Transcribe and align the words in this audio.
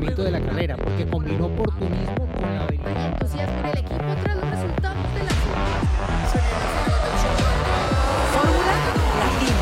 funcionamiento 0.00 0.24
de 0.24 0.30
la 0.30 0.40
carrera, 0.40 0.76
porque 0.76 1.06
combinó 1.06 1.46
oportunismo 1.46 2.26
con 2.32 2.42
la 2.42 2.64
habilidad. 2.64 3.12
entusiasmo 3.12 3.58
en 3.58 3.66
el 3.66 3.78
equipo 3.78 4.16
tras 4.22 4.36
los 4.36 4.50
resultados 4.50 5.14
de 5.14 5.20
la 5.20 5.30
Fórmula 8.32 8.72
Latina. 9.16 9.56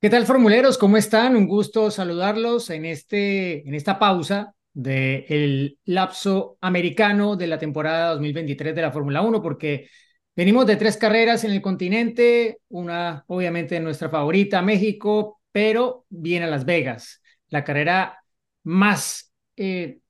¿Qué 0.00 0.10
tal, 0.10 0.26
formuleros? 0.26 0.78
¿Cómo 0.78 0.96
están? 0.96 1.36
Un 1.36 1.46
gusto 1.46 1.90
saludarlos 1.90 2.70
en, 2.70 2.84
este, 2.84 3.66
en 3.66 3.74
esta 3.74 3.98
pausa 3.98 4.54
del 4.72 5.78
lapso 5.84 6.58
americano 6.60 7.36
de 7.36 7.46
la 7.46 7.58
temporada 7.58 8.10
2023 8.10 8.74
de 8.74 8.82
la 8.82 8.92
Fórmula 8.92 9.22
1, 9.22 9.40
porque 9.40 9.88
venimos 10.34 10.66
de 10.66 10.76
tres 10.76 10.96
carreras 10.96 11.44
en 11.44 11.52
el 11.52 11.62
continente, 11.62 12.58
una 12.68 13.24
obviamente 13.28 13.80
nuestra 13.80 14.10
favorita, 14.10 14.60
México, 14.62 15.40
pero 15.50 16.04
viene 16.10 16.44
a 16.44 16.48
Las 16.48 16.66
Vegas, 16.66 17.22
la 17.48 17.64
carrera 17.64 18.22
más 18.64 19.32
eh, 19.56 20.00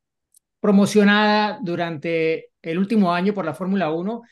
promocionada 0.61 1.59
durante 1.63 2.51
el 2.63 2.79
último 2.79 3.13
año 3.13 3.35
por 3.35 3.45
la 3.45 3.55
Fórmula 3.55 3.91
1 3.91 4.23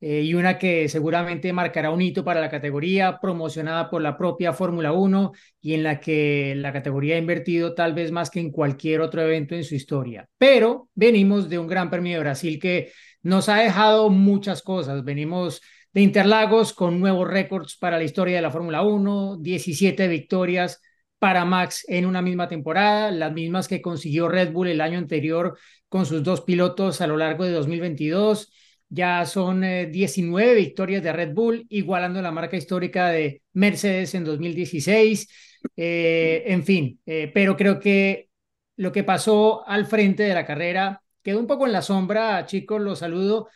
eh, 0.00 0.22
y 0.22 0.34
una 0.34 0.58
que 0.58 0.88
seguramente 0.88 1.52
marcará 1.52 1.90
un 1.90 2.02
hito 2.02 2.24
para 2.24 2.40
la 2.40 2.50
categoría, 2.50 3.18
promocionada 3.20 3.88
por 3.88 4.02
la 4.02 4.18
propia 4.18 4.52
Fórmula 4.52 4.92
1 4.92 5.32
y 5.60 5.74
en 5.74 5.82
la 5.82 6.00
que 6.00 6.54
la 6.56 6.72
categoría 6.72 7.14
ha 7.14 7.18
invertido 7.18 7.74
tal 7.74 7.94
vez 7.94 8.10
más 8.10 8.28
que 8.28 8.40
en 8.40 8.50
cualquier 8.50 9.00
otro 9.00 9.22
evento 9.22 9.54
en 9.54 9.64
su 9.64 9.74
historia. 9.74 10.28
Pero 10.36 10.90
venimos 10.94 11.48
de 11.48 11.58
un 11.58 11.66
Gran 11.66 11.90
Premio 11.90 12.14
de 12.14 12.20
Brasil 12.20 12.58
que 12.58 12.92
nos 13.22 13.48
ha 13.48 13.56
dejado 13.56 14.10
muchas 14.10 14.62
cosas. 14.62 15.04
Venimos 15.04 15.62
de 15.92 16.02
Interlagos 16.02 16.72
con 16.74 17.00
nuevos 17.00 17.26
récords 17.26 17.76
para 17.78 17.96
la 17.96 18.04
historia 18.04 18.36
de 18.36 18.42
la 18.42 18.50
Fórmula 18.50 18.82
1, 18.82 19.38
17 19.40 20.08
victorias 20.08 20.82
para 21.24 21.46
Max 21.46 21.86
en 21.88 22.04
una 22.04 22.20
misma 22.20 22.48
temporada, 22.48 23.10
las 23.10 23.32
mismas 23.32 23.66
que 23.66 23.80
consiguió 23.80 24.28
Red 24.28 24.52
Bull 24.52 24.68
el 24.68 24.82
año 24.82 24.98
anterior 24.98 25.58
con 25.88 26.04
sus 26.04 26.22
dos 26.22 26.42
pilotos 26.42 27.00
a 27.00 27.06
lo 27.06 27.16
largo 27.16 27.44
de 27.46 27.50
2022. 27.52 28.52
Ya 28.90 29.24
son 29.24 29.62
19 29.62 30.52
eh, 30.52 30.54
victorias 30.54 31.02
de 31.02 31.14
Red 31.14 31.32
Bull, 31.32 31.64
igualando 31.70 32.20
la 32.20 32.30
marca 32.30 32.58
histórica 32.58 33.08
de 33.08 33.40
Mercedes 33.54 34.14
en 34.14 34.24
2016. 34.24 35.26
Eh, 35.74 36.42
en 36.44 36.62
fin, 36.62 37.00
eh, 37.06 37.30
pero 37.32 37.56
creo 37.56 37.80
que 37.80 38.28
lo 38.76 38.92
que 38.92 39.02
pasó 39.02 39.66
al 39.66 39.86
frente 39.86 40.24
de 40.24 40.34
la 40.34 40.44
carrera 40.44 41.00
quedó 41.22 41.40
un 41.40 41.46
poco 41.46 41.64
en 41.64 41.72
la 41.72 41.80
sombra, 41.80 42.44
chicos, 42.44 42.82
los 42.82 42.98
saludo, 42.98 43.48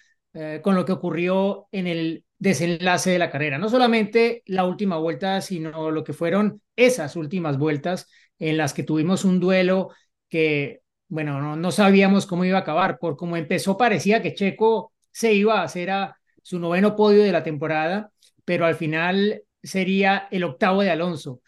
con 0.62 0.75
lo 0.75 0.86
que 0.86 0.92
ocurrió 0.92 1.66
en 1.70 1.86
el 1.86 2.25
desenlace 2.39 3.11
de 3.11 3.19
la 3.19 3.31
carrera. 3.31 3.58
No 3.58 3.69
solamente 3.69 4.42
la 4.47 4.64
última 4.64 4.97
vuelta, 4.97 5.41
sino 5.41 5.91
lo 5.91 6.05
que 6.05 6.12
fueron 6.12 6.62
esas 6.77 7.17
últimas 7.17 7.58
vueltas 7.58 8.08
en 8.39 8.56
las 8.56 8.75
que 8.75 8.84
tuvimos 8.84 9.25
un 9.25 9.41
duelo 9.41 9.91
que, 10.28 10.83
bueno, 11.09 11.56
no, 11.56 11.72
sabíamos 11.72 12.27
cómo 12.27 12.44
iba 12.44 12.59
a 12.59 12.62
acabar. 12.62 12.98
Por 12.98 13.16
cómo 13.16 13.36
empezó, 13.36 13.77
parecía 13.77 14.22
que 14.22 14.34
Checo 14.34 14.92
se 15.11 15.34
iba 15.34 15.61
a 15.61 15.64
hacer 15.64 15.91
a 15.91 16.19
su 16.42 16.59
noveno 16.59 16.97
podio 16.97 17.22
de 17.22 17.33
la 17.33 17.42
temporada, 17.42 18.12
pero 18.44 18.66
al 18.66 18.77
final 18.77 19.42
sería 19.62 20.28
el 20.31 20.44
octavo 20.44 20.83
de 20.83 20.91
Alonso, 20.91 21.42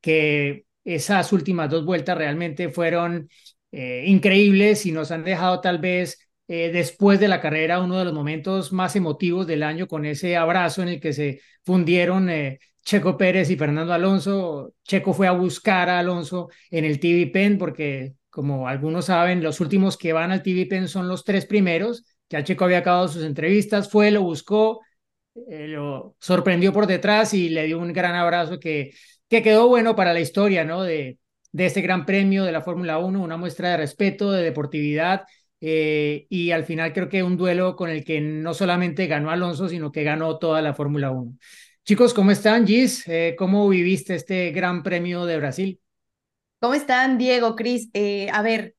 que 0.00 0.66
esas 0.84 1.32
últimas 1.32 1.68
dos 1.68 1.84
vueltas 1.84 2.16
realmente 2.16 2.68
fueron 2.70 3.28
eh, 3.72 4.04
increíbles 4.06 4.86
y 4.86 4.92
nos 4.92 5.10
han 5.10 5.24
dejado 5.24 5.60
tal 5.60 5.78
vez 5.78 6.25
eh, 6.48 6.70
después 6.72 7.18
de 7.18 7.28
la 7.28 7.40
carrera, 7.40 7.80
uno 7.80 7.98
de 7.98 8.04
los 8.04 8.14
momentos 8.14 8.72
más 8.72 8.94
emotivos 8.94 9.46
del 9.46 9.62
año 9.64 9.88
con 9.88 10.04
ese 10.04 10.36
abrazo 10.36 10.82
en 10.82 10.88
el 10.88 11.00
que 11.00 11.12
se 11.12 11.40
fundieron 11.64 12.30
eh, 12.30 12.60
Checo 12.84 13.16
Pérez 13.16 13.50
y 13.50 13.56
Fernando 13.56 13.92
Alonso. 13.92 14.72
Checo 14.84 15.12
fue 15.12 15.26
a 15.26 15.32
buscar 15.32 15.88
a 15.88 15.98
Alonso 15.98 16.48
en 16.70 16.84
el 16.84 17.00
TV 17.00 17.26
Pen 17.32 17.58
porque, 17.58 18.14
como 18.30 18.68
algunos 18.68 19.06
saben, 19.06 19.42
los 19.42 19.60
últimos 19.60 19.96
que 19.96 20.12
van 20.12 20.30
al 20.30 20.42
TV 20.42 20.66
Pen 20.66 20.86
son 20.86 21.08
los 21.08 21.24
tres 21.24 21.46
primeros. 21.46 22.04
Ya 22.30 22.44
Checo 22.44 22.64
había 22.64 22.78
acabado 22.78 23.08
sus 23.08 23.24
entrevistas, 23.24 23.90
fue, 23.90 24.10
lo 24.12 24.22
buscó, 24.22 24.80
eh, 25.48 25.66
lo 25.68 26.16
sorprendió 26.20 26.72
por 26.72 26.86
detrás 26.86 27.34
y 27.34 27.48
le 27.48 27.64
dio 27.66 27.78
un 27.78 27.92
gran 27.92 28.14
abrazo 28.14 28.60
que, 28.60 28.92
que 29.28 29.42
quedó 29.42 29.66
bueno 29.68 29.96
para 29.96 30.12
la 30.12 30.20
historia, 30.20 30.64
¿no? 30.64 30.82
De, 30.82 31.18
de 31.50 31.66
este 31.66 31.80
gran 31.82 32.06
premio 32.06 32.44
de 32.44 32.52
la 32.52 32.62
Fórmula 32.62 32.98
1, 32.98 33.20
una 33.20 33.36
muestra 33.36 33.70
de 33.70 33.78
respeto, 33.78 34.30
de 34.30 34.42
deportividad 34.44 35.22
eh, 35.60 36.26
y 36.28 36.50
al 36.50 36.64
final 36.64 36.92
creo 36.92 37.08
que 37.08 37.22
un 37.22 37.36
duelo 37.36 37.76
con 37.76 37.90
el 37.90 38.04
que 38.04 38.20
no 38.20 38.54
solamente 38.54 39.06
ganó 39.06 39.30
Alonso, 39.30 39.68
sino 39.68 39.92
que 39.92 40.04
ganó 40.04 40.38
toda 40.38 40.62
la 40.62 40.74
Fórmula 40.74 41.10
1. 41.10 41.36
Chicos, 41.84 42.14
¿cómo 42.14 42.30
están, 42.30 42.66
Gis? 42.66 43.06
Eh, 43.06 43.36
¿Cómo 43.38 43.68
viviste 43.68 44.14
este 44.14 44.50
Gran 44.50 44.82
Premio 44.82 45.24
de 45.24 45.38
Brasil? 45.38 45.80
¿Cómo 46.60 46.74
están, 46.74 47.16
Diego, 47.18 47.54
Cris? 47.54 47.90
Eh, 47.92 48.28
a 48.32 48.42
ver, 48.42 48.74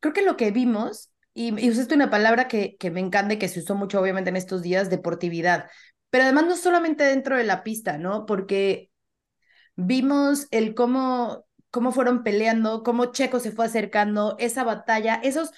creo 0.00 0.14
que 0.14 0.22
lo 0.22 0.36
que 0.36 0.50
vimos, 0.52 1.10
y, 1.34 1.52
usaste 1.68 1.94
una 1.94 2.10
palabra 2.10 2.48
que, 2.48 2.76
que 2.78 2.90
me 2.90 3.00
encanta 3.00 3.34
y 3.34 3.38
que 3.38 3.48
se 3.48 3.60
usó 3.60 3.74
mucho 3.74 4.00
obviamente 4.00 4.30
en 4.30 4.36
estos 4.36 4.62
días, 4.62 4.90
deportividad, 4.90 5.68
pero 6.10 6.24
además 6.24 6.46
no 6.46 6.56
solamente 6.56 7.04
dentro 7.04 7.36
de 7.36 7.44
la 7.44 7.62
pista, 7.62 7.98
¿no? 7.98 8.26
Porque 8.26 8.90
vimos 9.74 10.48
el 10.50 10.74
cómo, 10.74 11.46
cómo 11.70 11.92
fueron 11.92 12.22
peleando, 12.22 12.82
cómo 12.82 13.06
Checo 13.06 13.40
se 13.40 13.52
fue 13.52 13.66
acercando, 13.66 14.36
esa 14.38 14.64
batalla, 14.64 15.16
esos 15.22 15.50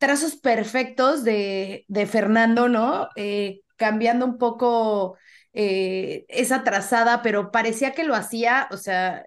trazos 0.00 0.36
perfectos 0.36 1.24
de, 1.24 1.84
de 1.88 2.06
Fernando, 2.06 2.68
¿no? 2.68 3.10
Eh, 3.16 3.60
cambiando 3.76 4.24
un 4.24 4.38
poco 4.38 5.18
eh, 5.52 6.24
esa 6.28 6.64
trazada, 6.64 7.22
pero 7.22 7.50
parecía 7.52 7.92
que 7.92 8.04
lo 8.04 8.14
hacía, 8.14 8.66
o 8.72 8.78
sea, 8.78 9.26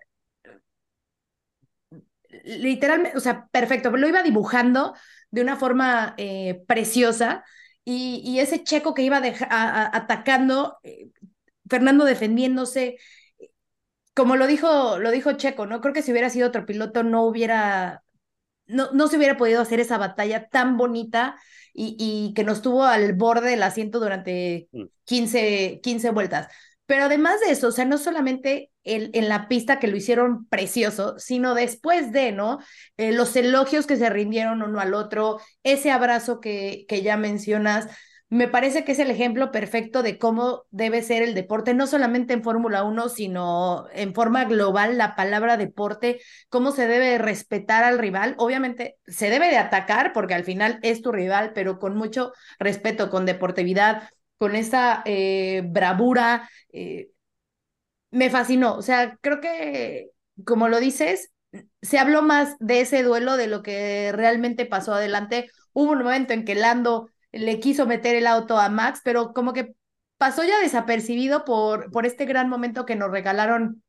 literalmente, 2.44 3.16
o 3.17 3.22
sea, 3.22 3.47
perfecto, 3.51 3.91
lo 3.91 4.07
iba 4.07 4.23
dibujando 4.23 4.95
de 5.29 5.41
una 5.41 5.57
forma 5.57 6.16
eh, 6.17 6.63
preciosa 6.67 7.44
y, 7.85 8.40
ese 8.40 8.63
checo 8.63 8.94
que 8.95 9.03
iba 9.03 9.22
atacando, 9.50 10.78
Fernando 11.69 12.05
defendiéndose, 12.05 12.97
como 14.16 14.35
lo 14.38 14.47
dijo, 14.47 15.00
lo 15.00 15.11
dijo 15.11 15.34
Checo, 15.34 15.66
¿no? 15.66 15.81
Creo 15.81 15.94
que 15.94 16.01
si 16.01 16.11
hubiera 16.11 16.29
sido 16.29 16.47
otro 16.47 16.66
piloto 16.66 17.03
no 17.03 17.23
hubiera 17.23 18.03
no, 18.73 18.91
no 18.91 19.07
se 19.07 19.17
hubiera 19.17 19.38
podido 19.38 19.61
hacer 19.61 19.79
esa 19.79 19.97
batalla 19.97 20.50
tan 20.50 20.78
bonita 20.78 21.35
y, 21.73 21.95
y 22.00 22.34
que 22.34 22.44
nos 22.44 22.61
tuvo 22.61 22.84
al 22.84 23.13
borde 23.13 23.51
del 23.51 23.63
asiento 23.63 24.00
durante 24.00 24.69
15, 25.06 25.75
mm. 25.78 25.81
15 25.81 26.09
vueltas. 26.11 26.47
Pero 26.85 27.06
además 27.06 27.39
de 27.39 27.51
eso, 27.51 27.69
o 27.69 27.72
sea, 27.72 27.85
no 27.85 27.97
solamente 27.97 28.72
el, 28.84 29.09
en 29.13 29.29
la 29.29 29.47
pista 29.47 29.79
que 29.79 29.88
lo 29.88 29.95
hicieron 29.95 30.47
precioso, 30.47 31.17
sino 31.17 31.56
después 31.56 32.11
de, 32.11 32.31
¿no? 32.34 32.59
Eh, 32.97 33.13
los 33.13 33.35
elogios 33.35 33.88
que 33.88 33.95
se 33.95 34.09
rindieron 34.09 34.61
uno 34.61 34.79
al 34.79 34.94
otro, 34.94 35.40
ese 35.63 35.91
abrazo 35.91 36.40
que, 36.41 36.85
que 36.88 37.01
ya 37.01 37.16
mencionas 37.17 37.88
me 38.33 38.47
parece 38.47 38.83
que 38.83 38.94
es 38.94 38.99
el 38.99 39.11
ejemplo 39.11 39.51
perfecto 39.51 40.01
de 40.01 40.17
cómo 40.17 40.63
debe 40.71 41.03
ser 41.03 41.21
el 41.21 41.35
deporte, 41.35 41.75
no 41.75 41.85
solamente 41.85 42.33
en 42.33 42.41
Fórmula 42.41 42.83
1, 42.83 43.07
sino 43.09 43.85
en 43.94 44.16
forma 44.16 44.45
global, 44.45 44.97
la 44.97 45.16
palabra 45.16 45.55
deporte, 45.55 46.19
cómo 46.49 46.72
se 46.72 46.88
debe 46.88 47.19
respetar 47.19 47.83
al 47.83 47.99
rival. 47.99 48.33
Obviamente 48.39 48.97
se 49.05 49.29
debe 49.29 49.49
de 49.49 49.59
atacar 49.59 50.13
porque 50.13 50.33
al 50.33 50.45
final 50.45 50.79
es 50.81 51.03
tu 51.03 51.11
rival, 51.11 51.51
pero 51.53 51.77
con 51.77 51.95
mucho 51.95 52.33
respeto, 52.57 53.11
con 53.11 53.27
deportividad, 53.27 54.09
con 54.39 54.55
esa 54.55 55.03
eh, 55.05 55.61
bravura. 55.63 56.49
Eh, 56.72 57.11
me 58.09 58.31
fascinó, 58.31 58.75
o 58.75 58.81
sea, 58.81 59.16
creo 59.22 59.41
que, 59.41 60.09
como 60.43 60.69
lo 60.69 60.79
dices, 60.79 61.31
se 61.83 61.99
habló 61.99 62.23
más 62.23 62.55
de 62.59 62.81
ese 62.81 63.03
duelo 63.03 63.38
de 63.38 63.45
lo 63.47 63.61
que 63.61 64.11
realmente 64.11 64.66
pasó 64.66 64.93
adelante. 64.95 65.51
Hubo 65.72 65.91
un 65.91 65.99
momento 65.99 66.33
en 66.33 66.45
que 66.45 66.55
Lando 66.55 67.09
le 67.33 67.59
quiso 67.59 67.85
meter 67.85 68.16
el 68.16 68.27
auto 68.27 68.57
a 68.59 68.69
Max, 68.69 69.01
pero 69.03 69.33
como 69.33 69.53
que 69.53 69.75
pasó 70.17 70.44
ya 70.44 70.59
desapercibido 70.61 71.45
por, 71.45 71.91
por 71.91 72.05
este 72.05 72.25
gran 72.25 72.49
momento 72.49 72.85
que 72.85 72.95
nos 72.95 73.11
regalaron 73.11 73.83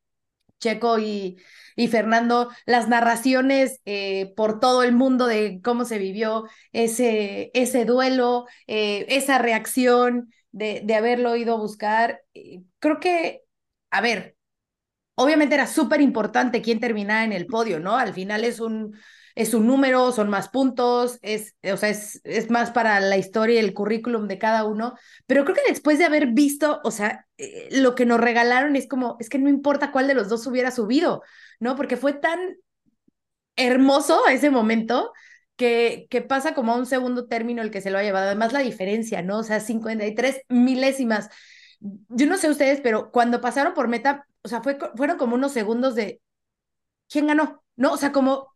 Checo 0.61 0.99
y, 0.99 1.37
y 1.77 1.89
Fernando, 1.89 2.51
las 2.67 2.89
narraciones 2.89 3.81
eh, 3.85 4.33
por 4.37 4.61
todo 4.61 4.83
el 4.83 4.93
mundo 4.93 5.27
de 5.27 5.61
cómo 5.63 5.85
se 5.85 5.99
vivió 5.99 6.45
ese, 6.73 7.51
ese 7.55 7.85
duelo, 7.85 8.47
eh, 8.67 9.07
esa 9.09 9.39
reacción 9.39 10.33
de, 10.53 10.83
de 10.85 10.95
haberlo 10.95 11.37
ido 11.37 11.55
a 11.55 11.59
buscar. 11.59 12.23
Creo 12.79 13.01
que, 13.01 13.43
a 13.91 14.01
ver, 14.01 14.37
obviamente 15.15 15.55
era 15.55 15.67
súper 15.67 16.01
importante 16.01 16.63
quién 16.63 16.81
terminaba 16.81 17.25
en 17.25 17.33
el 17.33 17.47
podio, 17.47 17.81
¿no? 17.81 17.97
Al 17.97 18.15
final 18.15 18.45
es 18.45 18.61
un, 18.61 18.97
es 19.35 19.55
un 19.55 19.67
número, 19.67 20.13
son 20.13 20.31
más 20.31 20.49
puntos, 20.49 21.19
es, 21.23 21.57
o 21.73 21.77
sea, 21.77 21.89
es, 21.89 22.21
es 22.25 22.51
más 22.51 22.71
para 22.71 23.01
la 23.01 23.17
historia 23.17 23.57
y 23.57 23.65
el 23.65 23.75
currículum 23.75 24.29
de 24.29 24.39
cada 24.39 24.65
uno, 24.65 24.95
pero 25.27 25.45
creo 25.45 25.57
que 25.57 25.63
después 25.73 25.99
de 25.99 26.05
haber 26.05 26.29
visto, 26.29 26.81
o 26.85 26.91
sea, 26.91 27.27
eh, 27.39 27.69
lo 27.73 27.95
que 27.95 28.07
nos 28.07 28.21
regalaron 28.21 28.77
es 28.77 28.87
como, 28.89 29.17
es 29.21 29.29
que 29.29 29.39
no 29.39 29.49
importa 29.49 29.91
cuál 29.93 30.07
de 30.09 30.15
los 30.15 30.29
dos 30.29 30.47
hubiera 30.47 30.71
subido, 30.71 31.23
¿no? 31.61 31.77
Porque 31.77 31.97
fue 31.97 32.13
tan 32.13 32.39
hermoso 33.57 34.27
ese 34.29 34.51
momento 34.51 35.13
que, 35.57 36.07
que 36.11 36.23
pasa 36.23 36.55
como 36.55 36.73
a 36.73 36.77
un 36.77 36.87
segundo 36.87 37.27
término 37.27 37.63
el 37.63 37.71
que 37.71 37.81
se 37.81 37.91
lo 37.91 37.99
ha 37.99 38.03
llevado. 38.03 38.27
Además, 38.27 38.53
la 38.53 38.61
diferencia, 38.61 39.23
¿no? 39.23 39.39
O 39.39 39.43
sea, 39.43 39.61
53 39.61 40.43
milésimas. 40.49 41.29
Yo 41.81 42.27
no 42.27 42.37
sé 42.39 42.51
ustedes, 42.51 42.81
pero 42.81 43.11
cuando 43.11 43.41
pasaron 43.41 43.75
por 43.75 43.89
meta, 43.89 44.27
o 44.43 44.49
sea, 44.49 44.63
fue, 44.63 44.79
fueron 44.97 45.19
como 45.19 45.35
unos 45.37 45.53
segundos 45.53 45.95
de, 45.95 46.21
¿quién 47.11 47.29
ganó? 47.29 47.64
¿No? 47.77 47.93
O 47.93 47.97
sea, 47.97 48.13
como, 48.13 48.53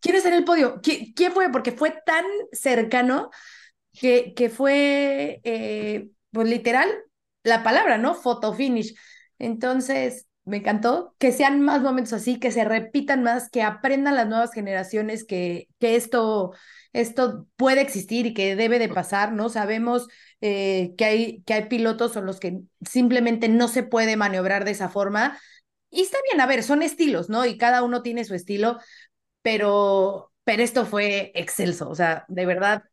¿quién 0.00 0.16
es 0.16 0.24
en 0.26 0.34
el 0.34 0.44
podio? 0.44 0.80
¿Qui- 0.82 1.12
¿Quién 1.14 1.32
fue? 1.32 1.50
Porque 1.50 1.72
fue 1.72 1.94
tan 2.06 2.24
cercano 2.52 3.30
que, 3.92 4.34
que 4.34 4.50
fue, 4.50 5.40
eh, 5.44 6.10
pues 6.32 6.48
literal, 6.48 6.88
la 7.42 7.62
palabra, 7.62 7.98
¿no? 7.98 8.14
Photo 8.14 8.52
finish. 8.54 8.94
Entonces, 9.38 10.26
me 10.44 10.58
encantó 10.58 11.14
que 11.18 11.32
sean 11.32 11.60
más 11.62 11.82
momentos 11.82 12.12
así, 12.14 12.38
que 12.38 12.50
se 12.50 12.64
repitan 12.64 13.22
más, 13.22 13.50
que 13.50 13.62
aprendan 13.62 14.16
las 14.16 14.28
nuevas 14.28 14.52
generaciones 14.52 15.24
que, 15.24 15.68
que 15.78 15.96
esto, 15.96 16.52
esto 16.92 17.46
puede 17.56 17.80
existir 17.82 18.26
y 18.26 18.34
que 18.34 18.56
debe 18.56 18.78
de 18.78 18.88
pasar, 18.88 19.32
¿no? 19.32 19.48
Sabemos 19.48 20.08
eh, 20.40 20.94
que, 20.98 21.04
hay, 21.04 21.42
que 21.42 21.54
hay 21.54 21.66
pilotos 21.68 22.12
con 22.12 22.26
los 22.26 22.40
que 22.40 22.60
simplemente 22.88 23.48
no 23.48 23.68
se 23.68 23.82
puede 23.82 24.16
maniobrar 24.16 24.64
de 24.64 24.72
esa 24.72 24.88
forma. 24.88 25.38
Y 25.90 26.02
está 26.02 26.18
bien, 26.30 26.40
a 26.40 26.46
ver, 26.46 26.62
son 26.62 26.82
estilos, 26.82 27.28
¿no? 27.28 27.44
Y 27.46 27.58
cada 27.58 27.82
uno 27.82 28.02
tiene 28.02 28.24
su 28.24 28.34
estilo, 28.34 28.78
pero, 29.42 30.32
pero 30.44 30.62
esto 30.62 30.86
fue 30.86 31.32
excelso, 31.34 31.88
o 31.90 31.94
sea, 31.96 32.24
de 32.28 32.46
verdad, 32.46 32.84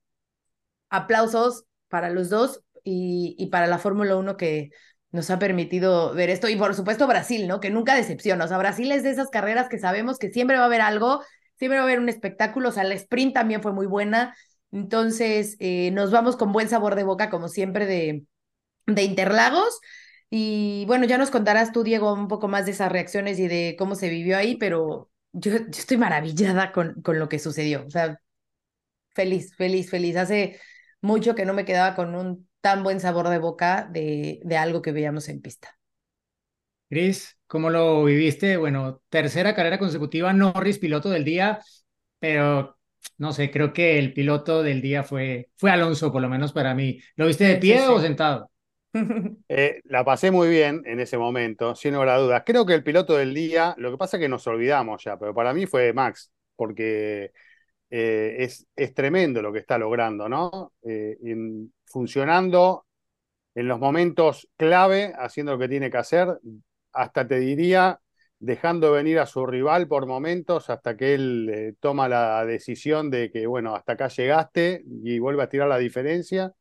aplausos 0.90 1.66
para 1.90 2.10
los 2.10 2.30
dos 2.30 2.62
y, 2.84 3.36
y 3.38 3.48
para 3.48 3.68
la 3.68 3.78
Fórmula 3.80 4.16
1 4.18 4.38
que 4.38 4.70
nos 5.12 5.30
ha 5.30 5.40
permitido 5.40 6.14
ver 6.14 6.30
esto. 6.30 6.50
Y 6.50 6.56
por 6.56 6.76
supuesto 6.76 7.08
Brasil, 7.08 7.48
¿no? 7.48 7.60
Que 7.60 7.70
nunca 7.70 7.96
decepciona. 7.96 8.46
O 8.46 8.48
sea, 8.48 8.58
Brasil 8.58 8.92
es 8.92 9.04
de 9.04 9.12
esas 9.12 9.30
carreras 9.30 9.70
que 9.70 9.80
sabemos 9.80 10.18
que 10.20 10.30
siempre 10.32 10.58
va 10.58 10.64
a 10.64 10.66
haber 10.68 10.82
algo, 10.82 11.22
siempre 11.58 11.78
va 11.78 11.84
a 11.84 11.88
haber 11.88 12.00
un 12.00 12.10
espectáculo. 12.10 12.70
O 12.70 12.72
sea, 12.72 12.84
la 12.84 12.94
sprint 12.96 13.34
también 13.34 13.62
fue 13.62 13.74
muy 13.74 13.86
buena. 13.88 14.36
Entonces, 14.72 15.56
eh, 15.60 15.92
nos 15.92 16.12
vamos 16.12 16.36
con 16.36 16.52
buen 16.52 16.70
sabor 16.70 16.96
de 16.96 17.04
boca, 17.04 17.30
como 17.30 17.48
siempre, 17.48 17.86
de, 17.86 18.26
de 18.88 19.04
Interlagos. 19.04 19.80
Y 20.30 20.86
bueno, 20.88 21.06
ya 21.06 21.18
nos 21.18 21.32
contarás 21.32 21.72
tú, 21.72 21.84
Diego, 21.84 22.14
un 22.14 22.28
poco 22.28 22.48
más 22.48 22.66
de 22.66 22.72
esas 22.72 22.92
reacciones 22.92 23.40
y 23.40 23.48
de 23.48 23.76
cómo 23.80 23.96
se 23.96 24.10
vivió 24.10 24.38
ahí, 24.38 24.58
pero 24.58 25.10
yo, 25.32 25.52
yo 25.58 25.58
estoy 25.70 25.98
maravillada 25.98 26.72
con, 26.74 27.02
con 27.02 27.18
lo 27.20 27.30
que 27.30 27.40
sucedió. 27.40 27.86
O 27.86 27.90
sea, 27.90 28.20
feliz, 29.12 29.56
feliz, 29.56 29.90
feliz. 29.90 30.16
Hace 30.18 30.60
mucho 31.02 31.36
que 31.36 31.46
no 31.46 31.54
me 31.54 31.66
quedaba 31.66 31.96
con 31.96 32.16
un 32.16 32.50
tan 32.62 32.84
buen 32.84 33.00
sabor 33.00 33.30
de 33.30 33.40
boca 33.40 33.90
de, 33.92 34.40
de 34.44 34.58
algo 34.58 34.82
que 34.82 34.92
veíamos 34.94 35.30
en 35.30 35.42
pista. 35.42 35.78
Chris, 36.90 37.38
¿cómo 37.48 37.70
lo 37.70 38.04
viviste? 38.06 38.56
Bueno, 38.58 39.02
tercera 39.10 39.54
carrera 39.54 39.78
consecutiva, 39.80 40.32
Norris, 40.34 40.80
piloto 40.80 41.10
del 41.10 41.26
día, 41.26 41.60
pero 42.20 42.78
no 43.18 43.34
sé, 43.34 43.52
creo 43.52 43.74
que 43.74 44.00
el 44.00 44.14
piloto 44.14 44.64
del 44.64 44.82
día 44.82 45.04
fue, 45.04 45.50
fue 45.58 45.72
Alonso, 45.72 46.12
por 46.12 46.22
lo 46.22 46.30
menos 46.30 46.54
para 46.54 46.74
mí. 46.76 47.00
¿Lo 47.16 47.28
viste 47.28 47.44
de 47.46 47.58
pie 47.58 47.82
sí, 47.82 47.90
o 47.90 48.00
sentado? 48.00 48.52
Eh, 49.50 49.82
la 49.86 50.04
pasé 50.04 50.32
muy 50.32 50.50
bien 50.50 50.82
en 50.86 51.00
ese 51.00 51.18
momento, 51.18 51.74
sin 51.76 51.94
lugar 51.94 52.10
a 52.10 52.18
dudas. 52.18 52.44
Creo 52.46 52.66
que 52.66 52.74
el 52.74 52.84
piloto 52.84 53.16
del 53.16 53.34
día, 53.34 53.74
lo 53.78 53.92
que 53.92 53.98
pasa 53.98 54.18
es 54.18 54.22
que 54.22 54.30
nos 54.30 54.46
olvidamos 54.48 55.04
ya, 55.04 55.18
pero 55.18 55.34
para 55.34 55.54
mí 55.54 55.66
fue 55.66 55.94
Max, 55.94 56.32
porque 56.56 57.32
eh, 57.90 58.36
es, 58.40 58.68
es 58.76 58.94
tremendo 58.94 59.42
lo 59.42 59.54
que 59.54 59.60
está 59.60 59.78
logrando, 59.78 60.30
¿no? 60.30 60.74
Eh, 60.84 61.18
funcionando 61.86 62.86
en 63.56 63.68
los 63.68 63.80
momentos 63.80 64.50
clave, 64.58 65.14
haciendo 65.18 65.54
lo 65.54 65.60
que 65.60 65.70
tiene 65.70 65.92
que 65.92 65.98
hacer, 65.98 66.40
hasta 66.94 67.28
te 67.28 67.40
diría, 67.40 68.00
dejando 68.40 68.92
venir 68.94 69.20
a 69.20 69.26
su 69.26 69.46
rival 69.46 69.88
por 69.88 70.06
momentos 70.08 70.70
hasta 70.70 70.98
que 70.98 71.14
él 71.16 71.78
toma 71.80 72.10
la 72.10 72.46
decisión 72.46 73.10
de 73.12 73.32
que, 73.32 73.48
bueno, 73.48 73.76
hasta 73.76 73.94
acá 73.94 74.10
llegaste 74.10 74.84
y 75.04 75.20
vuelve 75.20 75.44
a 75.44 75.50
tirar 75.50 75.68
la 75.70 75.78
diferencia. 75.80 76.54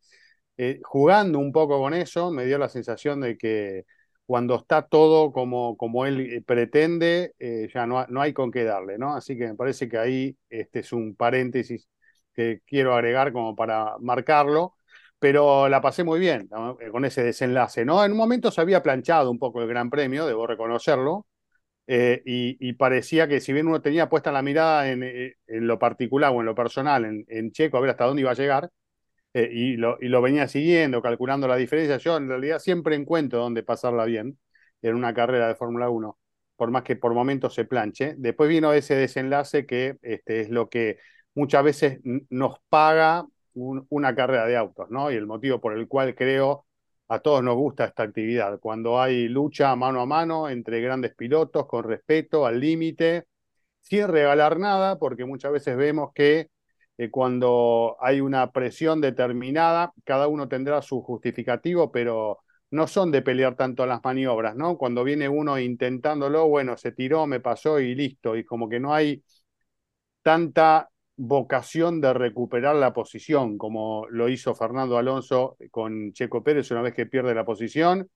Eh, 0.58 0.80
jugando 0.82 1.38
un 1.38 1.52
poco 1.52 1.78
con 1.78 1.92
eso, 1.94 2.30
me 2.30 2.46
dio 2.46 2.56
la 2.58 2.68
sensación 2.70 3.20
de 3.20 3.36
que 3.36 3.84
cuando 4.24 4.56
está 4.56 4.82
todo 4.88 5.30
como, 5.32 5.76
como 5.76 6.06
él 6.06 6.20
eh, 6.20 6.42
pretende, 6.42 7.34
eh, 7.38 7.68
ya 7.72 7.86
no, 7.86 8.06
no 8.08 8.22
hay 8.22 8.32
con 8.32 8.50
qué 8.50 8.64
darle, 8.64 8.96
¿no? 8.98 9.14
Así 9.14 9.36
que 9.36 9.48
me 9.48 9.54
parece 9.54 9.88
que 9.88 9.98
ahí 9.98 10.36
este 10.48 10.80
es 10.80 10.92
un 10.92 11.14
paréntesis 11.14 11.88
que 12.32 12.60
quiero 12.66 12.94
agregar 12.94 13.32
como 13.32 13.54
para 13.56 13.96
marcarlo 14.00 14.74
pero 15.18 15.68
la 15.68 15.80
pasé 15.80 16.04
muy 16.04 16.20
bien 16.20 16.48
con 16.92 17.04
ese 17.06 17.22
desenlace, 17.22 17.84
¿no? 17.86 18.04
En 18.04 18.12
un 18.12 18.18
momento 18.18 18.50
se 18.50 18.60
había 18.60 18.82
planchado 18.82 19.30
un 19.30 19.38
poco 19.38 19.62
el 19.62 19.68
Gran 19.68 19.88
Premio, 19.90 20.26
debo 20.26 20.46
reconocerlo, 20.46 21.26
y, 21.86 22.72
parecía 22.74 23.26
que 23.28 23.40
si 23.40 23.52
bien 23.52 23.66
uno 23.66 23.80
tenía 23.80 24.08
puesta 24.10 24.30
la 24.32 24.42
mirada 24.42 24.90
en, 24.90 25.02
en 25.02 25.66
lo 25.66 25.78
particular 25.78 26.32
o 26.34 26.40
en 26.40 26.46
lo 26.46 26.54
personal, 26.54 27.06
en, 27.06 27.24
en 27.28 27.50
Checo, 27.52 27.78
a 27.78 27.80
ver 27.80 27.90
hasta 27.90 28.04
dónde 28.04 28.22
iba 28.22 28.32
a 28.32 28.34
llegar, 28.34 28.70
eh, 29.36 29.50
y, 29.52 29.76
lo, 29.76 29.98
y 30.00 30.08
lo 30.08 30.22
venía 30.22 30.48
siguiendo, 30.48 31.02
calculando 31.02 31.48
la 31.48 31.56
diferencia, 31.56 31.98
yo 31.98 32.16
en 32.16 32.28
realidad 32.28 32.58
siempre 32.58 32.96
encuentro 32.96 33.40
dónde 33.40 33.62
pasarla 33.62 34.04
bien 34.04 34.38
en 34.82 34.94
una 34.94 35.14
carrera 35.14 35.48
de 35.48 35.54
Fórmula 35.56 35.90
1, 35.90 36.18
por 36.56 36.70
más 36.70 36.82
que 36.82 36.96
por 36.96 37.14
momentos 37.14 37.54
se 37.54 37.64
planche. 37.64 38.14
Después 38.18 38.48
vino 38.48 38.72
ese 38.72 38.94
desenlace 38.96 39.66
que 39.66 39.96
este, 40.02 40.40
es 40.40 40.50
lo 40.50 40.68
que 40.68 40.98
muchas 41.34 41.64
veces 41.64 42.00
nos 42.30 42.58
paga 42.68 43.26
un- 43.54 43.86
una 43.90 44.14
carrera 44.14 44.46
de 44.46 44.56
autos, 44.56 44.90
¿no? 44.90 45.10
Y 45.10 45.16
el 45.16 45.26
motivo 45.26 45.60
por 45.60 45.76
el 45.78 45.88
cual 45.88 46.14
creo 46.14 46.66
a 47.08 47.20
todos 47.20 47.42
nos 47.42 47.54
gusta 47.56 47.84
esta 47.84 48.02
actividad, 48.02 48.58
cuando 48.60 49.00
hay 49.00 49.28
lucha 49.28 49.74
mano 49.76 50.00
a 50.00 50.06
mano 50.06 50.48
entre 50.48 50.80
grandes 50.80 51.14
pilotos, 51.14 51.66
con 51.66 51.84
respeto, 51.84 52.46
al 52.46 52.58
límite, 52.60 53.26
sin 53.80 54.08
regalar 54.08 54.58
nada, 54.58 54.98
porque 54.98 55.24
muchas 55.24 55.52
veces 55.52 55.76
vemos 55.76 56.12
que 56.14 56.48
eh, 56.98 57.10
cuando 57.10 57.96
hay 58.00 58.20
una 58.20 58.52
presión 58.52 59.00
determinada, 59.00 59.93
cada 60.04 60.28
uno 60.28 60.48
tendrá 60.48 60.82
su 60.82 61.02
justificativo, 61.02 61.93
pero 61.93 62.40
no 62.70 62.87
son 62.87 63.10
de 63.12 63.22
pelear 63.22 63.56
tanto 63.56 63.87
las 63.87 64.02
maniobras, 64.02 64.56
¿no? 64.56 64.76
Cuando 64.76 65.04
viene 65.04 65.28
uno 65.28 65.58
intentándolo, 65.58 66.48
bueno, 66.48 66.76
se 66.76 66.93
tiró, 66.93 67.26
me 67.26 67.40
pasó 67.40 67.81
y 67.81 67.94
listo, 67.94 68.37
y 68.37 68.44
como 68.44 68.69
que 68.69 68.81
no 68.81 68.94
hay 68.94 69.22
tanta 70.22 70.90
vocación 71.16 72.00
de 72.00 72.12
recuperar 72.12 72.76
la 72.76 72.93
posición 72.93 73.56
como 73.56 74.06
lo 74.10 74.28
hizo 74.28 74.54
Fernando 74.54 74.99
Alonso 74.99 75.56
con 75.70 76.12
Checo 76.12 76.42
Pérez 76.44 76.70
una 76.70 76.82
vez 76.82 76.94
que 76.94 77.06
pierde 77.06 77.34
la 77.34 77.44
posición, 77.44 78.10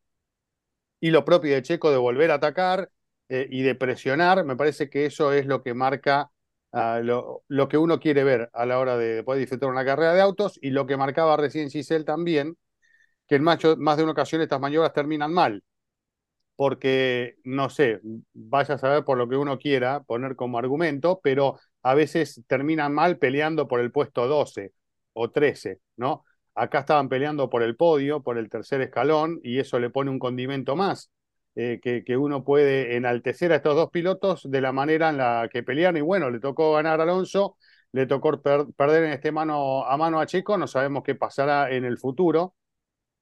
y 1.01 1.11
lo 1.11 1.25
propio 1.25 1.55
de 1.55 1.63
Checo 1.63 1.91
de 1.91 1.97
volver 1.97 2.31
a 2.31 2.35
atacar 2.35 2.91
eh, 3.29 3.47
y 3.51 3.63
de 3.63 3.75
presionar, 3.75 4.45
me 4.45 4.57
parece 4.57 4.91
que 4.91 5.07
eso 5.07 5.33
es 5.33 5.47
lo 5.47 5.63
que 5.63 5.75
marca 5.75 6.31
lo, 6.73 7.43
lo, 7.49 7.69
que 7.69 7.79
uno 7.79 7.99
quiere 7.99 8.25
ver 8.25 8.51
a 8.53 8.67
la 8.67 8.79
hora 8.79 8.97
de 8.97 9.25
poder 9.25 9.41
disfrutar 9.41 9.69
una 9.69 9.85
carrera 9.85 10.15
de 10.15 10.21
autos 10.21 10.59
y 10.63 10.71
lo 10.71 10.87
que 10.87 10.97
marcaba 10.97 11.37
recién 11.37 11.71
Giselle 11.71 12.05
también, 12.05 12.57
que 13.27 13.37
en 13.37 13.43
macho, 13.43 13.77
más 13.77 13.97
de 13.97 14.05
una 14.05 14.13
ocasión 14.13 14.43
estas 14.43 14.61
maniobras 14.61 14.93
terminan 14.93 15.33
mal, 15.33 15.65
porque, 16.57 17.37
no 17.45 17.71
sé, 17.71 18.01
vaya 18.35 18.75
a 18.75 18.79
saber 18.79 19.05
por 19.05 19.17
lo 19.17 19.29
que 19.29 19.37
uno 19.37 19.59
quiera 19.59 20.03
poner 20.03 20.37
como 20.37 20.59
argumento, 20.59 21.21
pero 21.23 21.59
a 21.83 21.95
veces 21.95 22.43
terminan 22.47 22.93
mal 22.93 23.19
peleando 23.19 23.67
por 23.67 23.81
el 23.81 23.91
puesto 23.93 24.27
12 24.29 24.73
o 25.15 25.31
13, 25.31 25.81
¿no? 25.97 26.25
Acá 26.55 26.81
estaban 26.81 27.09
peleando 27.09 27.49
por 27.49 27.63
el 27.63 27.77
podio, 27.77 28.23
por 28.23 28.37
el 28.37 28.51
tercer 28.51 28.83
escalón, 28.83 29.41
y 29.43 29.59
eso 29.59 29.79
le 29.79 29.91
pone 29.91 30.11
un 30.11 30.19
condimento 30.19 30.77
más, 30.77 31.11
eh, 31.55 31.81
que, 31.83 32.17
uno 32.17 32.45
puede 32.45 32.97
enaltecer 32.97 33.53
a 33.53 33.57
estos 33.57 33.75
dos 33.75 33.91
pilotos 33.91 34.51
de 34.51 34.61
la 34.61 34.73
manera 34.73 35.11
en 35.11 35.19
la 35.19 35.49
que 35.53 35.63
pelearon. 35.63 35.97
Y 35.99 36.01
bueno, 36.01 36.31
le 36.31 36.41
tocó 36.41 36.75
ganar 36.75 37.01
a 37.01 37.05
Alonso, 37.05 37.57
le 37.93 38.07
tocó 38.07 38.41
per 38.41 38.67
perder 38.77 39.05
en 39.05 39.13
este 39.13 39.33
mano 39.33 39.85
a 39.87 39.97
mano 39.97 40.21
a 40.21 40.27
Checo, 40.27 40.57
no 40.59 40.67
sabemos 40.67 41.03
qué 41.05 41.15
pasará 41.15 41.71
en 41.71 41.85
el 41.85 41.99
futuro, 41.99 42.55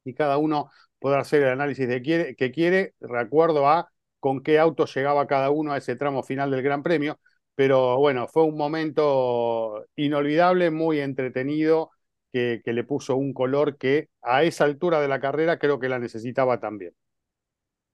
y 0.05 0.15
cada 0.15 0.39
uno 0.39 0.71
podrá 0.99 1.21
hacer 1.21 1.43
el 1.43 1.51
análisis 1.51 1.89
de 1.89 2.03
que 2.37 2.51
quiere, 2.53 2.95
de 3.01 3.19
acuerdo 3.19 3.69
a 3.69 3.91
con 4.21 4.43
qué 4.43 4.59
auto 4.59 4.87
llegaba 4.87 5.27
cada 5.27 5.51
uno 5.51 5.73
a 5.73 5.79
ese 5.79 5.97
tramo 5.97 6.23
final 6.23 6.51
del 6.51 6.63
Gran 6.63 6.83
Premio. 6.83 7.19
Pero 7.55 7.99
bueno, 7.99 8.29
fue 8.29 8.45
un 8.45 8.57
momento 8.57 9.87
inolvidable, 9.97 10.71
muy 10.71 11.01
entretenido, 11.01 11.91
que, 12.33 12.63
le 12.65 12.85
puso 12.85 13.17
un 13.17 13.33
color 13.33 13.79
que 13.79 14.09
a 14.23 14.43
esa 14.45 14.65
altura 14.65 15.01
de 15.01 15.09
la 15.09 15.21
carrera 15.21 15.59
creo 15.59 15.79
que 15.81 15.89
la 15.89 15.99
necesitaba 15.99 16.61
también. 16.61 16.95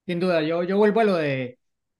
Sin 0.07 0.21
duda, 0.21 0.43
yo, 0.43 0.63
yo 0.63 0.77
vuelvo 0.77 1.01
a 1.01 1.05
lo 1.05 1.17
de 1.17 1.59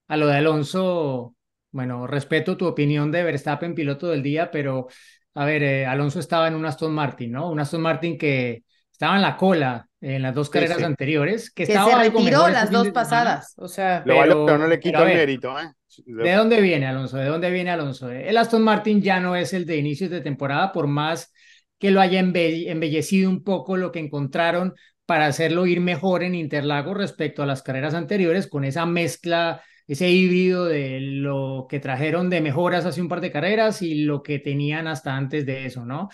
a 0.09 0.17
lo 0.17 0.27
de 0.27 0.37
Alonso. 0.37 1.35
Bueno, 1.71 2.07
respeto 2.07 2.57
tu 2.57 2.67
opinión 2.67 3.11
de 3.11 3.23
Verstappen, 3.25 3.75
piloto 3.75 4.09
del 4.09 4.23
día, 4.23 4.51
pero 4.51 4.87
a 5.35 5.45
ver, 5.45 5.63
eh, 5.65 5.87
Alonso 5.87 6.21
estaba 6.21 6.47
en 6.47 6.55
un 6.55 6.65
Aston 6.67 6.93
Martin, 6.95 7.33
¿no? 7.33 7.51
Un 7.51 7.59
Aston 7.59 7.81
Martin 7.81 8.17
que 8.17 8.63
estaba 8.93 9.17
en 9.17 9.23
la 9.23 9.37
cola 9.37 9.89
en 10.01 10.23
las 10.23 10.35
dos 10.35 10.51
carreras 10.51 10.77
sí, 10.77 10.83
sí. 10.83 10.87
anteriores, 10.87 11.51
que, 11.51 11.65
que 11.65 11.73
estaba 11.73 11.91
se 11.91 11.99
retiró 12.11 12.23
mejor 12.23 12.53
las 12.53 12.71
dos 12.71 12.91
pasadas, 12.91 13.55
o 13.57 13.67
sea, 13.67 14.01
Lo 14.01 14.05
Pero- 14.05 14.19
valoro, 14.19 14.59
no 14.59 14.67
le 14.69 14.79
quito 14.79 14.99
pero 14.99 15.11
el 15.11 15.17
mérito. 15.17 15.59
¿eh? 15.59 15.73
¿De 16.07 16.33
dónde 16.35 16.61
viene 16.61 16.87
Alonso? 16.87 17.17
¿De 17.17 17.25
dónde 17.25 17.51
viene 17.51 17.71
Alonso? 17.71 18.11
El 18.11 18.37
Aston 18.37 18.63
Martin 18.63 19.01
ya 19.01 19.19
no 19.19 19.35
es 19.35 19.53
el 19.55 19.65
de 19.65 19.77
inicios 19.79 20.11
de 20.11 20.21
temporada, 20.21 20.71
por 20.73 20.87
más 20.87 21.33
que 21.79 21.91
lo 21.91 22.01
haya 22.01 22.21
embe- 22.21 22.69
embellecido 22.71 23.31
un 23.31 23.43
poco 23.43 23.77
lo 23.77 23.91
que 23.91 23.99
encontraron 23.99 24.75
para 25.07 25.27
hacerlo 25.27 25.67
ir 25.67 25.81
mejor 25.81 26.23
en 26.23 26.35
Interlagos 26.35 26.97
respecto 26.97 27.43
a 27.43 27.47
las 27.47 27.63
carreras 27.63 27.95
anteriores, 27.95 28.47
con 28.47 28.65
esa 28.65 28.87
mezcla, 28.87 29.63
ese 29.87 30.09
híbrido 30.11 30.67
de 30.67 31.01
lo 31.01 31.67
que 31.69 31.81
trajeron 31.81 32.31
de 32.31 32.41
mejoras 32.41 32.87
hace 32.87 33.03
un 33.03 33.09
par 33.09 33.21
de 33.21 33.31
carreras 33.31 33.83
y 33.83 34.05
lo 34.05 34.23
que 34.23 34.39
tenían 34.39 34.87
hasta 34.87 35.17
antes 35.17 35.45
de 35.45 35.67
eso, 35.67 35.85
¿no? 35.85 36.09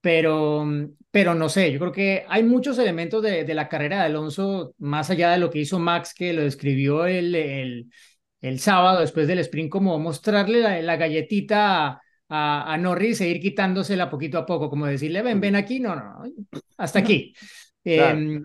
Pero, 0.00 0.66
pero 1.10 1.34
no 1.34 1.48
sé, 1.48 1.72
yo 1.72 1.78
creo 1.78 1.92
que 1.92 2.24
hay 2.28 2.42
muchos 2.42 2.78
elementos 2.78 3.22
de, 3.22 3.44
de 3.44 3.54
la 3.54 3.68
carrera 3.68 4.00
de 4.00 4.04
Alonso, 4.04 4.74
más 4.78 5.08
allá 5.10 5.30
de 5.32 5.38
lo 5.38 5.50
que 5.50 5.60
hizo 5.60 5.78
Max, 5.78 6.12
que 6.14 6.32
lo 6.34 6.42
describió 6.42 7.06
el, 7.06 7.34
el, 7.34 7.90
el 8.40 8.60
sábado 8.60 9.00
después 9.00 9.26
del 9.26 9.38
sprint 9.38 9.70
como 9.70 9.98
mostrarle 9.98 10.60
la, 10.60 10.82
la 10.82 10.96
galletita 10.96 11.86
a, 11.86 12.02
a, 12.28 12.72
a, 12.74 12.76
Norris 12.76 13.22
e 13.22 13.28
ir 13.28 13.40
quitándosela 13.40 14.10
poquito 14.10 14.38
a 14.38 14.44
poco, 14.44 14.68
como 14.68 14.86
decirle, 14.86 15.22
ven, 15.22 15.40
ven 15.40 15.56
aquí, 15.56 15.80
no, 15.80 15.94
no, 15.96 16.02
no 16.02 16.24
hasta 16.76 16.98
aquí. 16.98 17.34
Eh, 17.84 18.40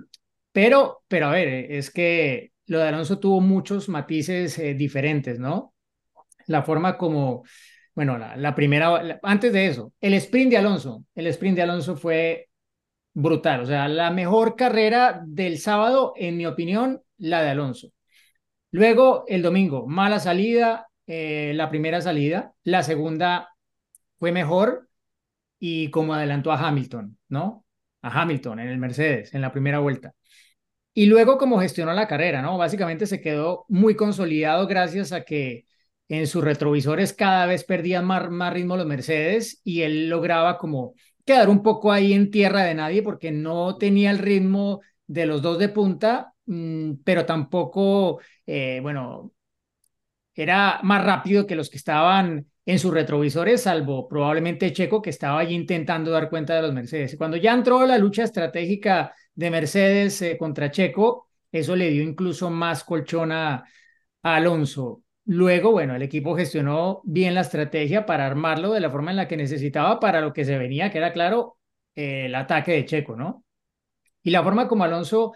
pero, 0.52 1.04
pero 1.08 1.28
a 1.28 1.32
ver, 1.32 1.72
es 1.72 1.92
que 1.92 2.52
lo 2.66 2.80
de 2.80 2.88
Alonso 2.88 3.20
tuvo 3.20 3.42
muchos 3.42 3.90
matices 3.90 4.58
eh, 4.60 4.74
diferentes, 4.74 5.40
¿no? 5.40 5.74
La 6.48 6.64
forma 6.64 6.98
como, 6.98 7.44
bueno, 7.96 8.18
la, 8.18 8.56
primera, 8.56 9.20
antes 9.24 9.54
de 9.54 9.68
eso, 9.68 9.94
el 10.02 10.14
sprint 10.16 10.52
de 10.52 10.58
Alonso, 10.58 11.06
el 11.16 11.28
sprint 11.28 11.56
de 11.58 11.64
Alonso 11.64 11.96
fue 11.96 12.50
brutal, 13.14 13.62
o 13.62 13.66
sea, 13.66 13.88
la 13.88 14.12
mejor 14.12 14.56
carrera 14.56 15.22
del 15.26 15.60
sábado, 15.60 16.14
en 16.16 16.38
mi 16.38 16.46
opinión, 16.46 17.02
la 17.18 17.42
de 17.42 17.50
Alonso. 17.50 17.92
Luego, 18.72 19.26
el 19.28 19.42
domingo, 19.42 19.88
mala 19.88 20.20
salida, 20.20 20.88
eh, 21.08 21.54
la 21.56 21.70
primera 21.70 22.02
salida, 22.02 22.54
la 22.64 22.84
segunda 22.84 23.50
fue 24.20 24.32
mejor 24.32 24.90
y 25.60 25.90
como 25.90 26.14
adelantó 26.14 26.52
a 26.52 26.68
Hamilton, 26.68 27.18
¿no? 27.30 27.66
A 28.02 28.22
Hamilton 28.22 28.60
en 28.60 28.68
el 28.70 28.78
Mercedes, 28.78 29.34
en 29.34 29.42
la 29.42 29.52
primera 29.52 29.80
vuelta. 29.80 30.14
Y 30.94 31.06
luego 31.06 31.38
como 31.38 31.60
gestionó 31.60 31.94
la 31.94 32.08
carrera, 32.08 32.42
¿no? 32.42 32.58
Básicamente 32.58 33.08
se 33.08 33.22
quedó 33.22 33.66
muy 33.70 33.96
consolidado 33.96 34.68
gracias 34.68 35.12
a 35.12 35.24
que 35.24 35.66
en 36.10 36.28
sus 36.28 36.44
retrovisores 36.44 37.14
cada 37.14 37.46
vez 37.46 37.64
perdían 37.64 38.06
más, 38.06 38.30
más 38.30 38.54
ritmo 38.54 38.76
los 38.76 38.86
Mercedes 38.86 39.62
y 39.64 39.82
él 39.82 40.10
lograba 40.10 40.58
como 40.58 40.96
quedar 41.26 41.50
un 41.50 41.62
poco 41.62 41.92
ahí 41.92 42.14
en 42.14 42.32
tierra 42.32 42.64
de 42.64 42.74
nadie 42.74 43.04
porque 43.04 43.32
no 43.32 43.78
tenía 43.78 44.12
el 44.12 44.18
ritmo 44.18 44.82
de 45.08 45.26
los 45.26 45.42
dos 45.42 45.60
de 45.60 45.70
punta, 45.70 46.34
mmm, 46.46 46.94
pero 47.04 47.26
tampoco, 47.26 48.20
eh, 48.46 48.80
bueno, 48.82 49.32
era 50.34 50.80
más 50.84 51.04
rápido 51.04 51.46
que 51.46 51.56
los 51.56 51.70
que 51.70 51.78
estaban 51.78 52.48
en 52.70 52.78
sus 52.78 52.94
retrovisores, 52.94 53.64
salvo 53.64 54.08
probablemente 54.08 54.72
Checo, 54.72 55.02
que 55.02 55.10
estaba 55.10 55.40
allí 55.40 55.56
intentando 55.56 56.12
dar 56.12 56.30
cuenta 56.30 56.54
de 56.56 56.62
los 56.62 56.72
Mercedes. 56.72 57.16
Cuando 57.18 57.36
ya 57.36 57.52
entró 57.52 57.84
la 57.88 57.98
lucha 57.98 58.24
estratégica 58.24 59.12
de 59.34 59.50
Mercedes 59.50 60.22
eh, 60.22 60.38
contra 60.38 60.70
Checo, 60.70 61.30
eso 61.52 61.76
le 61.76 61.90
dio 61.90 62.04
incluso 62.04 62.52
más 62.52 62.84
colchón 62.84 63.32
a, 63.32 63.64
a, 64.22 64.36
Alonso. 64.36 65.02
Luego, 65.26 65.72
bueno, 65.72 65.96
el 65.96 66.04
equipo 66.04 66.36
gestionó 66.36 67.02
bien 67.06 67.34
la 67.34 67.42
estrategia 67.42 68.06
para 68.06 68.28
armarlo 68.28 68.72
de 68.72 68.82
la 68.82 68.92
forma 68.92 69.10
en 69.10 69.18
la 69.18 69.28
que 69.28 69.36
necesitaba 69.36 70.00
para 70.00 70.22
lo 70.22 70.32
que 70.32 70.46
se 70.46 70.60
venía, 70.60 70.92
que 70.92 71.00
era 71.00 71.12
claro, 71.12 71.58
eh, 71.96 72.28
el 72.28 72.36
ataque 72.36 72.74
de 72.74 72.86
Checo, 72.86 73.16
¿no? 73.16 73.46
Y 74.22 74.30
la 74.30 74.44
forma 74.44 74.68
como 74.68 74.84
Alonso 74.84 75.34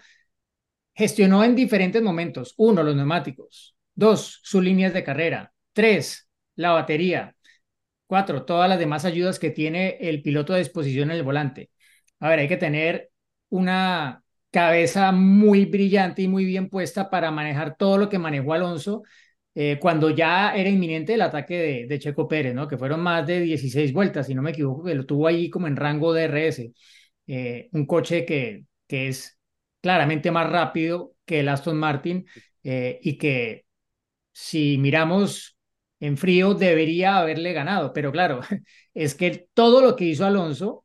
gestionó 0.94 1.42
en 1.42 1.56
diferentes 1.56 2.00
momentos. 2.00 2.54
Uno, 2.58 2.84
los 2.84 2.94
neumáticos. 2.94 3.76
Dos, 3.92 4.38
sus 4.44 4.62
líneas 4.62 4.94
de 4.94 5.02
carrera. 5.02 5.52
Tres, 5.72 6.23
la 6.56 6.72
batería. 6.72 7.36
Cuatro, 8.06 8.44
todas 8.44 8.68
las 8.68 8.78
demás 8.78 9.04
ayudas 9.04 9.38
que 9.38 9.50
tiene 9.50 9.98
el 10.00 10.22
piloto 10.22 10.54
a 10.54 10.58
disposición 10.58 11.10
en 11.10 11.16
el 11.18 11.22
volante. 11.22 11.70
A 12.20 12.28
ver, 12.28 12.40
hay 12.40 12.48
que 12.48 12.56
tener 12.56 13.10
una 13.48 14.22
cabeza 14.50 15.12
muy 15.12 15.64
brillante 15.66 16.22
y 16.22 16.28
muy 16.28 16.44
bien 16.44 16.68
puesta 16.68 17.10
para 17.10 17.30
manejar 17.30 17.76
todo 17.76 17.98
lo 17.98 18.08
que 18.08 18.18
manejó 18.18 18.52
Alonso 18.54 19.02
eh, 19.54 19.78
cuando 19.80 20.10
ya 20.10 20.54
era 20.54 20.68
inminente 20.68 21.14
el 21.14 21.22
ataque 21.22 21.58
de, 21.58 21.86
de, 21.86 21.98
Checo 21.98 22.26
Pérez, 22.28 22.54
¿no? 22.54 22.66
Que 22.66 22.76
fueron 22.76 23.00
más 23.00 23.26
de 23.26 23.40
16 23.40 23.92
vueltas, 23.92 24.26
si 24.26 24.34
no 24.34 24.42
me 24.42 24.50
equivoco, 24.50 24.84
que 24.84 24.94
lo 24.94 25.06
tuvo 25.06 25.28
ahí 25.28 25.48
como 25.50 25.68
en 25.68 25.76
rango 25.76 26.12
de 26.12 26.24
RS. 26.24 26.72
Eh, 27.26 27.68
un 27.72 27.86
coche 27.86 28.24
que, 28.26 28.66
que 28.86 29.08
es 29.08 29.38
claramente 29.80 30.30
más 30.30 30.50
rápido 30.50 31.14
que 31.24 31.40
el 31.40 31.48
Aston 31.48 31.76
Martin 31.76 32.26
eh, 32.62 32.98
y 33.02 33.18
que 33.18 33.66
si 34.32 34.78
miramos 34.78 35.53
en 36.00 36.16
frío 36.16 36.54
debería 36.54 37.18
haberle 37.18 37.52
ganado, 37.52 37.92
pero 37.92 38.12
claro, 38.12 38.40
es 38.94 39.14
que 39.14 39.48
todo 39.54 39.80
lo 39.80 39.96
que 39.96 40.04
hizo 40.04 40.26
Alonso 40.26 40.84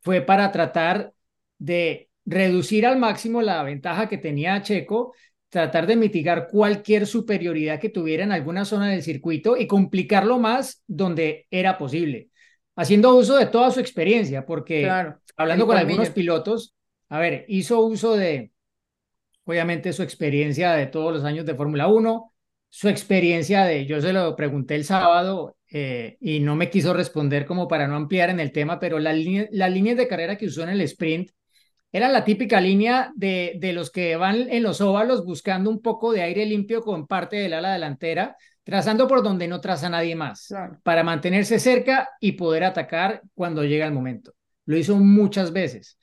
fue 0.00 0.20
para 0.20 0.52
tratar 0.52 1.12
de 1.58 2.08
reducir 2.24 2.86
al 2.86 2.98
máximo 2.98 3.42
la 3.42 3.62
ventaja 3.62 4.08
que 4.08 4.18
tenía 4.18 4.62
Checo, 4.62 5.14
tratar 5.48 5.86
de 5.86 5.96
mitigar 5.96 6.48
cualquier 6.48 7.06
superioridad 7.06 7.78
que 7.78 7.88
tuviera 7.88 8.24
en 8.24 8.32
alguna 8.32 8.64
zona 8.64 8.90
del 8.90 9.02
circuito 9.02 9.56
y 9.56 9.66
complicarlo 9.66 10.38
más 10.38 10.82
donde 10.86 11.46
era 11.50 11.78
posible, 11.78 12.30
haciendo 12.76 13.14
uso 13.14 13.36
de 13.36 13.46
toda 13.46 13.70
su 13.70 13.80
experiencia, 13.80 14.44
porque 14.44 14.82
claro, 14.82 15.20
hablando 15.36 15.66
con 15.66 15.76
algunos 15.76 16.10
pilotos, 16.10 16.74
a 17.08 17.18
ver, 17.18 17.44
hizo 17.48 17.80
uso 17.80 18.16
de, 18.16 18.50
obviamente, 19.44 19.92
su 19.92 20.02
experiencia 20.02 20.72
de 20.72 20.86
todos 20.86 21.12
los 21.12 21.24
años 21.24 21.46
de 21.46 21.54
Fórmula 21.54 21.86
1, 21.86 22.33
su 22.76 22.88
experiencia 22.88 23.64
de, 23.64 23.86
yo 23.86 24.00
se 24.00 24.12
lo 24.12 24.34
pregunté 24.34 24.74
el 24.74 24.84
sábado 24.84 25.56
eh, 25.70 26.16
y 26.20 26.40
no 26.40 26.56
me 26.56 26.70
quiso 26.70 26.92
responder 26.92 27.46
como 27.46 27.68
para 27.68 27.86
no 27.86 27.94
ampliar 27.94 28.30
en 28.30 28.40
el 28.40 28.50
tema, 28.50 28.80
pero 28.80 28.98
la 28.98 29.12
línea, 29.12 29.46
las 29.52 29.70
líneas 29.70 29.96
de 29.96 30.08
carrera 30.08 30.36
que 30.36 30.46
usó 30.46 30.64
en 30.64 30.70
el 30.70 30.80
sprint 30.80 31.30
era 31.92 32.08
la 32.08 32.24
típica 32.24 32.60
línea 32.60 33.12
de, 33.14 33.58
de 33.60 33.72
los 33.74 33.92
que 33.92 34.16
van 34.16 34.50
en 34.50 34.64
los 34.64 34.80
óvalos 34.80 35.24
buscando 35.24 35.70
un 35.70 35.80
poco 35.80 36.10
de 36.12 36.22
aire 36.22 36.46
limpio 36.46 36.82
con 36.82 37.06
parte 37.06 37.36
del 37.36 37.52
ala 37.52 37.74
delantera, 37.74 38.36
trazando 38.64 39.06
por 39.06 39.22
donde 39.22 39.46
no 39.46 39.60
traza 39.60 39.88
nadie 39.88 40.16
más, 40.16 40.48
claro. 40.48 40.80
para 40.82 41.04
mantenerse 41.04 41.60
cerca 41.60 42.08
y 42.18 42.32
poder 42.32 42.64
atacar 42.64 43.22
cuando 43.34 43.62
llega 43.62 43.86
el 43.86 43.92
momento. 43.92 44.32
Lo 44.66 44.76
hizo 44.76 44.96
muchas 44.96 45.52
veces. 45.52 45.96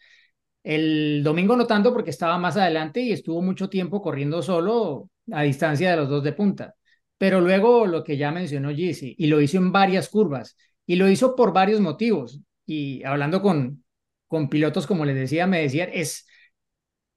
El 0.63 1.21
domingo 1.21 1.57
no 1.57 1.67
tanto 1.67 1.91
porque 1.91 2.11
estaba 2.11 2.37
más 2.37 2.55
adelante 2.55 3.01
y 3.01 3.11
estuvo 3.11 3.41
mucho 3.41 3.67
tiempo 3.67 4.01
corriendo 4.01 4.41
solo 4.41 5.09
a 5.31 5.43
distancia 5.43 5.91
de 5.91 5.97
los 5.97 6.09
dos 6.09 6.23
de 6.23 6.33
punta. 6.33 6.75
Pero 7.17 7.41
luego 7.41 7.85
lo 7.85 8.03
que 8.03 8.17
ya 8.17 8.31
mencionó 8.31 8.71
Gizzy, 8.71 9.15
y 9.17 9.27
lo 9.27 9.41
hizo 9.41 9.57
en 9.57 9.71
varias 9.71 10.09
curvas, 10.09 10.57
y 10.85 10.95
lo 10.95 11.09
hizo 11.09 11.35
por 11.35 11.53
varios 11.53 11.79
motivos. 11.79 12.41
Y 12.65 13.03
hablando 13.03 13.41
con, 13.41 13.83
con 14.27 14.49
pilotos, 14.49 14.87
como 14.87 15.05
les 15.05 15.15
decía, 15.15 15.47
me 15.47 15.61
decían, 15.61 15.89
es, 15.93 16.27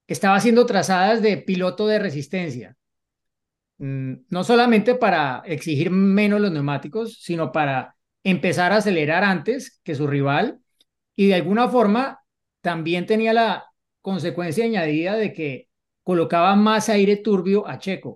estaba 0.07 0.37
haciendo 0.37 0.67
trazadas 0.67 1.23
de 1.23 1.39
piloto 1.39 1.87
de 1.87 1.99
resistencia. 1.99 2.77
Mm, 3.79 4.15
no 4.29 4.45
solamente 4.45 4.95
para 4.95 5.43
exigir 5.47 5.91
menos 5.91 6.41
los 6.41 6.53
neumáticos, 6.53 7.21
sino 7.23 7.53
para 7.53 7.97
empezar 8.23 8.73
a 8.73 8.77
acelerar 8.77 9.25
antes 9.25 9.81
que 9.85 9.95
su 9.95 10.07
rival 10.07 10.61
y 11.17 11.29
de 11.29 11.35
alguna 11.35 11.69
forma 11.69 12.21
también 12.61 13.07
tenía 13.07 13.33
la 13.33 13.65
consecuencia 14.01 14.65
añadida 14.65 15.17
de 15.17 15.33
que 15.33 15.69
colocaba 16.05 16.55
más 16.55 16.89
aire 16.89 17.17
turbio 17.17 17.67
a 17.67 17.79
Checo. 17.79 18.11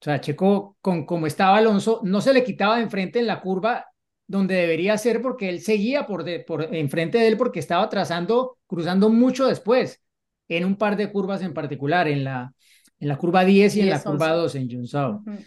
O 0.00 0.04
sea, 0.04 0.20
Checo, 0.20 0.76
con 0.80 1.04
como 1.04 1.26
estaba 1.26 1.58
Alonso, 1.58 2.00
no 2.04 2.20
se 2.20 2.32
le 2.32 2.44
quitaba 2.44 2.76
de 2.76 2.84
enfrente 2.84 3.18
en 3.18 3.26
la 3.26 3.40
curva 3.40 3.86
donde 4.26 4.54
debería 4.54 4.96
ser 4.96 5.20
porque 5.20 5.48
él 5.48 5.60
seguía 5.60 6.06
por, 6.06 6.22
de, 6.22 6.40
por 6.40 6.74
enfrente 6.74 7.18
de 7.18 7.28
él 7.28 7.36
porque 7.36 7.58
estaba 7.58 7.88
trazando, 7.88 8.58
cruzando 8.66 9.08
mucho 9.08 9.46
después, 9.46 10.02
en 10.48 10.64
un 10.64 10.76
par 10.76 10.96
de 10.96 11.10
curvas 11.10 11.42
en 11.42 11.54
particular, 11.54 12.06
en 12.08 12.24
la, 12.24 12.52
en 13.00 13.08
la 13.08 13.16
curva 13.16 13.44
10 13.44 13.74
y 13.74 13.82
10, 13.82 13.84
en 13.84 13.90
la 13.90 14.02
curva 14.02 14.32
12 14.32 14.58
en. 14.58 14.66
Uh 14.66 14.84
-huh. 14.84 15.44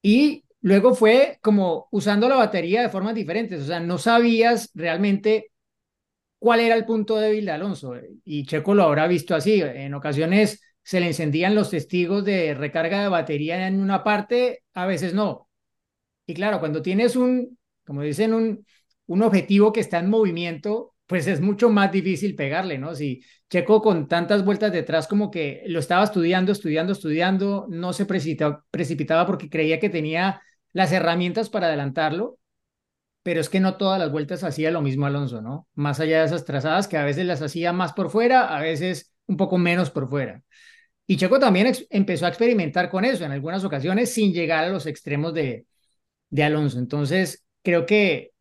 Y 0.00 0.44
luego 0.62 0.94
fue 0.94 1.38
como 1.42 1.88
usando 1.90 2.28
la 2.28 2.36
batería 2.36 2.82
de 2.82 2.88
formas 2.88 3.14
diferentes, 3.14 3.60
o 3.60 3.66
sea, 3.66 3.80
no 3.80 3.98
sabías 3.98 4.70
realmente 4.74 5.50
cuál 6.38 6.60
era 6.60 6.76
el 6.76 6.84
punto 6.84 7.16
débil 7.16 7.44
de 7.44 7.52
Alonso. 7.52 7.94
Y 8.24 8.46
Checo 8.46 8.74
lo 8.74 8.84
habrá 8.84 9.06
visto 9.06 9.34
así. 9.34 9.60
En 9.62 9.94
ocasiones 9.94 10.60
se 10.82 11.00
le 11.00 11.06
encendían 11.06 11.54
los 11.54 11.70
testigos 11.70 12.24
de 12.24 12.54
recarga 12.54 13.02
de 13.02 13.08
batería 13.08 13.66
en 13.66 13.80
una 13.80 14.02
parte, 14.04 14.62
a 14.74 14.86
veces 14.86 15.14
no. 15.14 15.48
Y 16.26 16.34
claro, 16.34 16.60
cuando 16.60 16.82
tienes 16.82 17.16
un, 17.16 17.58
como 17.84 18.02
dicen, 18.02 18.34
un, 18.34 18.66
un 19.06 19.22
objetivo 19.22 19.72
que 19.72 19.80
está 19.80 19.98
en 19.98 20.10
movimiento, 20.10 20.94
pues 21.06 21.26
es 21.26 21.40
mucho 21.40 21.68
más 21.68 21.92
difícil 21.92 22.34
pegarle, 22.34 22.78
¿no? 22.78 22.94
Si 22.94 23.22
Checo 23.50 23.82
con 23.82 24.08
tantas 24.08 24.44
vueltas 24.44 24.72
detrás 24.72 25.06
como 25.06 25.30
que 25.30 25.62
lo 25.66 25.78
estaba 25.78 26.04
estudiando, 26.04 26.52
estudiando, 26.52 26.92
estudiando, 26.92 27.66
no 27.68 27.92
se 27.92 28.06
precipitaba, 28.06 28.64
precipitaba 28.70 29.26
porque 29.26 29.50
creía 29.50 29.78
que 29.78 29.90
tenía 29.90 30.40
las 30.72 30.90
herramientas 30.92 31.50
para 31.50 31.66
adelantarlo, 31.66 32.38
pero 33.22 33.40
es 33.40 33.48
que 33.48 33.60
no 33.60 33.76
todas 33.76 33.98
las 33.98 34.10
vueltas 34.10 34.42
hacía 34.44 34.70
lo 34.70 34.80
mismo 34.82 35.06
Alonso, 35.06 35.42
¿no? 35.42 35.68
Más 35.74 36.00
allá 36.00 36.20
de 36.20 36.26
esas 36.26 36.44
trazadas 36.44 36.88
que 36.88 36.96
a 36.96 37.04
veces 37.04 37.26
las 37.26 37.42
hacía 37.42 37.72
más 37.72 37.92
por 37.92 38.10
fuera, 38.10 38.56
a 38.56 38.60
veces 38.60 39.14
un 39.26 39.36
poco 39.36 39.58
menos 39.58 39.90
por 39.90 40.08
fuera. 40.08 40.42
Y 41.12 41.18
Checo 41.18 41.38
también 41.38 41.70
empezó 41.90 42.24
a 42.24 42.30
experimentar 42.30 42.88
con 42.88 43.04
eso 43.04 43.22
en 43.26 43.32
algunas 43.32 43.62
ocasiones 43.64 44.14
sin 44.14 44.32
llegar 44.32 44.64
a 44.64 44.70
los 44.70 44.86
extremos 44.86 45.34
de, 45.34 45.66
Alonso. 46.42 46.78
Entonces, 46.78 47.44
creo 47.62 47.84
que, 47.84 48.32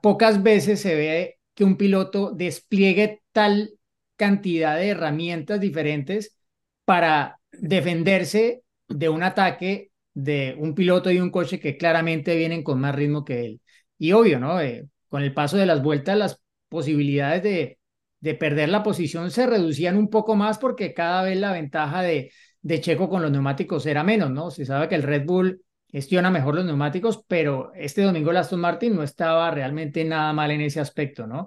pocas 0.00 0.42
veces 0.42 0.80
se 0.80 0.94
ve 0.94 1.38
que 1.52 1.62
un 1.62 1.76
piloto 1.76 2.30
despliegue 2.30 3.22
tal 3.32 3.74
cantidad 4.16 4.78
de 4.78 4.88
herramientas 4.88 5.60
diferentes 5.60 6.38
para 6.86 7.38
defenderse 7.52 8.62
de 8.88 9.10
un 9.10 9.22
ataque 9.22 9.90
de 10.14 10.56
un 10.58 10.74
piloto 10.74 11.10
y 11.10 11.20
un 11.20 11.30
coche 11.30 11.60
que 11.60 11.76
claramente 11.76 12.34
vienen 12.34 12.62
con 12.62 12.80
más 12.80 12.94
ritmo 12.94 13.26
que 13.26 13.44
él. 13.44 13.60
Y 13.98 14.12
obvio, 14.12 14.40
¿no? 14.40 14.58
Eh, 14.58 14.86
con 15.10 15.22
el 15.22 15.34
paso 15.34 15.58
de 15.58 15.66
las 15.66 15.82
vueltas, 15.82 16.16
las 16.16 16.40
posibilidades 16.70 17.42
de, 17.42 17.75
de 18.20 18.34
perder 18.34 18.68
la 18.68 18.82
posición 18.82 19.30
se 19.30 19.46
reducían 19.46 19.96
un 19.96 20.08
poco 20.08 20.36
más 20.36 20.58
porque 20.58 20.94
cada 20.94 21.22
vez 21.22 21.38
la 21.38 21.52
ventaja 21.52 22.02
de, 22.02 22.32
de 22.62 22.80
Checo 22.80 23.08
con 23.08 23.22
los 23.22 23.30
neumáticos 23.30 23.86
era 23.86 24.02
menos, 24.02 24.30
¿no? 24.30 24.50
Se 24.50 24.64
sabe 24.64 24.88
que 24.88 24.94
el 24.94 25.02
Red 25.02 25.24
Bull 25.24 25.62
gestiona 25.88 26.30
mejor 26.30 26.54
los 26.56 26.64
neumáticos, 26.64 27.24
pero 27.26 27.72
este 27.74 28.02
domingo 28.02 28.30
el 28.30 28.38
Aston 28.38 28.60
Martin 28.60 28.94
no 28.94 29.02
estaba 29.02 29.50
realmente 29.50 30.04
nada 30.04 30.32
mal 30.32 30.50
en 30.50 30.60
ese 30.60 30.80
aspecto, 30.80 31.26
¿no? 31.26 31.46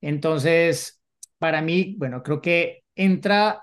Entonces, 0.00 1.00
para 1.38 1.62
mí, 1.62 1.94
bueno, 1.98 2.22
creo 2.22 2.40
que 2.40 2.84
entra 2.94 3.62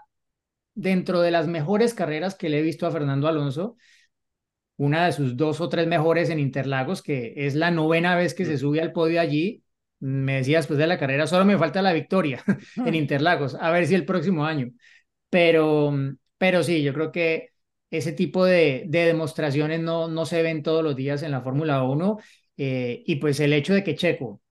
dentro 0.74 1.22
de 1.22 1.32
las 1.32 1.48
mejores 1.48 1.94
carreras 1.94 2.36
que 2.36 2.50
le 2.50 2.60
he 2.60 2.62
visto 2.62 2.86
a 2.88 2.92
Fernando 2.92 3.28
Alonso, 3.28 3.78
una 4.78 5.06
de 5.06 5.12
sus 5.12 5.38
dos 5.38 5.62
o 5.62 5.70
tres 5.70 5.88
mejores 5.88 6.30
en 6.30 6.40
Interlagos, 6.40 7.02
que 7.02 7.34
es 7.36 7.56
la 7.56 7.72
novena 7.72 8.16
vez 8.16 8.34
que 8.34 8.46
se 8.46 8.58
sube 8.58 8.82
al 8.82 8.92
podio 8.92 9.22
allí. 9.22 9.64
Me 10.02 10.38
decía 10.38 10.58
después 10.58 10.80
de 10.80 10.88
la 10.88 11.00
carrera, 11.00 11.28
solo 11.28 11.46
me 11.46 11.58
falta 11.58 11.82
la 11.82 11.94
victoria 11.94 12.44
en 12.78 12.96
Interlagos, 12.96 13.56
a 13.56 13.72
ver 13.72 13.88
si 13.88 13.96
el 13.96 14.06
próximo 14.06 14.46
año. 14.46 14.72
Pero, 15.30 15.94
pero 16.38 16.64
sí, 16.64 16.84
yo 16.84 16.94
creo 16.94 17.12
que 17.12 17.52
ese 17.92 18.12
tipo 18.14 18.46
de, 18.46 18.86
de 18.88 19.06
demostraciones 19.06 19.80
no, 19.82 20.08
no 20.08 20.26
se 20.26 20.42
ven 20.44 20.64
todos 20.64 20.84
los 20.84 20.96
días 20.96 21.24
en 21.24 21.32
la 21.32 21.42
Fórmula 21.42 21.84
1 21.84 22.18
eh, 22.58 23.04
y 23.06 23.16
pues 23.18 23.40
el 23.40 23.54
hecho 23.54 23.74
de 23.74 23.84
que 23.84 23.96
Checo 23.96 24.42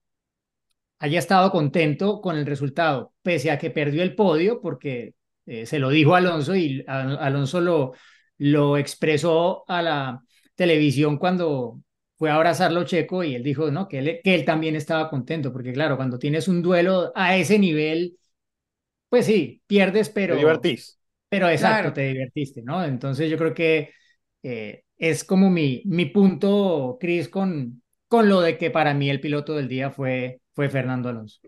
haya 0.98 1.18
estado 1.18 1.50
contento 1.50 2.20
con 2.20 2.36
el 2.36 2.46
resultado, 2.46 3.12
pese 3.22 3.50
a 3.50 3.58
que 3.58 3.70
perdió 3.70 4.02
el 4.02 4.14
podio, 4.14 4.60
porque 4.60 5.14
eh, 5.46 5.66
se 5.66 5.78
lo 5.78 5.88
dijo 5.90 6.14
Alonso 6.14 6.54
y 6.54 6.84
Alonso 6.86 7.60
lo, 7.60 7.92
lo 8.38 8.76
expresó 8.76 9.64
a 9.68 9.82
la 9.82 10.22
televisión 10.54 11.16
cuando 11.18 11.80
fue 12.20 12.28
a 12.28 12.34
abrazarlo 12.34 12.84
Checo 12.84 13.24
y 13.24 13.34
él 13.34 13.42
dijo 13.42 13.70
¿no? 13.70 13.88
que, 13.88 13.98
él, 13.98 14.20
que 14.22 14.34
él 14.34 14.44
también 14.44 14.76
estaba 14.76 15.08
contento, 15.08 15.54
porque 15.54 15.72
claro, 15.72 15.96
cuando 15.96 16.18
tienes 16.18 16.48
un 16.48 16.60
duelo 16.60 17.12
a 17.14 17.34
ese 17.38 17.58
nivel, 17.58 18.18
pues 19.08 19.24
sí, 19.24 19.62
pierdes, 19.66 20.10
pero... 20.10 20.34
Te 20.34 20.40
divertís. 20.40 21.00
Pero 21.30 21.48
exacto, 21.48 21.94
te 21.94 22.08
divertiste, 22.08 22.60
¿no? 22.60 22.84
Entonces 22.84 23.30
yo 23.30 23.38
creo 23.38 23.54
que 23.54 23.94
eh, 24.42 24.84
es 24.98 25.24
como 25.24 25.48
mi, 25.48 25.80
mi 25.86 26.04
punto, 26.04 26.98
Cris, 27.00 27.30
con, 27.30 27.82
con 28.06 28.28
lo 28.28 28.42
de 28.42 28.58
que 28.58 28.70
para 28.70 28.92
mí 28.92 29.08
el 29.08 29.22
piloto 29.22 29.54
del 29.54 29.68
día 29.68 29.90
fue, 29.90 30.42
fue 30.52 30.68
Fernando 30.68 31.08
Alonso. 31.08 31.40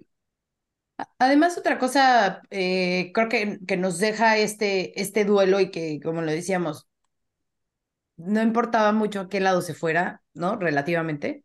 Además, 1.18 1.58
otra 1.58 1.78
cosa, 1.78 2.40
eh, 2.48 3.10
creo 3.12 3.28
que, 3.28 3.58
que 3.68 3.76
nos 3.76 3.98
deja 3.98 4.38
este, 4.38 4.98
este 4.98 5.26
duelo 5.26 5.60
y 5.60 5.70
que, 5.70 6.00
como 6.02 6.22
lo 6.22 6.30
decíamos, 6.32 6.88
no 8.16 8.42
importaba 8.42 8.92
mucho 8.92 9.20
a 9.20 9.28
qué 9.28 9.40
lado 9.40 9.62
se 9.62 9.74
fuera, 9.74 10.22
¿no? 10.34 10.56
Relativamente. 10.56 11.44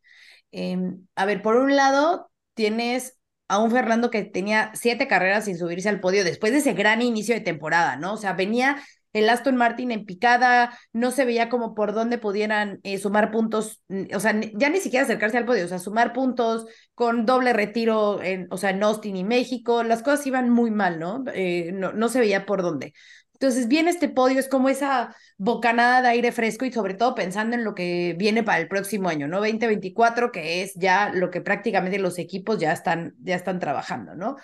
Em, 0.51 1.07
a 1.15 1.25
ver, 1.25 1.41
por 1.41 1.57
un 1.57 1.75
lado, 1.75 2.31
tienes 2.53 3.17
a 3.47 3.59
un 3.59 3.71
Fernando 3.71 4.09
que 4.11 4.23
tenía 4.23 4.71
siete 4.73 5.07
carreras 5.07 5.45
sin 5.45 5.57
subirse 5.57 5.89
al 5.89 5.99
podio 6.01 6.23
después 6.23 6.51
de 6.51 6.59
ese 6.59 6.73
gran 6.73 7.01
inicio 7.01 7.35
de 7.35 7.41
temporada, 7.41 7.95
¿no? 7.95 8.13
O 8.13 8.17
sea, 8.17 8.33
venía 8.33 8.77
el 9.13 9.29
Aston 9.29 9.55
Martin 9.55 9.91
en 9.91 10.05
picada, 10.05 10.77
no 10.93 11.11
se 11.11 11.25
veía 11.25 11.49
como 11.49 11.73
por 11.73 11.93
dónde 11.93 12.17
pudieran 12.17 12.79
eh, 12.83 12.97
sumar 12.99 13.31
puntos, 13.31 13.81
o 14.13 14.19
sea, 14.19 14.39
ya 14.53 14.69
ni 14.69 14.79
siquiera 14.79 15.05
acercarse 15.05 15.37
al 15.37 15.45
podio, 15.45 15.65
o 15.65 15.67
sea, 15.67 15.79
sumar 15.79 16.13
puntos 16.13 16.65
con 16.93 17.25
doble 17.25 17.53
retiro, 17.53 18.21
en, 18.21 18.47
o 18.51 18.57
sea, 18.57 18.71
en 18.71 18.83
Austin 18.83 19.15
y 19.15 19.23
México, 19.23 19.83
las 19.83 20.03
cosas 20.03 20.25
iban 20.27 20.49
muy 20.49 20.71
mal, 20.71 20.99
¿no? 20.99 21.23
Eh, 21.33 21.71
no, 21.73 21.93
no 21.93 22.09
se 22.09 22.19
veía 22.19 22.45
por 22.45 22.61
dónde. 22.61 22.93
Entonces, 23.39 23.67
viene 23.67 23.91
este 23.91 24.09
podio, 24.09 24.39
es 24.39 24.49
como 24.49 24.67
esa 24.67 25.15
bocanada 25.37 26.01
de 26.01 26.07
aire 26.09 26.31
fresco 26.31 26.65
y 26.65 26.71
sobre 26.71 26.95
todo 26.95 27.13
pensando 27.13 27.55
en 27.55 27.63
lo 27.63 27.75
que 27.75 28.15
viene 28.17 28.43
para 28.43 28.59
el 28.59 28.67
próximo 28.67 29.09
año, 29.09 29.27
¿no? 29.27 29.37
2024, 29.37 30.31
que 30.31 30.63
es 30.63 30.73
ya 30.75 31.11
lo 31.13 31.29
que 31.29 31.41
prácticamente 31.41 31.99
los 31.99 32.17
equipos 32.17 32.57
ya 32.59 32.71
están, 32.71 33.13
ya 33.19 33.35
están 33.35 33.59
trabajando, 33.59 34.15
¿no? 34.15 34.37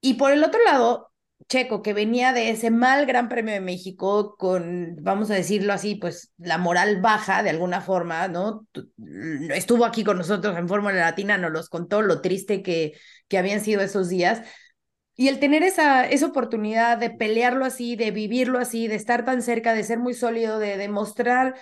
Y 0.00 0.14
por 0.14 0.32
el 0.32 0.44
otro 0.44 0.60
lado, 0.64 1.12
Checo, 1.48 1.82
que 1.82 1.92
venía 1.92 2.32
de 2.32 2.50
ese 2.50 2.70
mal 2.70 3.06
Gran 3.06 3.28
Premio 3.28 3.54
de 3.54 3.60
México 3.60 4.36
con, 4.38 4.96
vamos 5.00 5.30
a 5.30 5.34
decirlo 5.34 5.72
así, 5.72 5.96
pues 5.96 6.32
la 6.38 6.58
moral 6.58 7.00
baja 7.00 7.42
de 7.42 7.50
alguna 7.50 7.80
forma, 7.80 8.28
¿no? 8.28 8.66
Estuvo 9.50 9.84
aquí 9.84 10.04
con 10.04 10.18
nosotros 10.18 10.56
en 10.56 10.68
Fórmula 10.68 10.94
Latina, 10.94 11.38
nos 11.38 11.52
los 11.52 11.68
contó 11.68 12.02
lo 12.02 12.20
triste 12.20 12.62
que, 12.62 12.92
que 13.28 13.38
habían 13.38 13.60
sido 13.60 13.82
esos 13.82 14.08
días. 14.08 14.42
Y 15.16 15.28
el 15.28 15.38
tener 15.40 15.62
esa, 15.62 16.08
esa 16.08 16.26
oportunidad 16.26 16.98
de 16.98 17.10
pelearlo 17.10 17.64
así, 17.64 17.96
de 17.96 18.10
vivirlo 18.10 18.58
así, 18.58 18.88
de 18.88 18.94
estar 18.96 19.24
tan 19.24 19.42
cerca, 19.42 19.74
de 19.74 19.84
ser 19.84 19.98
muy 19.98 20.14
sólido, 20.14 20.58
de 20.58 20.76
demostrar 20.78 21.54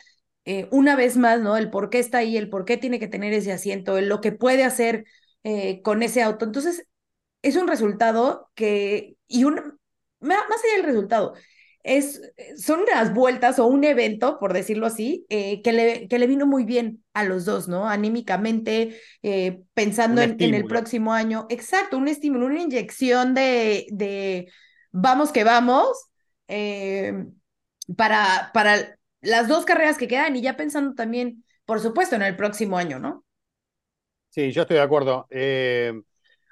eh, 0.45 0.69
una 0.71 0.97
vez 0.97 1.17
más, 1.17 1.41
¿no? 1.41 1.57
El 1.57 1.71
por 1.71 1.91
qué 1.91 1.99
está 1.99 2.19
ahí, 2.19 2.37
el 2.37 2.49
por 2.49 2.65
qué 2.65 2.77
tiene 2.77 2.99
que 3.01 3.09
tener 3.09 3.33
ese 3.33 3.53
asiento, 3.53 3.99
el 3.99 4.09
lo 4.09 4.21
que 4.21 4.33
puede 4.33 4.65
hacer 4.65 5.05
eh, 5.45 5.83
con 5.83 6.03
ese 6.03 6.23
auto. 6.23 6.45
Entonces, 6.45 6.87
es 7.43 7.57
un 7.57 7.69
resultado 7.69 8.51
que, 8.55 9.17
y 9.27 9.45
un, 9.45 9.79
más 10.21 10.41
allá 10.65 10.77
del 10.77 10.85
resultado, 10.85 11.35
es, 11.83 12.21
son 12.57 12.81
unas 12.81 13.15
vueltas 13.15 13.59
o 13.59 13.67
un 13.67 13.85
evento, 13.85 14.39
por 14.39 14.53
decirlo 14.53 14.87
así, 14.87 15.25
eh, 15.29 15.63
que, 15.63 15.73
le, 15.73 16.09
que 16.09 16.19
le 16.19 16.27
vino 16.27 16.47
muy 16.47 16.65
bien 16.65 17.03
a 17.15 17.25
los 17.25 17.45
dos, 17.45 17.69
¿no? 17.69 17.89
Anímicamente, 17.89 19.01
eh, 19.23 19.63
pensando 19.75 20.21
en, 20.21 20.37
el 20.41 20.65
próximo 20.65 21.13
año. 21.13 21.47
Exacto, 21.49 21.97
un 21.97 22.09
estímulo, 22.09 22.47
una 22.47 22.61
inyección 22.61 23.35
de, 23.35 23.87
de 23.91 24.53
vamos 24.93 25.33
que 25.33 25.45
vamos, 25.45 25.89
eh, 26.49 27.25
para, 27.97 28.51
para 28.53 28.99
las 29.23 29.49
dos 29.49 29.65
carreras 29.65 29.97
que 29.97 30.09
quedan 30.09 30.37
y 30.37 30.43
ya 30.43 30.57
pensando 30.57 30.95
también, 30.95 31.45
por 31.65 31.81
supuesto, 31.81 32.17
en 32.17 32.23
el 32.23 32.37
próximo 32.37 32.77
año, 32.77 32.99
¿no? 32.99 33.25
Sí, 34.29 34.53
yo 34.53 34.63
estoy 34.63 34.77
de 34.77 34.83
acuerdo. 34.83 35.27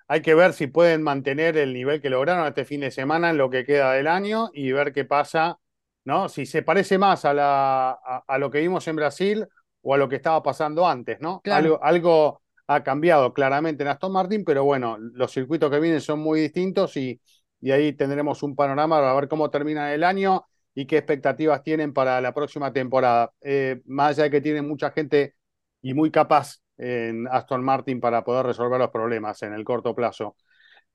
Hay 0.08 0.22
que 0.22 0.34
ver 0.34 0.54
si 0.54 0.66
pueden 0.66 1.02
mantener 1.02 1.56
el 1.58 1.74
nivel 1.74 2.00
que 2.00 2.08
lograron 2.10 2.46
este 2.46 2.64
fin 2.64 2.80
de 2.80 2.90
semana 2.90 3.30
en 3.30 3.36
lo 3.36 3.50
que 3.50 3.64
queda 3.64 3.92
del 3.92 4.06
año 4.06 4.50
y 4.54 4.72
ver 4.72 4.92
qué 4.92 5.04
pasa, 5.04 5.58
¿no? 6.04 6.30
Si 6.30 6.46
se 6.46 6.62
parece 6.62 6.96
más 6.96 7.26
a, 7.26 7.34
la, 7.34 7.90
a, 8.26 8.38
lo 8.38 8.50
que 8.50 8.60
vimos 8.60 8.88
en 8.88 8.96
Brasil 8.96 9.46
o 9.82 9.94
a 9.94 9.98
lo 9.98 10.08
que 10.08 10.16
estaba 10.16 10.42
pasando 10.42 10.88
antes, 10.88 11.20
¿no? 11.20 11.42
Algo, 11.44 11.78
algo 11.82 12.42
ha 12.66 12.82
cambiado 12.82 13.34
claramente 13.34 13.82
en 13.82 13.90
Aston 13.90 14.12
Martin, 14.12 14.44
pero 14.44 14.64
bueno, 14.64 14.96
los 14.98 15.30
circuitos 15.30 15.70
que 15.70 15.78
vienen 15.78 16.00
son 16.00 16.20
muy 16.20 16.40
distintos 16.40 16.96
y, 16.96 17.20
y 17.60 17.70
ahí 17.70 17.92
tendremos 17.92 18.42
un 18.42 18.56
panorama 18.56 18.98
para 18.98 19.14
ver 19.14 19.28
cómo 19.28 19.50
termina 19.50 19.92
el 19.92 20.04
año 20.04 20.44
y 20.74 20.86
qué 20.86 20.96
expectativas 20.98 21.62
tienen 21.62 21.92
para 21.92 22.20
la 22.20 22.32
próxima 22.32 22.72
temporada. 22.72 23.32
Eh, 23.40 23.82
más 23.84 24.10
allá 24.10 24.24
de 24.24 24.30
que 24.30 24.40
tienen 24.40 24.66
mucha 24.66 24.90
gente 24.90 25.34
y 25.82 25.92
muy 25.92 26.10
capaz 26.10 26.60
en 26.78 27.26
Aston 27.28 27.62
Martin 27.62 28.00
para 28.00 28.24
poder 28.24 28.46
resolver 28.46 28.78
los 28.78 28.90
problemas 28.90 29.42
en 29.42 29.52
el 29.52 29.64
corto 29.64 29.94
plazo. 29.94 30.36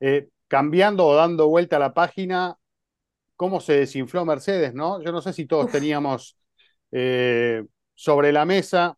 Eh, 0.00 0.28
cambiando 0.48 1.06
o 1.06 1.14
dando 1.14 1.48
vuelta 1.48 1.76
a 1.76 1.78
la 1.80 1.94
página, 1.94 2.56
¿cómo 3.36 3.60
se 3.60 3.74
desinfló 3.74 4.24
Mercedes? 4.24 4.74
¿no? 4.74 5.02
Yo 5.02 5.12
no 5.12 5.20
sé 5.20 5.32
si 5.32 5.46
todos 5.46 5.70
teníamos 5.70 6.36
eh, 6.90 7.64
sobre 7.94 8.32
la 8.32 8.44
mesa, 8.44 8.96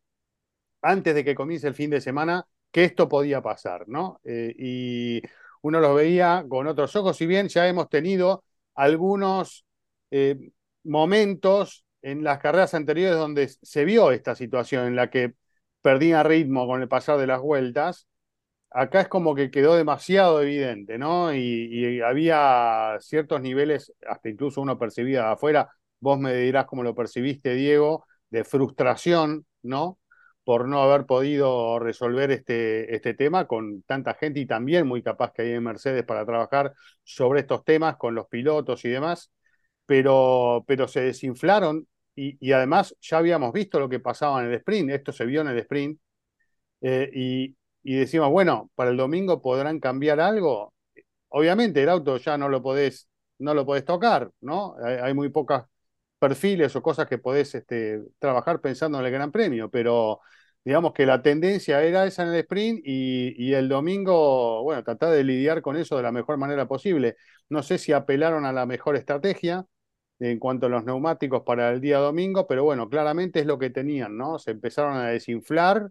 antes 0.83 1.15
de 1.15 1.25
que 1.25 1.35
comience 1.35 1.67
el 1.67 1.75
fin 1.75 1.91
de 1.91 2.01
semana, 2.01 2.47
que 2.71 2.85
esto 2.85 3.09
podía 3.09 3.43
pasar, 3.43 3.89
¿no? 3.89 4.21
Eh, 4.25 4.55
y 4.59 5.23
uno 5.63 5.81
lo 5.81 5.95
veía 5.95 6.45
con 6.49 6.67
otros 6.67 6.95
ojos, 6.97 7.17
si 7.17 7.27
bien 7.27 7.49
ya 7.49 7.67
hemos 7.67 7.89
tenido 7.89 8.45
algunos 8.75 9.65
momentos 10.85 11.85
en 12.03 12.23
las 12.23 12.39
carreras 12.39 12.75
anteriores 12.75 13.19
donde 13.19 13.49
se 13.49 13.85
vio 13.85 14.13
esta 14.13 14.35
situación 14.35 14.87
en 14.87 14.97
la 14.97 15.11
que 15.11 15.35
perdía 15.87 16.25
ritmo 16.25 16.67
con 16.67 16.83
el 16.83 16.89
pasar 16.89 17.17
de 17.17 17.29
las 17.29 17.41
vueltas. 17.41 18.09
Acá 18.71 19.03
es 19.03 19.09
como 19.09 19.37
que 19.37 19.53
quedó 19.53 19.77
demasiado 19.77 20.43
evidente, 20.43 20.99
¿no? 20.99 21.33
Y, 21.33 22.01
había 22.01 22.97
ciertos 23.01 23.41
niveles, 23.41 23.93
hasta 24.09 24.29
incluso 24.29 24.61
uno 24.61 24.81
percibía 24.81 25.21
de 25.23 25.29
afuera, 25.35 25.71
vos 26.01 26.19
me 26.19 26.35
dirás 26.35 26.67
cómo 26.67 26.83
lo 26.83 26.97
percibiste, 26.97 27.55
Diego, 27.55 28.05
de 28.31 28.43
frustración, 28.43 29.47
¿no? 29.63 30.01
Por 30.43 30.67
no 30.67 30.83
haber 30.83 31.07
podido 31.07 31.79
resolver 31.79 32.33
este, 32.33 32.93
este 32.97 33.15
tema 33.15 33.47
con 33.47 33.83
tanta 33.83 34.15
gente 34.15 34.41
y 34.41 34.47
también 34.47 34.89
muy 34.89 35.05
capaz 35.05 35.33
que 35.33 35.43
hay 35.43 35.53
en 35.53 35.63
Mercedes 35.63 36.05
para 36.05 36.27
trabajar 36.27 36.73
sobre 37.05 37.41
estos 37.41 37.65
temas 37.65 37.97
con 37.97 38.17
los 38.17 38.27
pilotos 38.27 38.85
y 38.85 38.89
demás, 38.89 39.31
pero, 39.87 40.65
pero 40.67 40.89
se 40.89 41.03
desinflaron 41.03 41.87
y, 42.17 42.53
además 42.53 42.97
ya 43.01 43.19
habíamos 43.19 43.53
visto 43.53 43.79
lo 43.79 43.89
que 43.89 44.01
pasaba 44.01 44.41
en 44.41 44.49
el 44.49 44.55
sprint, 44.55 44.91
esto 44.91 45.13
se 45.13 45.27
vio 45.27 45.43
en 45.43 45.49
el 45.49 45.59
sprint, 45.59 46.01
eh, 46.81 47.11
y, 47.13 47.57
decimos, 47.97 48.31
bueno, 48.31 48.71
para 48.75 48.91
el 48.91 48.97
domingo 48.97 49.43
podrán 49.43 49.81
cambiar 49.81 50.21
algo. 50.21 50.75
Obviamente 51.29 51.83
el 51.83 51.89
auto 51.89 52.17
ya 52.19 52.39
no 52.39 52.49
lo 52.49 52.63
podés, 52.63 53.09
no 53.39 53.55
lo 53.55 53.67
podés 53.67 53.85
tocar, 53.85 54.31
¿no? 54.41 54.77
Hay, 54.83 55.15
muy 55.15 55.29
pocos 55.31 55.65
perfiles 56.19 56.75
o 56.77 56.83
cosas 56.83 57.07
que 57.09 57.19
podés 57.19 57.55
este, 57.55 58.03
trabajar 58.19 58.61
pensando 58.61 58.99
en 58.99 59.07
el 59.07 59.13
Gran 59.13 59.33
Premio, 59.33 59.71
pero 59.71 60.21
digamos 60.65 60.93
que 60.95 61.07
la 61.07 61.23
tendencia 61.23 61.83
era 61.83 62.07
esa 62.07 62.23
en 62.25 62.31
el 62.31 62.37
sprint 62.41 62.81
y, 62.85 63.35
y, 63.39 63.55
el 63.55 63.69
domingo, 63.69 64.63
bueno, 64.63 64.83
tratar 64.85 65.11
de 65.11 65.25
lidiar 65.25 65.63
con 65.63 65.77
eso 65.77 65.97
de 65.97 66.03
la 66.03 66.13
mejor 66.13 66.39
manera 66.39 66.67
posible. 66.69 67.17
No 67.49 67.63
sé 67.63 67.79
si 67.79 67.93
apelaron 67.93 68.45
a 68.47 68.53
la 68.53 68.67
mejor 68.67 68.97
estrategia, 68.97 69.67
en 70.19 70.39
cuanto 70.39 70.67
a 70.67 70.69
los 70.69 70.85
neumáticos 70.85 71.43
para 71.43 71.71
el 71.71 71.81
día 71.81 71.99
domingo, 71.99 72.47
pero 72.47 72.65
bueno, 72.65 72.89
claramente 72.89 73.41
es 73.41 73.47
lo 73.47 73.59
que 73.59 73.71
tenían, 73.71 74.17
¿no? 74.17 74.39
Se 74.39 74.53
empezaron 74.53 74.97
a 74.97 75.09
desinflar 75.09 75.91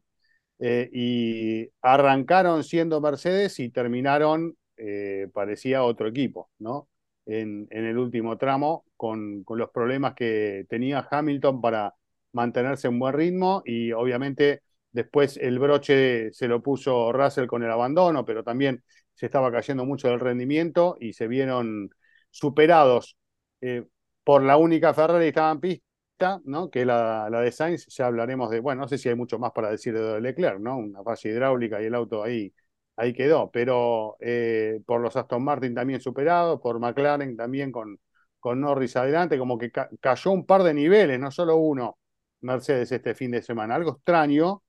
eh, 0.60 0.90
y 0.94 1.70
arrancaron 1.82 2.64
siendo 2.64 3.02
Mercedes 3.02 3.60
y 3.60 3.70
terminaron, 3.70 4.58
eh, 4.78 5.28
parecía 5.34 5.84
otro 5.84 6.08
equipo, 6.08 6.50
¿no? 6.60 6.90
En, 7.26 7.68
en 7.72 7.86
el 7.86 7.98
último 7.98 8.38
tramo, 8.38 8.86
con, 8.98 9.44
con, 9.44 9.58
los 9.58 9.70
problemas 9.72 10.14
que 10.16 10.66
tenía 10.70 11.08
Hamilton 11.10 11.62
para 11.62 11.96
mantenerse 12.34 12.88
en 12.88 13.00
buen 13.00 13.14
ritmo 13.16 13.64
y 13.66 13.92
obviamente 13.94 14.62
después 14.92 15.38
el 15.38 15.60
broche 15.60 16.32
se 16.34 16.48
lo 16.48 16.62
puso 16.62 17.12
Russell 17.12 17.48
con 17.48 17.64
el 17.64 17.72
abandono, 17.72 18.26
pero 18.26 18.44
también 18.44 18.84
se 19.14 19.26
estaba 19.28 19.52
cayendo 19.52 19.86
mucho 19.86 20.10
del 20.10 20.20
rendimiento 20.20 20.98
y 21.00 21.14
se 21.14 21.28
vieron 21.28 21.90
superados 22.30 23.18
eh, 23.62 23.86
por 24.26 24.44
la 24.44 24.58
única 24.58 24.94
Ferrari 24.96 25.26
que 25.26 25.30
estaba 25.30 25.52
en 25.54 25.62
pista, 25.62 26.42
¿no? 26.46 26.72
que 26.72 26.86
la, 26.86 27.30
la 27.32 27.42
de 27.42 27.54
Sainz, 27.54 27.88
ya 27.90 28.08
hablaremos 28.08 28.52
de, 28.52 28.60
bueno, 28.62 28.84
no 28.84 28.90
sé 28.90 28.98
si 29.00 29.10
hay 29.10 29.16
mucho 29.16 29.40
más 29.40 29.54
para 29.54 29.72
decir 29.72 29.96
de 29.96 30.22
Leclerc, 30.22 30.60
¿no? 30.60 30.78
Una 30.80 31.04
falla 31.04 31.32
hidráulica 31.32 31.82
y 31.82 31.86
el 31.88 31.96
auto 31.96 32.24
ahí, 32.24 32.54
ahí 32.98 33.14
quedó, 33.14 33.52
pero 33.52 34.18
eh, 34.22 34.82
por 34.86 35.02
los 35.02 35.16
Aston 35.16 35.44
Martin 35.44 35.76
también 35.76 36.02
superados, 36.02 36.62
por 36.62 36.80
McLaren 36.80 37.38
también 37.38 37.72
con, 37.72 38.00
con 38.42 38.62
Norris 38.62 38.96
adelante, 38.98 39.38
como 39.40 39.58
que 39.58 39.72
cayó 40.02 40.32
un 40.32 40.46
par 40.46 40.64
de 40.64 40.74
niveles, 40.74 41.20
no 41.20 41.32
solo 41.32 41.58
uno, 41.58 42.00
Mercedes 42.42 42.92
este 42.92 43.16
fin 43.16 43.32
de 43.32 43.42
semana, 43.42 43.76
algo 43.76 43.92
extraño 43.92 44.64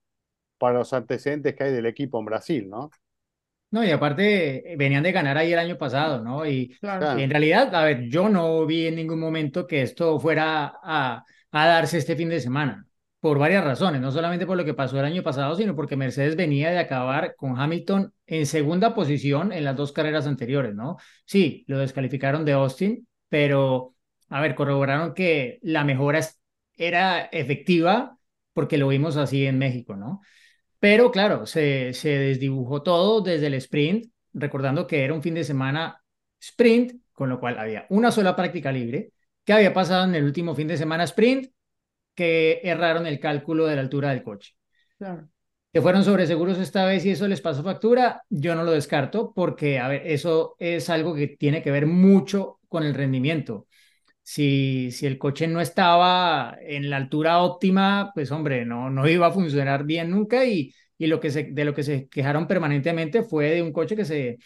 para 0.59 0.79
los 0.79 0.93
antecedentes 0.93 1.55
que 1.55 1.65
hay 1.65 1.73
del 1.73 1.87
equipo 1.87 2.19
en 2.21 2.25
Brasil, 2.27 2.69
¿no? 2.71 2.91
No, 3.71 3.85
y 3.85 3.91
aparte 3.91 4.73
eh, 4.73 4.77
venían 4.77 5.03
de 5.03 5.13
ganar 5.13 5.37
ahí 5.37 5.53
el 5.53 5.59
año 5.59 5.77
pasado, 5.77 6.23
¿no? 6.23 6.47
Y, 6.47 6.77
en 6.83 7.31
realidad, 7.31 7.75
a 7.75 7.85
ver, 7.85 8.09
yo 8.09 8.29
no 8.29 8.65
vi 8.65 8.87
en 8.87 8.97
ningún 8.97 9.19
momento 9.19 9.67
que 9.67 9.83
esto 9.83 10.19
fuera 10.21 10.73
a, 10.83 11.25
a 11.51 11.67
darse 11.67 11.99
este 11.99 12.17
fin 12.17 12.29
de 12.29 12.41
semana, 12.41 12.87
por 13.19 13.39
varias 13.39 13.65
razones, 13.65 14.01
no 14.01 14.13
solamente 14.13 14.47
por 14.47 14.57
lo 14.57 14.65
que 14.65 14.75
pasó 14.75 14.99
el 15.01 15.05
año 15.05 15.23
pasado, 15.23 15.57
sino 15.57 15.75
porque 15.75 15.97
Mercedes 15.97 16.37
venía 16.37 16.71
de 16.71 16.79
acabar 16.79 17.35
con 17.37 17.59
Hamilton 17.59 18.13
en 18.27 18.47
segunda 18.47 18.95
posición 18.95 19.53
en 19.53 19.65
las 19.65 19.77
dos 19.77 19.93
carreras 19.93 20.27
anteriores, 20.27 20.75
¿no? 20.75 20.97
Sí, 21.25 21.65
lo 21.67 21.79
descalificaron 21.79 22.45
de 22.45 22.53
Austin, 22.53 23.07
pero, 23.29 23.95
a 24.29 24.41
ver, 24.41 24.55
corroboraron 24.55 25.13
que 25.13 25.59
la 25.63 25.83
mejora 25.83 26.21
era 26.77 27.25
efectiva 27.25 28.17
porque 28.53 28.79
lo 28.79 28.89
vimos 28.89 29.17
así 29.17 29.45
en 29.45 29.59
México, 29.59 29.97
¿no? 29.97 30.21
Pero 30.79 31.11
claro, 31.11 31.47
se, 31.47 31.93
se 31.95 32.11
desdibujó 32.11 32.83
todo 32.83 33.21
desde 33.21 33.47
el 33.47 33.55
sprint, 33.55 34.07
recordando 34.33 34.87
que 34.87 35.05
era 35.05 35.15
un 35.15 35.23
fin 35.23 35.35
de 35.35 35.45
semana 35.45 36.03
sprint, 36.41 37.01
con 37.13 37.29
lo 37.29 37.41
cual 37.41 37.59
había 37.59 37.87
una 37.89 38.11
sola 38.11 38.37
práctica 38.37 38.71
libre. 38.71 39.13
¿Qué 39.45 39.53
había 39.53 39.73
pasado 39.73 40.05
en 40.05 40.15
el 40.15 40.25
último 40.25 40.55
fin 40.55 40.69
de 40.69 40.77
semana 40.77 41.05
sprint? 41.05 41.51
Que 42.15 42.61
erraron 42.63 43.07
el 43.07 43.21
cálculo 43.21 43.67
de 43.67 43.77
la 43.77 43.83
altura 43.83 44.11
del 44.11 44.23
coche. 44.23 44.55
Claro. 44.99 45.29
Que 45.73 45.83
fueron 45.83 46.05
sobreseguros 46.05 46.59
esta 46.59 46.85
vez 46.87 47.05
y 47.05 47.11
eso 47.11 47.29
les 47.29 47.41
pasó 47.41 47.63
factura, 47.63 48.23
yo 48.31 48.55
no 48.55 48.65
lo 48.65 48.73
descarto 48.73 49.33
porque, 49.35 49.79
a 49.79 49.89
ver, 49.89 50.07
eso 50.07 50.57
es 50.59 50.89
algo 50.89 51.15
que 51.15 51.29
tiene 51.29 51.63
que 51.63 51.71
ver 51.71 51.87
mucho 51.87 52.61
con 52.69 52.83
el 52.83 52.95
rendimiento 52.95 53.66
si, 54.29 54.91
si 54.91 55.07
el 55.07 55.19
coche 55.19 55.47
no 55.47 55.61
estaba 55.61 56.57
en 56.61 56.91
la 56.91 56.97
altura 56.97 57.39
óptima, 57.43 58.11
pues 58.13 58.33
hombre, 58.33 58.65
no, 58.65 58.91
no 58.91 59.09
iba 59.09 59.29
a 59.29 59.31
funcionar 59.31 59.85
bien 59.85 60.11
nunca 60.11 60.45
y, 60.45 60.75
y 60.99 61.07
lo 61.07 61.21
que 61.21 61.31
se, 61.31 61.45
de 61.45 61.65
lo 61.65 61.75
que 61.75 61.85
se 61.85 62.09
quejaron 62.09 62.49
permanentemente 62.49 63.23
fue 63.23 63.51
de 63.51 63.63
un 63.63 63.73
coche 63.73 63.95
que, 63.95 64.05
se, 64.05 64.39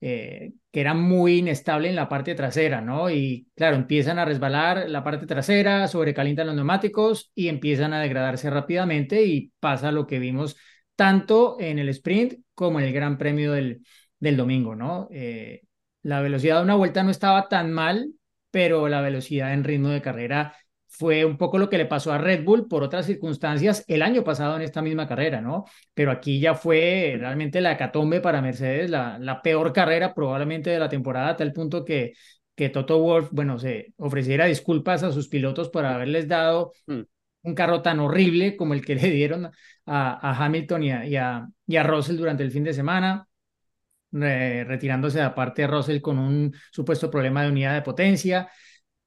eh, 0.00 0.52
que 0.72 0.80
era 0.80 0.94
muy 0.94 1.38
inestable 1.38 1.90
en 1.90 1.96
la 1.96 2.08
parte 2.08 2.34
trasera, 2.34 2.80
¿no? 2.80 3.10
Y 3.10 3.46
claro, 3.54 3.76
empiezan 3.76 4.18
a 4.18 4.24
resbalar 4.24 4.88
la 4.88 5.04
parte 5.04 5.26
trasera, 5.26 5.86
sobrecalientan 5.86 6.46
los 6.46 6.56
neumáticos 6.56 7.30
y 7.34 7.48
empiezan 7.48 7.92
a 7.92 8.00
degradarse 8.00 8.48
rápidamente 8.48 9.22
y 9.24 9.52
pasa 9.60 9.92
lo 9.92 10.06
que 10.06 10.18
vimos 10.18 10.56
tanto 10.94 11.58
en 11.60 11.78
el 11.78 11.90
sprint 11.90 12.40
como 12.54 12.80
en 12.80 12.86
el 12.86 12.92
Gran 12.94 13.18
Premio 13.18 13.52
del, 13.52 13.82
del 14.18 14.36
domingo, 14.38 14.74
¿no? 14.74 15.08
Eh, 15.10 15.60
la 16.02 16.22
velocidad 16.22 16.56
de 16.58 16.62
una 16.64 16.74
vuelta 16.76 17.02
no 17.02 17.10
estaba 17.10 17.48
tan 17.48 17.70
mal, 17.70 18.12
pero 18.50 18.88
la 18.88 19.00
velocidad 19.00 19.52
en 19.52 19.64
ritmo 19.64 19.88
de 19.88 20.02
carrera 20.02 20.54
fue 20.88 21.24
un 21.24 21.36
poco 21.36 21.58
lo 21.58 21.68
que 21.68 21.78
le 21.78 21.86
pasó 21.86 22.12
a 22.12 22.18
Red 22.18 22.44
Bull 22.44 22.68
por 22.68 22.82
otras 22.82 23.06
circunstancias 23.06 23.84
el 23.86 24.02
año 24.02 24.24
pasado 24.24 24.56
en 24.56 24.62
esta 24.62 24.80
misma 24.80 25.06
carrera, 25.06 25.40
¿no? 25.42 25.64
Pero 25.94 26.10
aquí 26.10 26.40
ya 26.40 26.54
fue 26.54 27.16
realmente 27.18 27.60
la 27.60 27.72
hecatombe 27.72 28.20
para 28.20 28.40
Mercedes, 28.40 28.88
la, 28.90 29.18
la 29.18 29.42
peor 29.42 29.72
carrera 29.72 30.14
probablemente 30.14 30.70
de 30.70 30.78
la 30.78 30.88
temporada, 30.88 31.30
a 31.30 31.36
tal 31.36 31.52
punto 31.52 31.84
que, 31.84 32.14
que 32.54 32.70
Toto 32.70 32.98
Wolf, 32.98 33.28
bueno, 33.32 33.58
se 33.58 33.92
ofreciera 33.98 34.46
disculpas 34.46 35.02
a 35.02 35.12
sus 35.12 35.28
pilotos 35.28 35.68
por 35.68 35.84
haberles 35.84 36.28
dado 36.28 36.72
hmm. 36.86 37.02
un 37.42 37.54
carro 37.54 37.82
tan 37.82 38.00
horrible 38.00 38.56
como 38.56 38.72
el 38.74 38.84
que 38.84 38.94
le 38.94 39.10
dieron 39.10 39.46
a, 39.46 39.52
a 39.84 40.44
Hamilton 40.44 40.82
y 40.82 40.90
a, 40.92 41.06
y, 41.06 41.16
a, 41.16 41.46
y 41.66 41.76
a 41.76 41.82
Russell 41.82 42.16
durante 42.16 42.42
el 42.42 42.50
fin 42.50 42.64
de 42.64 42.72
semana 42.72 43.25
retirándose 44.20 45.18
de 45.18 45.24
aparte 45.24 45.66
Russell 45.66 46.00
con 46.00 46.18
un 46.18 46.54
supuesto 46.70 47.10
problema 47.10 47.42
de 47.42 47.50
unidad 47.50 47.74
de 47.74 47.82
potencia. 47.82 48.48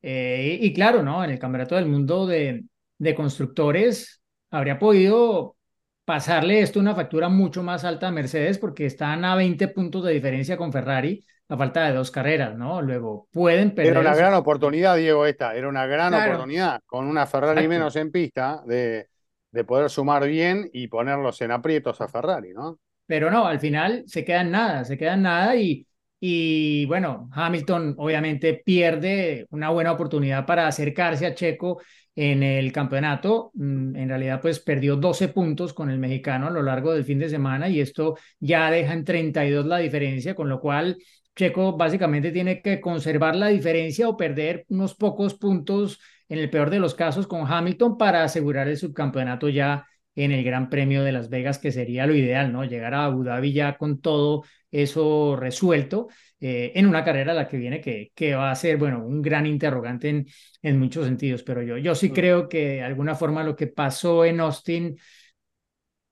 Eh, 0.02 0.58
y, 0.62 0.74
claro, 0.74 1.04
¿no? 1.04 1.24
En 1.24 1.32
el 1.32 1.40
Campeonato 1.40 1.76
del 1.76 1.88
Mundo 1.88 2.26
de, 2.26 2.64
de 2.98 3.16
Constructores 3.16 4.22
habría 4.50 4.80
podido 4.80 5.58
pasarle 6.06 6.62
esto 6.62 6.80
una 6.80 6.96
factura 6.96 7.30
mucho 7.30 7.62
más 7.62 7.84
alta 7.84 8.08
a 8.08 8.12
Mercedes 8.12 8.58
porque 8.58 8.86
están 8.86 9.24
a 9.26 9.36
20 9.36 9.68
puntos 9.68 10.04
de 10.04 10.14
diferencia 10.14 10.58
con 10.58 10.72
Ferrari 10.72 11.24
a 11.50 11.58
falta 11.58 11.88
de 11.88 11.94
dos 11.96 12.12
carreras, 12.12 12.56
¿no? 12.56 12.82
Luego 12.82 13.28
pueden 13.32 13.74
perder. 13.74 13.94
Era 13.94 14.02
una 14.02 14.16
gran 14.16 14.34
oportunidad, 14.36 14.96
Diego, 14.98 15.26
esta. 15.26 15.56
Era 15.56 15.68
una 15.68 15.88
gran 15.88 16.14
oportunidad 16.14 16.82
con 16.86 17.08
una 17.08 17.26
Ferrari 17.26 17.68
menos 17.68 17.96
en 17.96 18.12
pista 18.12 18.62
de, 18.66 19.08
de 19.52 19.64
poder 19.64 19.90
sumar 19.90 20.28
bien 20.28 20.70
y 20.74 20.88
ponerlos 20.88 21.42
en 21.42 21.52
aprietos 21.52 22.02
a 22.02 22.08
Ferrari, 22.08 22.54
¿no? 22.54 22.80
Pero 23.10 23.32
no, 23.32 23.48
al 23.48 23.60
final 23.60 24.04
se 24.06 24.24
queda 24.24 24.44
nada, 24.44 24.86
se 24.86 24.96
queda 24.96 25.18
nada 25.18 25.56
y, 25.56 25.88
y 26.20 26.86
bueno, 26.86 27.28
Hamilton 27.34 27.96
obviamente 27.98 28.62
pierde 28.64 29.48
una 29.50 29.72
buena 29.72 29.92
oportunidad 29.94 30.46
para 30.46 30.68
acercarse 30.68 31.26
a 31.26 31.34
Checo 31.34 31.82
en 32.16 32.44
el 32.44 32.72
campeonato. 32.72 33.50
Mm, 33.56 33.96
en 33.96 34.10
realidad, 34.10 34.40
pues 34.40 34.60
perdió 34.60 34.96
12 34.96 35.30
puntos 35.30 35.74
con 35.74 35.90
el 35.90 35.98
mexicano 35.98 36.46
a 36.48 36.52
lo 36.52 36.62
largo 36.62 36.94
del 36.94 37.04
fin 37.04 37.18
de 37.18 37.30
semana 37.30 37.68
y 37.68 37.80
esto 37.82 38.16
ya 38.40 38.70
deja 38.70 38.94
en 38.94 39.04
32 39.04 39.66
la 39.66 39.80
diferencia, 39.80 40.36
con 40.36 40.48
lo 40.48 40.60
cual 40.60 40.96
Checo 41.36 41.76
básicamente 41.76 42.32
tiene 42.32 42.62
que 42.62 42.80
conservar 42.80 43.36
la 43.36 43.48
diferencia 43.48 44.08
o 44.08 44.18
perder 44.18 44.66
unos 44.70 44.94
pocos 44.94 45.34
puntos 45.34 46.00
en 46.28 46.38
el 46.38 46.52
peor 46.52 46.70
de 46.70 46.78
los 46.78 46.94
casos 46.94 47.26
con 47.26 47.52
Hamilton 47.52 47.98
para 47.98 48.24
asegurar 48.24 48.68
el 48.68 48.78
subcampeonato 48.78 49.50
ya 49.50 49.88
en 50.24 50.32
el 50.32 50.44
Gran 50.44 50.70
Premio 50.70 51.04
de 51.04 51.12
Las 51.12 51.30
Vegas, 51.30 51.60
que 51.60 51.72
sería 51.72 52.06
lo 52.06 52.16
ideal, 52.16 52.52
¿no? 52.52 52.64
Llegar 52.66 52.94
a 52.94 53.06
Abu 53.06 53.24
Dhabi 53.24 53.54
ya 53.54 53.78
con 53.78 54.02
todo 54.02 54.44
eso 54.72 55.36
resuelto 55.36 56.10
eh, 56.40 56.74
en 56.76 56.86
una 56.86 57.04
carrera 57.04 57.34
la 57.34 57.48
que 57.48 57.58
viene 57.58 57.82
que, 57.82 58.12
que 58.14 58.36
va 58.36 58.52
a 58.52 58.56
ser, 58.56 58.78
bueno, 58.78 59.06
un 59.06 59.22
gran 59.22 59.46
interrogante 59.46 60.10
en, 60.10 60.28
en 60.62 60.80
muchos 60.80 61.06
sentidos, 61.06 61.44
pero 61.44 61.62
yo, 61.64 61.78
yo 61.78 61.96
sí 61.96 62.10
mm. 62.10 62.14
creo 62.14 62.50
que 62.50 62.66
de 62.68 62.84
alguna 62.84 63.16
forma 63.16 63.44
lo 63.44 63.56
que 63.56 63.68
pasó 63.68 64.26
en 64.26 64.40
Austin 64.40 64.98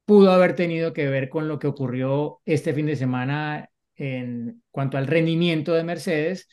pudo 0.06 0.32
haber 0.32 0.56
tenido 0.56 0.94
que 0.94 1.08
ver 1.10 1.28
con 1.30 1.48
lo 1.48 1.60
que 1.60 1.68
ocurrió 1.68 2.40
este 2.46 2.74
fin 2.74 2.86
de 2.86 2.96
semana 2.96 3.70
en 3.96 4.64
cuanto 4.72 4.98
al 4.98 5.08
rendimiento 5.08 5.74
de 5.74 5.84
Mercedes 5.84 6.48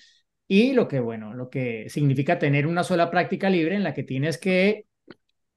y 0.48 0.72
lo 0.72 0.88
que, 0.88 1.00
bueno, 1.00 1.34
lo 1.34 1.50
que 1.50 1.88
significa 1.88 2.38
tener 2.38 2.66
una 2.66 2.82
sola 2.82 3.10
práctica 3.10 3.48
libre 3.48 3.76
en 3.76 3.84
la 3.84 3.94
que 3.94 4.02
tienes 4.02 4.38
que 4.38 4.86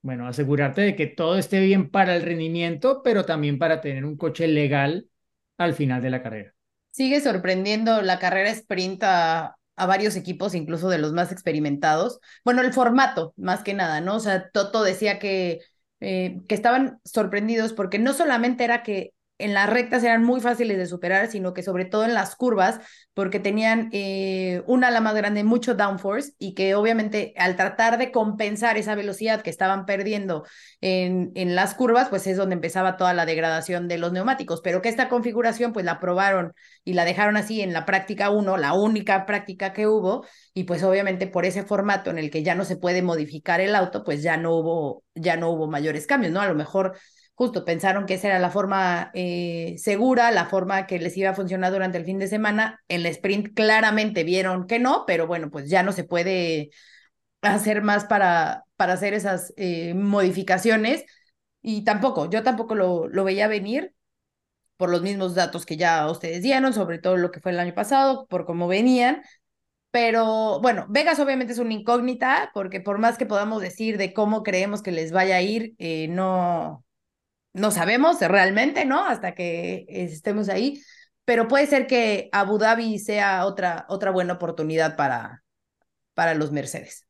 bueno, 0.02 0.28
asegurarte 0.28 0.82
de 0.82 0.96
que 0.96 1.08
todo 1.08 1.38
esté 1.38 1.60
bien 1.60 1.90
para 1.90 2.16
el 2.16 2.22
rendimiento, 2.22 3.02
pero 3.04 3.26
también 3.26 3.60
para 3.60 3.82
tener 3.82 4.06
un 4.06 4.18
coche 4.18 4.48
legal 4.48 5.08
al 5.58 5.74
final 5.74 6.02
de 6.02 6.10
la 6.10 6.24
carrera. 6.24 6.54
Sigue 6.92 7.20
sorprendiendo 7.22 8.02
la 8.02 8.20
carrera 8.20 8.50
sprint 8.52 9.04
a, 9.04 9.56
varios 9.76 10.16
equipos, 10.16 10.56
incluso 10.56 10.90
de 10.90 10.98
los 10.98 11.14
más 11.14 11.32
experimentados. 11.32 12.20
Bueno, 12.44 12.62
el 12.62 12.74
formato, 12.74 13.34
más 13.38 13.62
que 13.62 13.76
nada, 13.76 14.02
¿no? 14.02 14.16
O 14.16 14.20
sea, 14.20 14.50
Toto 14.50 14.82
decía 14.84 15.20
que, 15.20 15.60
eh, 16.00 16.40
que 16.48 16.56
estaban 16.56 17.00
sorprendidos 17.04 17.74
porque 17.74 18.00
no 18.00 18.14
solamente 18.14 18.64
era 18.64 18.82
que 18.82 19.14
en 19.40 19.54
las 19.54 19.70
rectas 19.70 20.04
eran 20.04 20.24
muy 20.24 20.42
fáciles 20.42 20.78
de 20.78 20.86
superar, 20.86 21.28
sino 21.28 21.54
que 21.54 21.64
sobre 21.64 21.86
todo 21.86 22.06
en 22.06 22.14
las 22.14 22.36
curvas, 22.36 22.80
porque 23.14 23.40
tenían 23.40 23.90
eh, 23.92 24.64
una 24.68 24.88
ala 24.88 25.02
más 25.02 25.16
grande, 25.16 25.44
mucho 25.44 25.76
downforce, 25.76 26.34
y 26.40 26.54
que 26.54 26.76
obviamente 26.76 27.34
al 27.38 27.56
tratar 27.56 27.98
de 27.98 28.12
compensar 28.12 28.78
esa 28.78 28.96
velocidad 28.96 29.42
que 29.42 29.50
estaban 29.50 29.86
perdiendo 29.86 30.46
en, 30.82 31.32
en 31.36 31.56
las 31.56 31.76
curvas, 31.76 32.10
pues 32.10 32.26
es 32.28 32.38
donde 32.38 32.56
empezaba 32.56 32.98
toda 32.98 33.14
la 33.14 33.26
degradación 33.26 33.88
de 33.88 33.98
los 33.98 34.12
neumáticos, 34.12 34.62
pero 34.64 34.82
que 34.82 34.90
esta 34.90 35.10
configuración 35.10 35.74
pues 35.74 35.86
la 35.86 36.00
probaron 36.00 36.54
y 36.84 36.94
la 36.94 37.06
dejaron 37.06 37.38
así 37.38 37.62
en 37.62 37.74
la 37.74 37.86
práctica 37.86 38.30
1, 38.30 38.58
la 38.58 38.74
única 38.74 39.26
práctica 39.26 39.74
que 39.74 39.88
hubo, 39.88 40.26
y 40.54 40.64
pues 40.64 40.84
obviamente 40.84 41.28
por 41.28 41.46
ese 41.46 41.64
formato 41.64 42.10
en 42.10 42.18
el 42.18 42.32
que 42.32 42.44
ya 42.44 42.56
no 42.56 42.66
se 42.66 42.78
puede 42.78 43.02
modificar 43.02 43.62
el 43.62 43.76
auto, 43.76 44.04
pues 44.04 44.24
ya 44.24 44.38
no 44.38 44.56
hubo, 44.56 45.04
ya 45.16 45.38
no 45.38 45.52
hubo 45.52 45.68
mayores 45.68 46.08
cambios, 46.08 46.34
¿no? 46.34 46.42
A 46.42 46.48
lo 46.48 46.56
mejor 46.56 46.98
justo 47.38 47.66
pensaron 47.66 48.08
que 48.08 48.16
esa 48.16 48.30
era 48.30 48.40
la 48.40 48.50
forma 48.50 49.12
eh, 49.14 49.76
segura, 49.78 50.32
la 50.32 50.48
forma 50.48 50.88
que 50.88 50.98
les 51.00 51.16
iba 51.18 51.30
a 51.30 51.36
funcionar 51.36 51.72
durante 51.72 52.00
el 52.00 52.06
fin 52.06 52.18
de 52.18 52.28
semana. 52.28 52.82
En 52.88 53.02
el 53.02 53.06
sprint 53.08 53.54
claramente 53.54 54.24
vieron 54.24 54.66
que 54.66 54.80
no, 54.80 55.06
pero 55.06 55.28
bueno, 55.28 55.52
pues 55.52 55.70
ya 55.70 55.84
no 55.84 55.92
se 55.92 56.04
puede 56.04 56.72
hacer 57.42 57.82
más 57.84 58.06
para, 58.06 58.64
para 58.76 58.94
hacer 58.94 59.14
esas 59.14 59.54
eh, 59.58 59.94
modificaciones. 59.94 61.06
Y 61.62 61.84
tampoco, 61.84 62.30
yo 62.30 62.44
tampoco 62.44 62.76
lo, 62.76 63.08
lo 63.08 63.24
veía 63.24 63.48
venir 63.48 63.94
por 64.78 64.90
los 64.90 65.02
mismos 65.04 65.36
datos 65.36 65.66
que 65.66 65.78
ya 65.78 66.10
ustedes 66.10 66.44
dieron, 66.44 66.74
sobre 66.74 67.00
todo 67.00 67.18
lo 67.18 67.32
que 67.32 67.42
fue 67.42 67.52
el 67.52 67.60
año 67.60 67.74
pasado, 67.76 68.28
por 68.28 68.46
cómo 68.46 68.68
venían. 68.68 69.24
Pero 69.92 70.62
bueno, 70.62 70.88
Vegas 70.90 71.20
obviamente 71.20 71.54
es 71.54 71.60
una 71.60 71.74
incógnita, 71.74 72.52
porque 72.54 72.82
por 72.82 73.00
más 73.00 73.18
que 73.18 73.26
podamos 73.28 73.62
decir 73.62 73.98
de 73.98 74.14
cómo 74.14 74.44
creemos 74.44 74.82
que 74.84 74.92
les 74.92 75.12
vaya 75.12 75.38
a 75.38 75.42
ir, 75.42 75.76
eh, 75.80 76.08
no, 76.10 76.86
no 77.58 77.72
sabemos 77.72 78.20
realmente, 78.22 78.86
¿no? 78.86 79.06
Hasta 79.06 79.34
que 79.36 79.86
estemos 79.90 80.50
ahí. 80.50 80.82
Pero 81.26 81.48
puede 81.48 81.68
ser 81.68 81.88
que 81.88 82.30
Abu 82.32 82.58
Dhabi 82.58 83.00
sea 83.00 83.46
otra, 83.46 83.86
otra 83.90 84.12
buena 84.12 84.34
oportunidad 84.34 84.96
para, 84.96 85.44
para 86.14 86.34
los 86.36 86.52
Mercedes. 86.52 87.06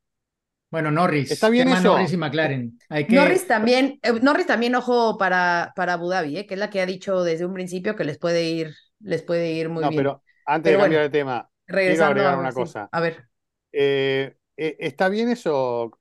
Bueno, 0.69 0.91
Norris. 0.91 1.31
Está 1.31 1.49
bien 1.49 1.69
eso. 1.69 1.81
Norris 1.83 2.11
y 2.13 2.17
McLaren. 2.17 2.79
Hay 2.89 3.05
que... 3.07 3.15
Norris 3.15 3.47
también, 3.47 3.99
eh, 4.01 4.13
Norris 4.21 4.47
también, 4.47 4.75
ojo, 4.75 5.17
para, 5.17 5.71
para 5.75 5.93
Abu 5.93 6.09
Dhabi, 6.09 6.37
¿eh? 6.37 6.45
que 6.45 6.55
es 6.55 6.59
la 6.59 6.69
que 6.69 6.81
ha 6.81 6.85
dicho 6.85 7.23
desde 7.23 7.45
un 7.45 7.53
principio 7.53 7.95
que 7.95 8.03
les 8.03 8.17
puede 8.17 8.43
ir, 8.49 8.75
les 8.99 9.21
puede 9.23 9.51
ir 9.53 9.69
muy 9.69 9.83
No, 9.83 9.89
bien. 9.89 9.99
pero 10.01 10.23
antes 10.45 10.71
Pero 10.71 10.77
de 10.77 10.83
cambiar 10.83 11.01
bueno, 11.01 11.03
de 11.03 11.09
tema, 11.09 11.49
quiero 11.65 11.77
Regresando 11.77 12.05
agregar 12.05 12.33
a 12.33 12.37
una 12.39 12.51
sí, 12.51 12.55
cosa. 12.55 12.89
A 12.91 12.99
ver. 12.99 13.27
Eh, 13.71 14.35
eh, 14.57 14.75
está 14.79 15.09
bien 15.09 15.29
eso, 15.29 15.91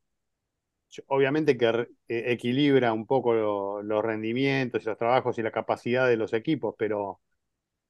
obviamente 1.09 1.57
que 1.57 1.66
eh, 1.68 1.87
equilibra 2.09 2.92
un 2.92 3.07
poco 3.07 3.35
lo- 3.35 3.83
los 3.83 4.05
rendimientos 4.05 4.83
y 4.83 4.87
los 4.87 4.99
trabajos 4.99 5.38
y 5.38 5.42
la 5.42 5.51
capacidad 5.53 6.09
de 6.09 6.16
los 6.16 6.33
equipos, 6.33 6.75
pero 6.79 7.20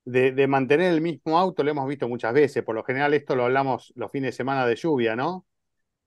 de, 0.04 0.32
de 0.32 0.46
mantener 0.46 0.92
el 0.92 1.00
mismo 1.00 1.38
auto 1.38 1.64
lo 1.64 1.70
hemos 1.70 1.88
visto 1.88 2.08
muchas 2.08 2.34
veces. 2.34 2.62
Por 2.64 2.74
lo 2.74 2.84
general 2.84 3.14
esto 3.14 3.36
lo 3.36 3.44
hablamos 3.44 3.92
los 3.96 4.10
fines 4.12 4.28
de 4.30 4.36
semana 4.36 4.66
de 4.66 4.76
lluvia, 4.76 5.16
¿no? 5.16 5.46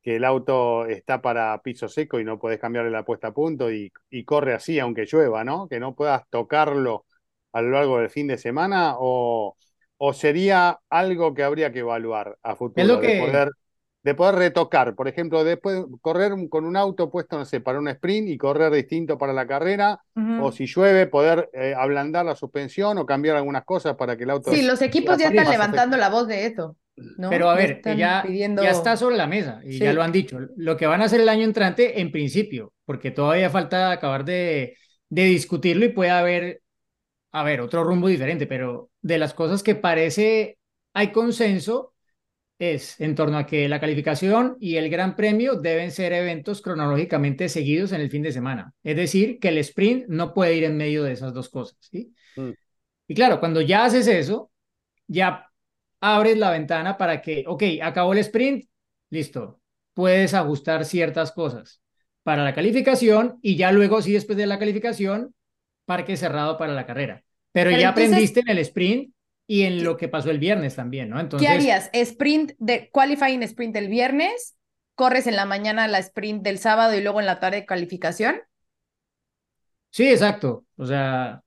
Que 0.02 0.16
el 0.18 0.26
auto 0.26 0.86
está 0.88 1.22
para 1.22 1.62
piso 1.62 1.90
seco 1.90 2.20
y 2.20 2.24
no 2.26 2.40
puedes 2.40 2.60
cambiarle 2.60 2.92
la 2.92 3.06
puesta 3.06 3.28
a 3.30 3.34
punto 3.34 3.72
y, 3.72 3.92
y 4.10 4.24
corre 4.26 4.54
así 4.54 4.80
aunque 4.80 5.06
llueva, 5.06 5.44
¿no? 5.44 5.68
Que 5.70 5.80
no 5.80 5.96
puedas 5.96 6.24
tocarlo 6.30 7.06
a 7.54 7.62
lo 7.62 7.72
largo 7.72 8.00
del 8.00 8.10
fin 8.10 8.28
de 8.28 8.38
semana 8.38 8.96
o, 9.00 9.58
o 9.98 10.14
sería 10.14 10.80
algo 10.90 11.34
que 11.34 11.44
habría 11.44 11.72
que 11.74 11.80
evaluar 11.80 12.38
a 12.44 12.56
futuro, 12.56 12.98
lo 12.98 13.02
de 13.02 13.12
que- 13.12 13.12
poder, 13.12 13.50
de 14.04 14.16
poder 14.16 14.36
retocar. 14.36 14.96
Por 14.96 15.08
ejemplo, 15.08 15.44
después 15.44 15.84
correr 16.02 16.32
con 16.50 16.66
un 16.66 16.78
auto 16.78 17.10
puesto, 17.10 17.38
no 17.38 17.46
sé, 17.46 17.60
para 17.62 17.80
un 17.80 17.88
sprint 17.90 18.30
y 18.30 18.38
correr 18.38 18.72
distinto 18.72 19.18
para 19.18 19.34
la 19.34 19.46
carrera, 19.46 20.00
o 20.42 20.52
si 20.52 20.66
llueve, 20.66 21.08
poder 21.08 21.50
eh, 21.54 21.74
ablandar 21.78 22.26
la 22.26 22.36
suspensión 22.36 22.98
o 22.98 23.06
cambiar 23.06 23.36
algunas 23.36 23.66
cosas 23.66 23.96
para 23.96 24.16
que 24.16 24.24
el 24.24 24.30
auto 24.30 24.52
Sí, 24.52 24.62
los 24.62 24.82
equipos 24.82 25.18
ya 25.18 25.28
están 25.30 25.50
levantando 25.50 25.98
la 25.98 26.10
voz 26.10 26.28
de 26.28 26.46
eso, 26.46 26.78
¿no? 27.18 27.30
Pero 27.30 27.50
a 27.50 27.56
Ya 27.60 27.68
ver, 27.68 27.98
ya, 27.98 28.24
pidiendo- 28.26 28.64
ya 28.64 28.72
está 28.72 28.96
sobre 28.96 29.18
la 29.18 29.28
mesa 29.28 29.60
y 29.66 29.74
Sí. 29.74 29.80
ya 29.80 29.94
lo 29.94 30.02
han 30.02 30.12
dicho. 30.12 30.40
Lo 30.56 30.78
que 30.78 30.88
van 30.88 31.02
a 31.02 31.06
hacer 31.06 31.20
el 31.22 31.30
año 31.30 31.44
entrante, 31.44 32.00
en 32.00 32.12
principio, 32.12 32.74
porque 32.86 33.12
todavía 33.12 33.50
falta 33.50 33.92
acabar 33.92 34.24
de, 34.24 34.78
de 35.10 35.24
discutirlo 35.26 35.86
y 35.86 35.90
puede 35.90 36.12
haber, 36.12 36.62
a 37.32 37.44
ver, 37.44 37.62
otro 37.62 37.84
rumbo 37.84 38.08
diferente, 38.08 38.48
pero 38.48 38.90
de 39.02 39.18
las 39.18 39.34
cosas 39.34 39.64
que 39.64 39.76
parece 39.76 40.58
hay 40.94 41.12
consenso 41.12 41.94
es 42.60 43.00
en 43.00 43.16
torno 43.16 43.38
a 43.38 43.46
que 43.46 43.70
la 43.70 43.80
calificación 43.80 44.58
y 44.60 44.76
el 44.76 44.90
Gran 44.90 45.16
Premio 45.16 45.56
deben 45.56 45.92
ser 45.92 46.12
eventos 46.12 46.62
cronológicamente 46.62 47.48
seguidos 47.48 47.94
en 47.94 48.02
el 48.02 48.10
fin 48.12 48.22
de 48.22 48.34
semana. 48.34 48.74
Es 48.84 48.98
decir, 48.98 49.40
que 49.40 49.48
el 49.48 49.58
sprint 49.60 50.08
no 50.10 50.34
puede 50.34 50.56
ir 50.56 50.66
en 50.66 50.76
medio 50.78 51.04
de 51.04 51.14
esas 51.14 51.34
dos 51.34 51.50
cosas, 51.50 51.78
¿sí? 51.80 52.14
Mm. 52.36 52.50
Y 53.08 53.16
claro, 53.16 53.40
cuando 53.40 53.62
ya 53.62 53.86
haces 53.86 54.08
eso, 54.08 54.52
ya 55.08 55.48
abres 56.02 56.38
la 56.38 56.52
ventana 56.52 56.98
para 56.98 57.22
que, 57.22 57.46
ok, 57.48 57.64
acabó 57.82 58.12
el 58.14 58.20
sprint, 58.20 58.66
listo, 59.10 59.62
puedes 59.94 60.34
ajustar 60.34 60.86
ciertas 60.86 61.32
cosas 61.32 61.82
para 62.24 62.44
la 62.44 62.54
calificación 62.54 63.40
y 63.42 63.56
ya 63.56 63.72
luego, 63.72 64.02
sí, 64.02 64.12
después 64.12 64.38
de 64.38 64.46
la 64.46 64.60
calificación, 64.60 65.34
parque 65.86 66.18
cerrado 66.18 66.58
para 66.58 66.74
la 66.74 66.86
carrera. 66.86 67.24
Pero, 67.52 67.70
Pero 67.72 67.82
ya 67.82 67.90
entonces- 67.90 68.10
aprendiste 68.12 68.40
en 68.42 68.50
el 68.50 68.60
sprint 68.60 69.14
y 69.52 69.64
en 69.64 69.84
lo 69.84 69.98
que 69.98 70.08
pasó 70.08 70.30
el 70.30 70.38
viernes 70.38 70.76
también, 70.76 71.10
¿no? 71.10 71.20
Entonces, 71.20 71.50
¿Qué 71.50 71.52
harías? 71.52 71.90
¿Sprint 71.92 72.52
de 72.60 72.92
qualifying 72.92 73.42
sprint 73.42 73.76
el 73.78 73.88
viernes? 73.88 74.56
¿Corres 74.94 75.26
en 75.26 75.36
la 75.36 75.48
mañana 75.48 75.88
la 75.88 75.98
sprint 75.98 76.44
del 76.44 76.60
sábado 76.60 76.96
y 76.96 77.02
luego 77.02 77.20
en 77.20 77.26
la 77.26 77.40
tarde 77.40 77.66
calificación? 77.66 78.36
Sí, 79.90 80.08
exacto. 80.08 80.68
O 80.76 80.86
sea, 80.86 81.42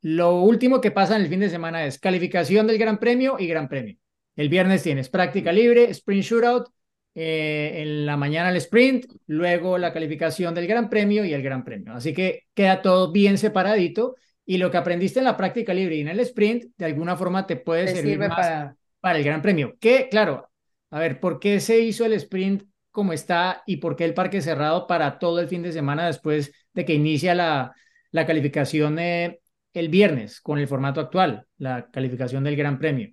lo 0.00 0.42
último 0.42 0.80
que 0.80 0.90
pasa 0.90 1.14
en 1.14 1.22
el 1.22 1.28
fin 1.28 1.38
de 1.38 1.50
semana 1.50 1.86
es 1.86 2.00
calificación 2.00 2.66
del 2.66 2.78
Gran 2.78 2.98
Premio 2.98 3.36
y 3.38 3.46
Gran 3.46 3.68
Premio. 3.68 3.96
El 4.34 4.48
viernes 4.48 4.82
tienes 4.82 5.08
práctica 5.08 5.52
libre, 5.52 5.88
sprint 5.90 6.24
shootout, 6.24 6.66
eh, 7.14 7.74
en 7.76 8.06
la 8.06 8.16
mañana 8.16 8.50
el 8.50 8.56
sprint, 8.56 9.06
luego 9.28 9.78
la 9.78 9.92
calificación 9.92 10.52
del 10.52 10.66
Gran 10.66 10.90
Premio 10.90 11.24
y 11.24 11.32
el 11.32 11.44
Gran 11.44 11.62
Premio. 11.62 11.92
Así 11.92 12.12
que 12.12 12.48
queda 12.54 12.82
todo 12.82 13.12
bien 13.12 13.38
separadito 13.38 14.16
y 14.46 14.58
lo 14.58 14.70
que 14.70 14.76
aprendiste 14.76 15.18
en 15.18 15.24
la 15.24 15.36
práctica 15.36 15.72
libre 15.72 15.96
y 15.96 16.00
en 16.00 16.08
el 16.08 16.20
sprint, 16.20 16.66
de 16.76 16.84
alguna 16.84 17.16
forma 17.16 17.46
te 17.46 17.56
puede 17.56 17.86
Te 17.86 17.94
servir 17.96 18.12
sirve 18.12 18.28
más 18.28 18.38
para... 18.38 18.76
para 19.00 19.18
el 19.18 19.24
Gran 19.24 19.42
Premio. 19.42 19.76
Que, 19.80 20.08
claro, 20.08 20.50
a 20.90 20.98
ver, 20.98 21.20
¿por 21.20 21.40
qué 21.40 21.60
se 21.60 21.80
hizo 21.80 22.04
el 22.04 22.12
sprint 22.14 22.64
como 22.90 23.12
está 23.12 23.62
y 23.66 23.78
por 23.78 23.96
qué 23.96 24.04
el 24.04 24.14
parque 24.14 24.40
cerrado 24.40 24.86
para 24.86 25.18
todo 25.18 25.40
el 25.40 25.48
fin 25.48 25.62
de 25.62 25.72
semana 25.72 26.06
después 26.06 26.52
de 26.74 26.84
que 26.84 26.94
inicia 26.94 27.34
la, 27.34 27.74
la 28.10 28.26
calificación 28.26 28.98
eh, 28.98 29.40
el 29.72 29.88
viernes 29.88 30.40
con 30.40 30.58
el 30.58 30.68
formato 30.68 31.00
actual, 31.00 31.46
la 31.56 31.90
calificación 31.90 32.44
del 32.44 32.54
Gran 32.54 32.78
Premio? 32.78 33.12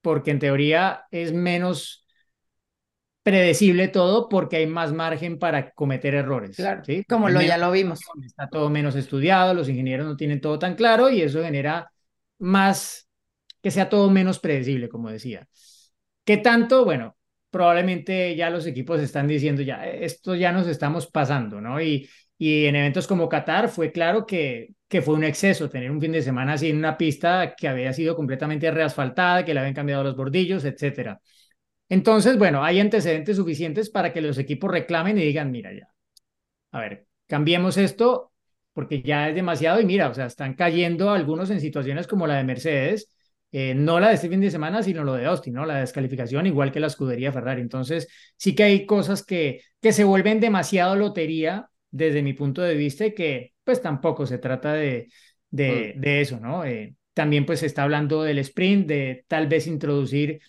Porque 0.00 0.30
en 0.30 0.38
teoría 0.38 1.04
es 1.10 1.32
menos 1.32 2.06
predecible 3.28 3.88
todo 3.88 4.28
porque 4.28 4.56
hay 4.56 4.66
más 4.66 4.92
margen 4.92 5.38
para 5.38 5.70
cometer 5.72 6.14
errores. 6.14 6.56
Claro, 6.56 6.82
¿sí? 6.84 7.04
como 7.04 7.28
lo 7.28 7.42
ya 7.42 7.58
lo 7.58 7.70
vimos. 7.70 8.00
está 8.24 8.48
todo 8.48 8.70
menos 8.70 8.96
estudiado, 8.96 9.54
los 9.54 9.68
ingenieros 9.68 10.06
no 10.06 10.16
tienen 10.16 10.40
todo 10.40 10.58
tan 10.58 10.74
claro 10.74 11.10
y 11.10 11.20
eso 11.22 11.42
genera 11.42 11.90
más, 12.38 13.08
que 13.62 13.70
sea 13.70 13.88
todo 13.88 14.10
menos 14.10 14.38
predecible, 14.38 14.88
como 14.88 15.10
decía. 15.10 15.46
¿Qué 16.24 16.38
tanto? 16.38 16.84
Bueno, 16.84 17.16
probablemente 17.50 18.34
ya 18.36 18.50
los 18.50 18.66
equipos 18.66 19.00
están 19.00 19.26
diciendo, 19.26 19.62
ya, 19.62 19.86
esto 19.86 20.34
ya 20.34 20.52
nos 20.52 20.66
estamos 20.66 21.06
pasando, 21.06 21.60
¿no? 21.60 21.80
Y, 21.80 22.08
y 22.38 22.66
en 22.66 22.76
eventos 22.76 23.06
como 23.06 23.28
Qatar 23.28 23.68
fue 23.68 23.92
claro 23.92 24.26
que, 24.26 24.70
que 24.88 25.02
fue 25.02 25.14
un 25.14 25.24
exceso 25.24 25.68
tener 25.68 25.90
un 25.90 26.00
fin 26.00 26.12
de 26.12 26.22
semana 26.22 26.54
así 26.54 26.70
en 26.70 26.78
una 26.78 26.96
pista 26.96 27.54
que 27.54 27.68
había 27.68 27.92
sido 27.92 28.16
completamente 28.16 28.70
reasfaltada, 28.70 29.44
que 29.44 29.52
le 29.52 29.60
habían 29.60 29.74
cambiado 29.74 30.02
los 30.02 30.16
bordillos, 30.16 30.64
etcétera. 30.64 31.20
Entonces, 31.88 32.38
bueno, 32.38 32.64
hay 32.64 32.80
antecedentes 32.80 33.36
suficientes 33.36 33.90
para 33.90 34.12
que 34.12 34.20
los 34.20 34.38
equipos 34.38 34.70
reclamen 34.70 35.18
y 35.18 35.22
digan, 35.22 35.50
mira 35.50 35.72
ya, 35.72 35.88
a 36.72 36.80
ver, 36.80 37.06
cambiemos 37.26 37.76
esto 37.76 38.32
porque 38.72 39.02
ya 39.02 39.28
es 39.28 39.34
demasiado 39.34 39.80
y 39.80 39.86
mira, 39.86 40.08
o 40.08 40.14
sea, 40.14 40.26
están 40.26 40.54
cayendo 40.54 41.10
algunos 41.10 41.50
en 41.50 41.60
situaciones 41.60 42.06
como 42.06 42.26
la 42.26 42.36
de 42.36 42.44
Mercedes, 42.44 43.08
eh, 43.50 43.74
no 43.74 43.98
la 43.98 44.08
de 44.08 44.14
este 44.14 44.28
fin 44.28 44.40
de 44.40 44.50
semana, 44.50 44.82
sino 44.82 45.02
lo 45.04 45.14
de 45.14 45.26
Austin, 45.26 45.54
¿no? 45.54 45.66
La 45.66 45.80
descalificación, 45.80 46.46
igual 46.46 46.70
que 46.70 46.80
la 46.80 46.86
escudería 46.86 47.32
Ferrari. 47.32 47.60
Entonces, 47.62 48.06
sí 48.36 48.54
que 48.54 48.62
hay 48.64 48.86
cosas 48.86 49.24
que, 49.24 49.62
que 49.80 49.92
se 49.92 50.04
vuelven 50.04 50.38
demasiado 50.40 50.94
lotería 50.96 51.68
desde 51.90 52.22
mi 52.22 52.34
punto 52.34 52.62
de 52.62 52.74
vista 52.74 53.06
y 53.06 53.14
que 53.14 53.54
pues 53.64 53.82
tampoco 53.82 54.26
se 54.26 54.38
trata 54.38 54.74
de, 54.74 55.08
de, 55.50 55.94
de 55.96 56.20
eso, 56.20 56.38
¿no? 56.38 56.64
Eh, 56.64 56.94
también 57.14 57.46
pues 57.46 57.60
se 57.60 57.66
está 57.66 57.82
hablando 57.82 58.22
del 58.22 58.38
sprint, 58.38 58.86
de 58.86 59.24
tal 59.26 59.48
vez 59.48 59.66
introducir 59.66 60.40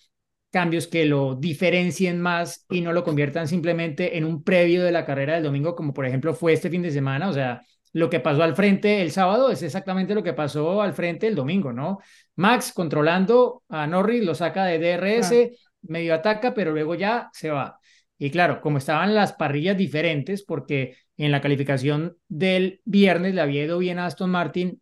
cambios 0.50 0.86
que 0.88 1.04
lo 1.04 1.34
diferencien 1.36 2.20
más 2.20 2.66
y 2.68 2.80
no 2.80 2.92
lo 2.92 3.04
conviertan 3.04 3.46
simplemente 3.48 4.16
en 4.18 4.24
un 4.24 4.42
previo 4.42 4.82
de 4.84 4.92
la 4.92 5.04
carrera 5.06 5.34
del 5.34 5.44
domingo, 5.44 5.74
como 5.76 5.92
por 5.94 6.06
ejemplo 6.06 6.34
fue 6.34 6.52
este 6.52 6.70
fin 6.70 6.82
de 6.82 6.90
semana. 6.90 7.28
O 7.28 7.32
sea, 7.32 7.62
lo 7.92 8.10
que 8.10 8.20
pasó 8.20 8.42
al 8.42 8.54
frente 8.56 9.02
el 9.02 9.10
sábado 9.12 9.50
es 9.50 9.62
exactamente 9.62 10.14
lo 10.14 10.22
que 10.22 10.32
pasó 10.32 10.82
al 10.82 10.92
frente 10.92 11.26
el 11.26 11.34
domingo, 11.34 11.72
¿no? 11.72 11.98
Max 12.36 12.72
controlando 12.72 13.62
a 13.68 13.86
Norris, 13.86 14.24
lo 14.24 14.34
saca 14.34 14.64
de 14.64 14.78
DRS, 14.78 15.52
Ah. 15.52 15.68
medio 15.82 16.14
ataca, 16.14 16.54
pero 16.54 16.72
luego 16.72 16.94
ya 16.94 17.28
se 17.32 17.50
va. 17.50 17.78
Y 18.18 18.30
claro, 18.30 18.60
como 18.60 18.78
estaban 18.78 19.14
las 19.14 19.32
parrillas 19.32 19.76
diferentes, 19.76 20.42
porque 20.44 20.96
en 21.16 21.30
la 21.32 21.40
calificación 21.40 22.16
del 22.28 22.80
viernes 22.84 23.34
le 23.34 23.40
había 23.40 23.64
ido 23.64 23.78
bien 23.78 23.98
a 23.98 24.06
Aston 24.06 24.30
Martin 24.30 24.80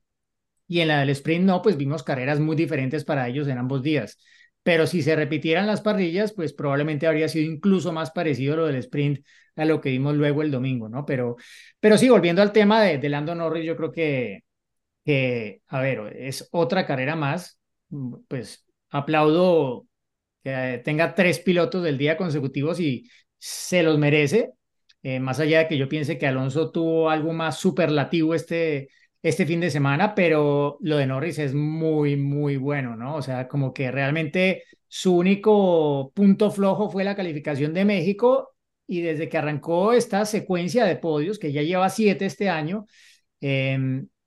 y 0.66 0.80
en 0.80 0.88
la 0.88 1.00
del 1.00 1.10
sprint 1.10 1.44
no, 1.44 1.62
pues 1.62 1.76
vimos 1.76 2.02
carreras 2.02 2.40
muy 2.40 2.56
diferentes 2.56 3.04
para 3.04 3.28
ellos 3.28 3.48
en 3.48 3.58
ambos 3.58 3.82
días. 3.82 4.18
Pero 4.68 4.86
si 4.86 5.00
se 5.00 5.16
repitieran 5.16 5.66
las 5.66 5.80
parrillas, 5.80 6.34
pues 6.34 6.52
probablemente 6.52 7.06
habría 7.06 7.26
sido 7.30 7.50
incluso 7.50 7.90
más 7.90 8.10
parecido 8.10 8.54
lo 8.54 8.66
del 8.66 8.76
sprint 8.76 9.24
a 9.56 9.64
lo 9.64 9.80
que 9.80 9.88
vimos 9.88 10.14
luego 10.14 10.42
el 10.42 10.50
domingo, 10.50 10.90
¿no? 10.90 11.06
Pero, 11.06 11.36
pero 11.80 11.96
sí, 11.96 12.10
volviendo 12.10 12.42
al 12.42 12.52
tema 12.52 12.82
de, 12.82 12.98
de 12.98 13.08
Lando 13.08 13.34
Norris, 13.34 13.64
yo 13.64 13.78
creo 13.78 13.90
que, 13.90 14.44
que, 15.06 15.62
a 15.68 15.80
ver, 15.80 16.14
es 16.18 16.50
otra 16.52 16.84
carrera 16.84 17.16
más. 17.16 17.58
Pues 18.28 18.66
aplaudo 18.90 19.86
que 20.44 20.82
tenga 20.84 21.14
tres 21.14 21.38
pilotos 21.38 21.82
del 21.82 21.96
día 21.96 22.18
consecutivos 22.18 22.78
y 22.78 23.08
se 23.38 23.82
los 23.82 23.96
merece. 23.98 24.50
Eh, 25.02 25.18
más 25.18 25.40
allá 25.40 25.60
de 25.60 25.68
que 25.68 25.78
yo 25.78 25.88
piense 25.88 26.18
que 26.18 26.26
Alonso 26.26 26.70
tuvo 26.72 27.08
algo 27.08 27.32
más 27.32 27.58
superlativo 27.58 28.34
este, 28.34 28.90
este 29.22 29.46
fin 29.46 29.60
de 29.60 29.70
semana, 29.70 30.14
pero 30.14 30.78
lo 30.80 30.96
de 30.96 31.06
Norris 31.06 31.38
es 31.38 31.54
muy, 31.54 32.16
muy 32.16 32.56
bueno, 32.56 32.96
¿no? 32.96 33.16
O 33.16 33.22
sea, 33.22 33.48
como 33.48 33.72
que 33.74 33.90
realmente 33.90 34.64
su 34.86 35.16
único 35.16 36.12
punto 36.14 36.50
flojo 36.50 36.90
fue 36.90 37.04
la 37.04 37.16
calificación 37.16 37.74
de 37.74 37.84
México 37.84 38.54
y 38.86 39.02
desde 39.02 39.28
que 39.28 39.38
arrancó 39.38 39.92
esta 39.92 40.24
secuencia 40.24 40.84
de 40.84 40.96
podios, 40.96 41.38
que 41.38 41.52
ya 41.52 41.62
lleva 41.62 41.90
siete 41.90 42.26
este 42.26 42.48
año, 42.48 42.86
eh, 43.40 43.78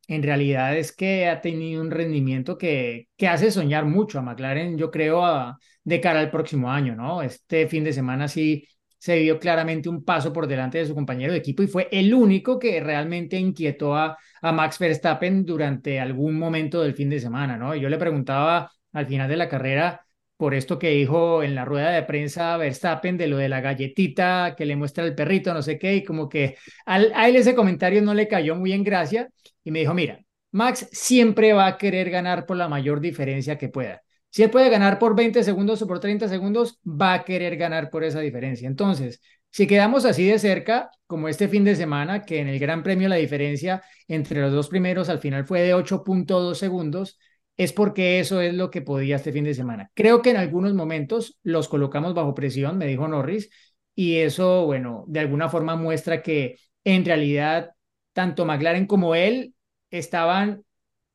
en 0.07 0.23
realidad 0.23 0.77
es 0.77 0.91
que 0.91 1.27
ha 1.27 1.41
tenido 1.41 1.81
un 1.81 1.89
rendimiento 1.91 2.57
que, 2.57 3.07
que 3.17 3.27
hace 3.27 3.49
soñar 3.51 3.85
mucho 3.85 4.19
a 4.19 4.21
McLaren, 4.21 4.77
yo 4.77 4.91
creo, 4.91 5.25
a, 5.25 5.57
de 5.83 6.01
cara 6.01 6.19
al 6.19 6.29
próximo 6.31 6.69
año, 6.69 6.95
¿no? 6.95 7.21
Este 7.21 7.67
fin 7.67 7.83
de 7.83 7.93
semana 7.93 8.27
sí 8.27 8.67
se 8.97 9.17
vio 9.19 9.39
claramente 9.39 9.89
un 9.89 10.03
paso 10.03 10.31
por 10.33 10.47
delante 10.47 10.77
de 10.77 10.85
su 10.85 10.93
compañero 10.93 11.31
de 11.33 11.39
equipo 11.39 11.63
y 11.63 11.67
fue 11.67 11.87
el 11.91 12.13
único 12.13 12.59
que 12.59 12.79
realmente 12.81 13.37
inquietó 13.37 13.95
a, 13.95 14.17
a 14.41 14.51
Max 14.51 14.79
Verstappen 14.79 15.45
durante 15.45 15.99
algún 15.99 16.37
momento 16.37 16.81
del 16.81 16.93
fin 16.95 17.09
de 17.09 17.19
semana, 17.19 17.57
¿no? 17.57 17.75
Yo 17.75 17.89
le 17.89 17.97
preguntaba 17.97 18.71
al 18.93 19.05
final 19.05 19.29
de 19.29 19.37
la 19.37 19.47
carrera 19.49 20.05
por 20.35 20.55
esto 20.55 20.79
que 20.79 20.89
dijo 20.89 21.43
en 21.43 21.53
la 21.53 21.65
rueda 21.65 21.91
de 21.91 22.01
prensa 22.03 22.57
Verstappen 22.57 23.15
de 23.17 23.27
lo 23.27 23.37
de 23.37 23.47
la 23.47 23.61
galletita 23.61 24.55
que 24.57 24.65
le 24.65 24.75
muestra 24.75 25.03
el 25.05 25.13
perrito, 25.13 25.53
no 25.53 25.61
sé 25.61 25.77
qué, 25.77 25.97
y 25.97 26.03
como 26.03 26.27
que 26.27 26.57
a 26.85 27.27
él 27.27 27.35
ese 27.35 27.53
comentario 27.53 28.01
no 28.01 28.15
le 28.15 28.27
cayó 28.27 28.55
muy 28.55 28.73
en 28.73 28.83
gracia 28.83 29.29
y 29.63 29.69
me 29.69 29.79
dijo, 29.79 29.93
mira, 29.93 30.19
Max 30.51 30.89
siempre 30.91 31.53
va 31.53 31.67
a 31.67 31.77
querer 31.77 32.09
ganar 32.09 32.45
por 32.45 32.57
la 32.57 32.67
mayor 32.67 32.99
diferencia 32.99 33.57
que 33.57 33.69
pueda. 33.69 34.01
Si 34.29 34.43
él 34.43 34.49
puede 34.49 34.69
ganar 34.69 34.97
por 34.97 35.15
20 35.15 35.43
segundos 35.43 35.81
o 35.81 35.87
por 35.87 35.99
30 35.99 36.27
segundos, 36.27 36.79
va 36.85 37.13
a 37.13 37.23
querer 37.23 37.57
ganar 37.57 37.89
por 37.89 38.03
esa 38.03 38.19
diferencia. 38.19 38.67
Entonces, 38.67 39.21
si 39.51 39.67
quedamos 39.67 40.05
así 40.05 40.25
de 40.25 40.39
cerca, 40.39 40.89
como 41.07 41.27
este 41.27 41.47
fin 41.47 41.63
de 41.63 41.75
semana, 41.75 42.23
que 42.23 42.39
en 42.39 42.47
el 42.47 42.59
Gran 42.59 42.83
Premio 42.83 43.09
la 43.09 43.17
diferencia 43.17 43.83
entre 44.07 44.41
los 44.41 44.53
dos 44.53 44.69
primeros 44.69 45.09
al 45.09 45.19
final 45.19 45.45
fue 45.45 45.61
de 45.61 45.73
8.2 45.73 46.57
segundos, 46.57 47.19
es 47.57 47.73
porque 47.73 48.19
eso 48.19 48.41
es 48.41 48.53
lo 48.53 48.71
que 48.71 48.81
podía 48.81 49.17
este 49.17 49.31
fin 49.31 49.43
de 49.43 49.53
semana. 49.53 49.91
Creo 49.93 50.21
que 50.21 50.31
en 50.31 50.37
algunos 50.37 50.73
momentos 50.73 51.37
los 51.43 51.67
colocamos 51.67 52.13
bajo 52.13 52.33
presión, 52.33 52.77
me 52.77 52.87
dijo 52.87 53.07
Norris, 53.07 53.49
y 53.93 54.17
eso, 54.17 54.65
bueno, 54.65 55.03
de 55.07 55.19
alguna 55.19 55.49
forma 55.49 55.75
muestra 55.75 56.21
que 56.23 56.57
en 56.83 57.05
realidad 57.05 57.71
tanto 58.13 58.45
McLaren 58.45 58.87
como 58.87 59.15
él 59.15 59.53
estaban 59.89 60.63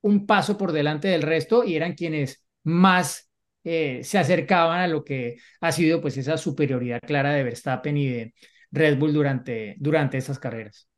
un 0.03 0.27
paso 0.27 0.57
por 0.59 0.73
delante 0.73 1.09
del 1.09 1.23
resto 1.23 1.65
y 1.65 1.75
eran 1.75 1.95
quienes 1.95 2.47
más 2.63 3.26
eh, 3.69 4.05
se 4.05 4.17
acercaban 4.17 4.79
a 4.79 4.87
lo 4.87 5.03
que 5.03 5.39
ha 5.61 5.73
sido 5.73 6.01
pues 6.01 6.17
esa 6.17 6.37
superioridad 6.37 7.01
clara 7.01 7.33
de 7.33 7.43
Verstappen 7.43 7.97
y 7.97 8.07
de 8.07 8.35
Red 8.71 8.97
Bull 8.97 9.13
durante, 9.13 9.75
durante 9.81 10.19
esas 10.19 10.39
carreras. 10.39 10.89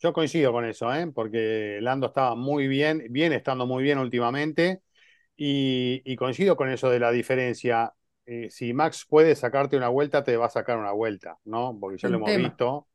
Yo 0.00 0.12
coincido 0.12 0.50
con 0.50 0.64
eso, 0.64 0.92
¿eh? 0.92 1.06
porque 1.14 1.78
Lando 1.80 2.08
estaba 2.08 2.34
muy 2.34 2.66
bien, 2.66 3.06
viene 3.10 3.36
estando 3.36 3.64
muy 3.64 3.84
bien 3.84 3.98
últimamente, 3.98 4.80
y, 5.36 6.16
coincido 6.16 6.56
con 6.56 6.68
eso 6.68 6.90
de 6.90 6.98
la 6.98 7.12
diferencia. 7.12 7.94
Eh, 8.26 8.48
si 8.50 8.72
Max 8.72 9.06
puede 9.08 9.36
sacarte 9.36 9.76
una 9.76 9.88
vuelta, 9.88 10.24
te 10.24 10.36
va 10.36 10.46
a 10.46 10.50
sacar 10.50 10.78
una 10.78 10.90
vuelta, 10.90 11.38
¿no? 11.44 11.78
Porque 11.80 11.96
ya 11.96 12.08
lo 12.08 12.16
hemos 12.16 12.36
visto, 12.36 12.88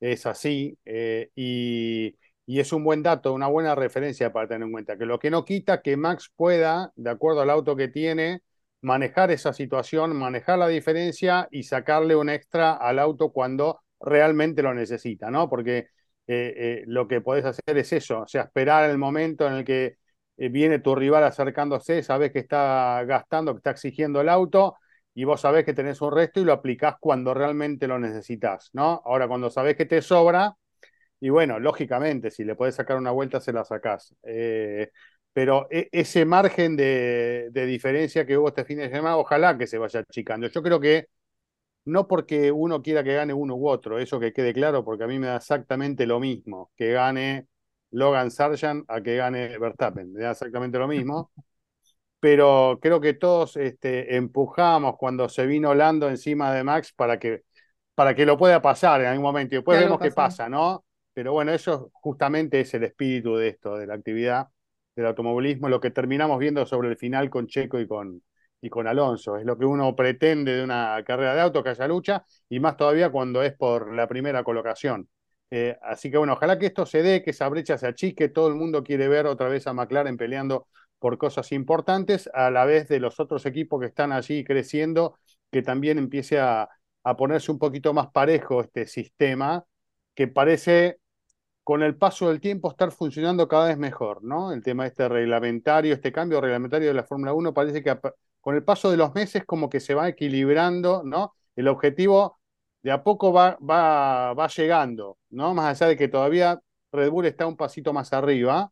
es 0.00 0.24
así, 0.24 0.78
y, 0.86 2.16
y 2.46 2.60
es 2.60 2.72
un 2.72 2.82
buen 2.82 3.02
dato, 3.02 3.34
una 3.34 3.48
buena 3.48 3.74
referencia 3.74 4.32
para 4.32 4.48
tener 4.48 4.62
en 4.62 4.72
cuenta, 4.72 4.96
que 4.96 5.04
lo 5.04 5.18
que 5.18 5.30
no 5.30 5.44
quita 5.44 5.82
que 5.82 5.98
Max 5.98 6.32
pueda, 6.34 6.92
de 6.96 7.10
acuerdo 7.10 7.42
al 7.42 7.50
auto 7.50 7.76
que 7.76 7.88
tiene, 7.88 8.40
manejar 8.84 9.30
esa 9.30 9.52
situación, 9.52 10.14
manejar 10.16 10.58
la 10.58 10.68
diferencia 10.68 11.48
y 11.50 11.64
sacarle 11.64 12.14
un 12.16 12.28
extra 12.28 12.74
al 12.74 12.98
auto 12.98 13.32
cuando 13.32 13.80
realmente 14.00 14.62
lo 14.62 14.74
necesita, 14.74 15.30
¿no? 15.30 15.48
Porque 15.48 15.78
eh, 15.78 16.54
eh, 16.56 16.84
lo 16.86 17.08
que 17.08 17.20
podés 17.22 17.44
hacer 17.46 17.78
es 17.78 17.92
eso, 17.92 18.20
o 18.20 18.28
sea, 18.28 18.42
esperar 18.42 18.88
el 18.90 18.98
momento 18.98 19.46
en 19.46 19.54
el 19.54 19.64
que 19.64 19.96
eh, 20.36 20.48
viene 20.50 20.78
tu 20.80 20.94
rival 20.94 21.24
acercándose, 21.24 22.02
sabes 22.02 22.30
que 22.32 22.40
está 22.40 23.02
gastando, 23.06 23.52
que 23.54 23.58
está 23.58 23.70
exigiendo 23.70 24.20
el 24.20 24.28
auto, 24.28 24.76
y 25.14 25.24
vos 25.24 25.40
sabés 25.40 25.64
que 25.64 25.72
tenés 25.74 26.00
un 26.02 26.12
resto 26.12 26.40
y 26.40 26.44
lo 26.44 26.52
aplicás 26.52 26.96
cuando 27.00 27.32
realmente 27.34 27.88
lo 27.88 27.98
necesitas, 27.98 28.68
¿no? 28.74 29.00
Ahora, 29.04 29.28
cuando 29.28 29.48
sabés 29.50 29.76
que 29.76 29.86
te 29.86 30.02
sobra, 30.02 30.54
y 31.20 31.30
bueno, 31.30 31.58
lógicamente, 31.58 32.30
si 32.30 32.44
le 32.44 32.54
puedes 32.54 32.74
sacar 32.74 32.96
una 32.98 33.10
vuelta, 33.12 33.40
se 33.40 33.52
la 33.52 33.64
sacás. 33.64 34.14
Pero 35.34 35.66
e, 35.70 35.88
ese 35.92 36.24
margen 36.24 36.76
de, 36.76 37.50
diferencia 37.52 38.24
que 38.24 38.38
hubo 38.38 38.48
este 38.48 38.64
fin 38.64 38.78
de 38.78 38.88
semana, 38.88 39.18
ojalá 39.18 39.58
que 39.58 39.66
se 39.66 39.78
vaya 39.78 40.00
achicando. 40.00 40.46
Yo 40.48 40.62
creo 40.62 40.80
que 40.80 41.08
no 41.86 42.08
porque 42.08 42.52
uno 42.52 42.82
quiera 42.82 43.04
que 43.04 43.14
gane 43.14 43.34
uno 43.34 43.56
u 43.56 43.68
otro, 43.68 43.98
eso 43.98 44.20
que 44.20 44.32
quede 44.32 44.54
claro, 44.54 44.84
porque 44.84 45.04
a 45.04 45.06
mí 45.08 45.18
me 45.18 45.26
da 45.26 45.36
exactamente 45.36 46.06
lo 46.06 46.20
mismo 46.20 46.72
que 46.76 46.92
gane 46.92 47.48
Logan 47.90 48.30
Sargent 48.30 48.84
a 48.88 49.02
que 49.02 49.16
gane 49.16 49.58
Verstappen, 49.58 50.12
me 50.12 50.22
da 50.22 50.30
exactamente 50.30 50.78
lo 50.78 50.88
mismo. 50.88 51.30
Pero 52.20 52.78
creo 52.80 53.00
que 53.00 53.14
todos 53.14 53.56
este, 53.58 54.16
empujamos 54.16 54.96
cuando 54.96 55.28
se 55.28 55.46
vino 55.46 55.74
Lando 55.74 56.08
encima 56.08 56.54
de 56.54 56.64
Max 56.64 56.92
para 56.94 57.18
que, 57.18 57.42
para 57.94 58.14
que 58.14 58.24
lo 58.24 58.38
pueda 58.38 58.62
pasar 58.62 59.02
en 59.02 59.08
algún 59.08 59.24
momento. 59.24 59.54
Y 59.54 59.58
después 59.58 59.78
vemos 59.78 59.98
qué 60.00 60.10
pasa, 60.10 60.48
¿no? 60.48 60.84
Pero 61.12 61.32
bueno, 61.32 61.52
eso 61.52 61.90
justamente 61.92 62.60
es 62.60 62.72
el 62.74 62.84
espíritu 62.84 63.36
de 63.36 63.48
esto, 63.48 63.76
de 63.76 63.86
la 63.86 63.94
actividad 63.94 64.48
del 64.96 65.06
automovilismo, 65.06 65.68
lo 65.68 65.80
que 65.80 65.90
terminamos 65.90 66.38
viendo 66.38 66.64
sobre 66.66 66.88
el 66.88 66.96
final 66.96 67.30
con 67.30 67.46
Checo 67.46 67.80
y 67.80 67.86
con, 67.86 68.22
y 68.60 68.70
con 68.70 68.86
Alonso. 68.86 69.36
Es 69.36 69.44
lo 69.44 69.58
que 69.58 69.64
uno 69.66 69.94
pretende 69.96 70.52
de 70.56 70.64
una 70.64 71.02
carrera 71.04 71.34
de 71.34 71.40
auto, 71.40 71.62
que 71.62 71.70
haya 71.70 71.88
lucha, 71.88 72.24
y 72.48 72.60
más 72.60 72.76
todavía 72.76 73.10
cuando 73.10 73.42
es 73.42 73.54
por 73.54 73.92
la 73.94 74.08
primera 74.08 74.44
colocación. 74.44 75.08
Eh, 75.50 75.76
así 75.82 76.10
que 76.10 76.16
bueno, 76.18 76.32
ojalá 76.34 76.58
que 76.58 76.66
esto 76.66 76.86
se 76.86 77.02
dé, 77.02 77.22
que 77.22 77.30
esa 77.30 77.48
brecha 77.48 77.78
se 77.78 77.86
achique, 77.86 78.28
todo 78.28 78.48
el 78.48 78.54
mundo 78.54 78.82
quiere 78.82 79.08
ver 79.08 79.26
otra 79.26 79.48
vez 79.48 79.66
a 79.66 79.72
McLaren 79.72 80.16
peleando 80.16 80.66
por 80.98 81.18
cosas 81.18 81.52
importantes, 81.52 82.30
a 82.32 82.50
la 82.50 82.64
vez 82.64 82.88
de 82.88 82.98
los 82.98 83.20
otros 83.20 83.44
equipos 83.46 83.80
que 83.80 83.86
están 83.86 84.12
allí 84.12 84.42
creciendo, 84.44 85.18
que 85.50 85.62
también 85.62 85.98
empiece 85.98 86.40
a, 86.40 86.68
a 87.04 87.16
ponerse 87.16 87.52
un 87.52 87.58
poquito 87.58 87.92
más 87.92 88.08
parejo 88.10 88.62
este 88.62 88.86
sistema, 88.86 89.64
que 90.14 90.28
parece 90.28 90.98
con 91.64 91.82
el 91.82 91.96
paso 91.96 92.28
del 92.28 92.40
tiempo 92.40 92.70
estar 92.70 92.92
funcionando 92.92 93.48
cada 93.48 93.68
vez 93.68 93.78
mejor, 93.78 94.22
¿no? 94.22 94.52
El 94.52 94.62
tema 94.62 94.86
este 94.86 95.08
reglamentario, 95.08 95.94
este 95.94 96.12
cambio 96.12 96.40
reglamentario 96.40 96.88
de 96.88 96.94
la 96.94 97.04
Fórmula 97.04 97.32
1 97.32 97.54
parece 97.54 97.82
que 97.82 97.98
con 98.40 98.54
el 98.54 98.62
paso 98.64 98.90
de 98.90 98.98
los 98.98 99.14
meses 99.14 99.44
como 99.46 99.70
que 99.70 99.80
se 99.80 99.94
va 99.94 100.08
equilibrando, 100.08 101.02
¿no? 101.04 101.34
El 101.56 101.68
objetivo 101.68 102.38
de 102.82 102.92
a 102.92 103.02
poco 103.02 103.32
va, 103.32 103.56
va, 103.58 104.34
va 104.34 104.48
llegando, 104.48 105.18
¿no? 105.30 105.54
Más 105.54 105.80
allá 105.80 105.88
de 105.88 105.96
que 105.96 106.08
todavía 106.08 106.60
Red 106.92 107.10
Bull 107.10 107.26
está 107.26 107.46
un 107.46 107.56
pasito 107.56 107.92
más 107.94 108.12
arriba, 108.12 108.70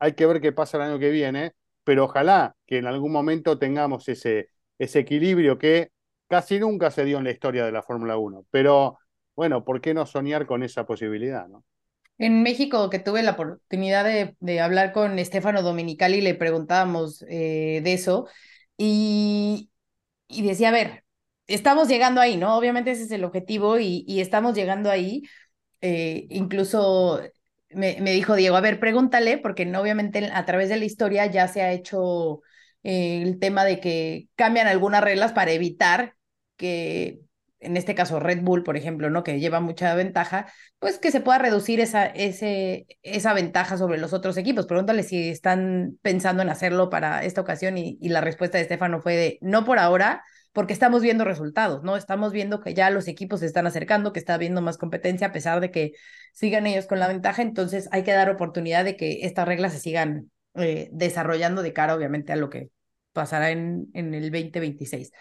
hay 0.00 0.14
que 0.14 0.26
ver 0.26 0.40
qué 0.40 0.52
pasa 0.52 0.78
el 0.78 0.82
año 0.84 0.98
que 0.98 1.10
viene, 1.10 1.52
pero 1.84 2.04
ojalá 2.04 2.56
que 2.66 2.78
en 2.78 2.86
algún 2.86 3.12
momento 3.12 3.58
tengamos 3.58 4.08
ese, 4.08 4.48
ese 4.78 4.98
equilibrio 5.00 5.58
que 5.58 5.90
casi 6.28 6.58
nunca 6.58 6.90
se 6.90 7.04
dio 7.04 7.18
en 7.18 7.24
la 7.24 7.30
historia 7.30 7.64
de 7.64 7.72
la 7.72 7.82
Fórmula 7.82 8.16
1, 8.16 8.46
pero 8.50 8.98
bueno, 9.36 9.64
¿por 9.64 9.80
qué 9.80 9.94
no 9.94 10.06
soñar 10.06 10.46
con 10.46 10.62
esa 10.64 10.84
posibilidad, 10.86 11.46
¿no? 11.48 11.64
En 12.22 12.44
México, 12.44 12.88
que 12.88 13.00
tuve 13.00 13.22
la 13.24 13.32
oportunidad 13.32 14.04
de, 14.04 14.60
hablar 14.60 14.92
con 14.92 15.18
Estefano 15.18 15.62
Dominicali, 15.62 16.20
le 16.20 16.36
preguntábamos 16.36 17.24
eh, 17.28 17.80
de 17.82 17.92
eso 17.94 18.28
y, 18.76 19.70
y, 20.28 20.42
decía, 20.46 20.68
a 20.68 20.72
ver, 20.72 21.04
estamos 21.48 21.88
llegando 21.88 22.20
ahí, 22.20 22.36
¿no? 22.36 22.56
Obviamente 22.56 22.92
ese 22.92 23.04
es 23.04 23.10
el 23.10 23.24
objetivo 23.24 23.80
y, 23.80 24.04
y 24.06 24.20
estamos 24.20 24.54
llegando 24.54 24.88
ahí. 24.90 25.22
Eh, 25.80 26.26
incluso 26.30 27.20
me, 27.70 28.00
me, 28.00 28.12
dijo 28.12 28.36
Diego, 28.36 28.56
a 28.56 28.60
ver, 28.60 28.78
pregúntale, 28.78 29.38
porque 29.38 29.64
obviamente 29.76 30.30
a 30.32 30.44
través 30.44 30.68
de 30.68 30.76
la 30.76 30.84
historia 30.84 31.26
ya 31.26 31.48
se 31.48 31.62
ha 31.62 31.72
hecho 31.72 32.42
eh, 32.84 33.22
el 33.22 33.40
tema 33.40 33.64
de 33.64 33.80
que 33.80 34.28
cambian 34.36 34.68
algunas 34.68 35.02
reglas 35.02 35.32
para 35.32 35.52
evitar 35.52 36.14
que 36.56 37.20
en 37.62 37.76
este 37.76 37.94
caso 37.94 38.20
Red 38.20 38.42
Bull, 38.42 38.62
por 38.62 38.76
ejemplo, 38.76 39.10
¿no? 39.10 39.22
Que 39.24 39.40
lleva 39.40 39.60
mucha 39.60 39.94
ventaja, 39.94 40.46
pues 40.78 40.98
que 40.98 41.10
se 41.10 41.20
pueda 41.20 41.38
reducir 41.38 41.80
esa, 41.80 42.06
ese, 42.06 42.86
esa 43.02 43.34
ventaja 43.34 43.76
sobre 43.76 43.98
los 43.98 44.12
otros 44.12 44.36
equipos. 44.36 44.66
Pregúntale 44.66 45.02
si 45.02 45.30
están 45.30 45.98
pensando 46.02 46.42
en 46.42 46.50
hacerlo 46.50 46.90
para 46.90 47.24
esta 47.24 47.40
ocasión 47.40 47.78
y, 47.78 47.98
y 48.00 48.08
la 48.10 48.20
respuesta 48.20 48.58
de 48.58 48.62
Estefano 48.62 49.00
fue 49.00 49.16
de 49.16 49.38
no 49.40 49.64
por 49.64 49.78
ahora, 49.78 50.22
porque 50.52 50.72
estamos 50.72 51.02
viendo 51.02 51.24
resultados, 51.24 51.82
¿no? 51.82 51.96
Estamos 51.96 52.32
viendo 52.32 52.60
que 52.60 52.74
ya 52.74 52.90
los 52.90 53.08
equipos 53.08 53.40
se 53.40 53.46
están 53.46 53.66
acercando, 53.66 54.12
que 54.12 54.18
está 54.18 54.34
habiendo 54.34 54.60
más 54.60 54.76
competencia 54.78 55.28
a 55.28 55.32
pesar 55.32 55.60
de 55.60 55.70
que 55.70 55.92
sigan 56.32 56.66
ellos 56.66 56.86
con 56.86 56.98
la 56.98 57.08
ventaja, 57.08 57.42
entonces 57.42 57.88
hay 57.92 58.02
que 58.02 58.12
dar 58.12 58.30
oportunidad 58.30 58.84
de 58.84 58.96
que 58.96 59.24
estas 59.24 59.46
reglas 59.48 59.72
se 59.72 59.80
sigan 59.80 60.30
eh, 60.54 60.88
desarrollando 60.92 61.62
de 61.62 61.72
cara, 61.72 61.94
obviamente, 61.94 62.32
a 62.32 62.36
lo 62.36 62.50
que 62.50 62.70
pasará 63.12 63.50
en, 63.50 63.88
en 63.94 64.14
el 64.14 64.30
2026. 64.30 65.12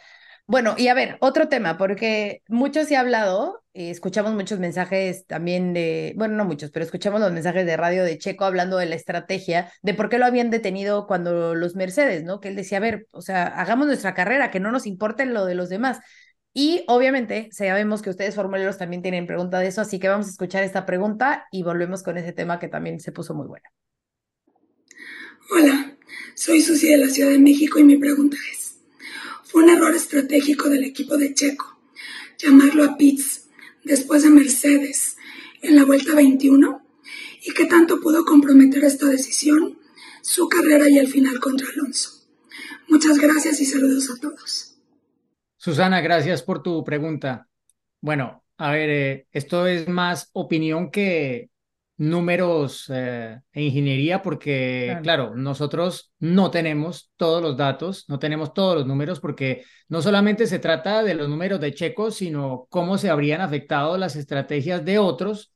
Bueno, 0.52 0.76
y 0.78 0.90
a 0.90 0.94
ver, 0.94 1.16
otro 1.22 1.48
tema, 1.48 1.78
porque 1.78 2.44
muchos 2.50 2.90
se 2.90 2.98
ha 2.98 3.00
hablado, 3.00 3.64
eh, 3.74 3.90
escuchamos 3.90 4.34
muchos 4.34 4.60
mensajes 4.60 5.26
también 5.26 5.72
de, 5.74 6.14
bueno, 6.18 6.36
no 6.36 6.44
muchos, 6.44 6.72
pero 6.72 6.84
escuchamos 6.84 7.22
los 7.22 7.32
mensajes 7.32 7.66
de 7.66 7.78
radio 7.78 8.04
de 8.04 8.18
Checo 8.18 8.44
hablando 8.44 8.76
de 8.76 8.86
la 8.86 8.96
estrategia, 8.96 9.72
de 9.82 9.94
por 9.94 10.10
qué 10.10 10.18
lo 10.18 10.26
habían 10.26 10.50
detenido 10.50 11.08
cuando 11.08 11.56
los 11.56 11.78
Mercedes, 11.78 12.26
¿no? 12.26 12.42
Que 12.42 12.50
él 12.50 12.58
decía, 12.58 12.80
a 12.80 12.82
ver, 12.82 13.08
o 13.12 13.22
sea, 13.22 13.48
hagamos 13.48 13.88
nuestra 13.88 14.14
carrera, 14.14 14.52
que 14.52 14.60
no 14.60 14.74
nos 14.74 14.88
importe 14.88 15.26
lo 15.26 15.46
de 15.46 15.56
los 15.56 15.70
demás. 15.70 16.00
Y 16.54 16.84
obviamente 16.88 17.48
sabemos 17.54 18.02
que 18.02 18.10
ustedes 18.10 18.36
formuleros 18.36 18.78
también 18.78 19.02
tienen 19.02 19.28
pregunta 19.28 19.58
de 19.60 19.68
eso, 19.68 19.80
así 19.80 20.00
que 20.00 20.10
vamos 20.10 20.28
a 20.28 20.32
escuchar 20.32 20.66
esta 20.66 20.86
pregunta 20.86 21.46
y 21.54 21.64
volvemos 21.64 22.04
con 22.04 22.18
ese 22.18 22.34
tema 22.34 22.60
que 22.60 22.68
también 22.68 23.00
se 23.00 23.14
puso 23.14 23.34
muy 23.34 23.48
bueno. 23.48 23.70
Hola, 25.50 25.96
soy 26.36 26.60
Susi 26.60 26.90
de 26.90 26.98
la 26.98 27.08
Ciudad 27.08 27.30
de 27.30 27.40
México 27.40 27.80
y 27.80 27.86
mi 27.86 27.96
pregunta 27.96 28.36
es, 28.52 28.61
fue 29.52 29.64
un 29.64 29.70
error 29.70 29.94
estratégico 29.94 30.70
del 30.70 30.86
equipo 30.86 31.18
de 31.18 31.34
Checo 31.34 31.78
llamarlo 32.38 32.86
a 32.86 32.98
Pitts 32.98 33.50
después 33.84 34.24
de 34.24 34.30
Mercedes 34.30 35.18
en 35.62 35.76
la 35.76 35.84
vuelta 35.84 36.16
21 36.16 36.82
y 37.44 37.54
qué 37.54 37.66
tanto 37.66 38.00
pudo 38.00 38.24
comprometer 38.24 38.86
esta 38.86 39.08
decisión 39.08 39.78
su 40.22 40.48
carrera 40.48 40.90
y 40.90 40.98
el 40.98 41.08
final 41.08 41.40
contra 41.42 41.68
Alonso. 41.68 42.12
Muchas 42.88 43.18
gracias 43.18 43.60
y 43.60 43.66
saludos 43.66 44.10
a 44.10 44.22
todos. 44.22 44.78
Susana, 45.58 46.00
gracias 46.00 46.44
por 46.44 46.64
tu 46.64 46.84
pregunta. 46.86 47.50
Bueno, 48.00 48.46
a 48.58 48.72
ver, 48.72 48.90
eh, 48.90 49.28
esto 49.32 49.68
es 49.68 49.90
más 49.90 50.30
opinión 50.32 50.92
que 50.92 51.51
números 52.02 52.90
eh, 52.90 53.40
e 53.54 53.62
ingeniería, 53.62 54.24
porque, 54.24 54.88
claro. 54.88 55.04
claro, 55.04 55.36
nosotros 55.36 56.12
no 56.18 56.50
tenemos 56.50 57.12
todos 57.16 57.44
los 57.44 57.56
datos, 57.56 58.06
no 58.08 58.18
tenemos 58.18 58.56
todos 58.56 58.76
los 58.76 58.88
números, 58.88 59.20
porque 59.20 59.64
no 59.88 60.02
solamente 60.02 60.48
se 60.48 60.58
trata 60.58 61.04
de 61.04 61.14
los 61.14 61.30
números 61.30 61.60
de 61.62 61.76
Checo, 61.76 62.10
sino 62.10 62.66
cómo 62.72 62.98
se 62.98 63.12
habrían 63.12 63.42
afectado 63.42 64.00
las 64.00 64.16
estrategias 64.16 64.84
de 64.84 64.98
otros 64.98 65.54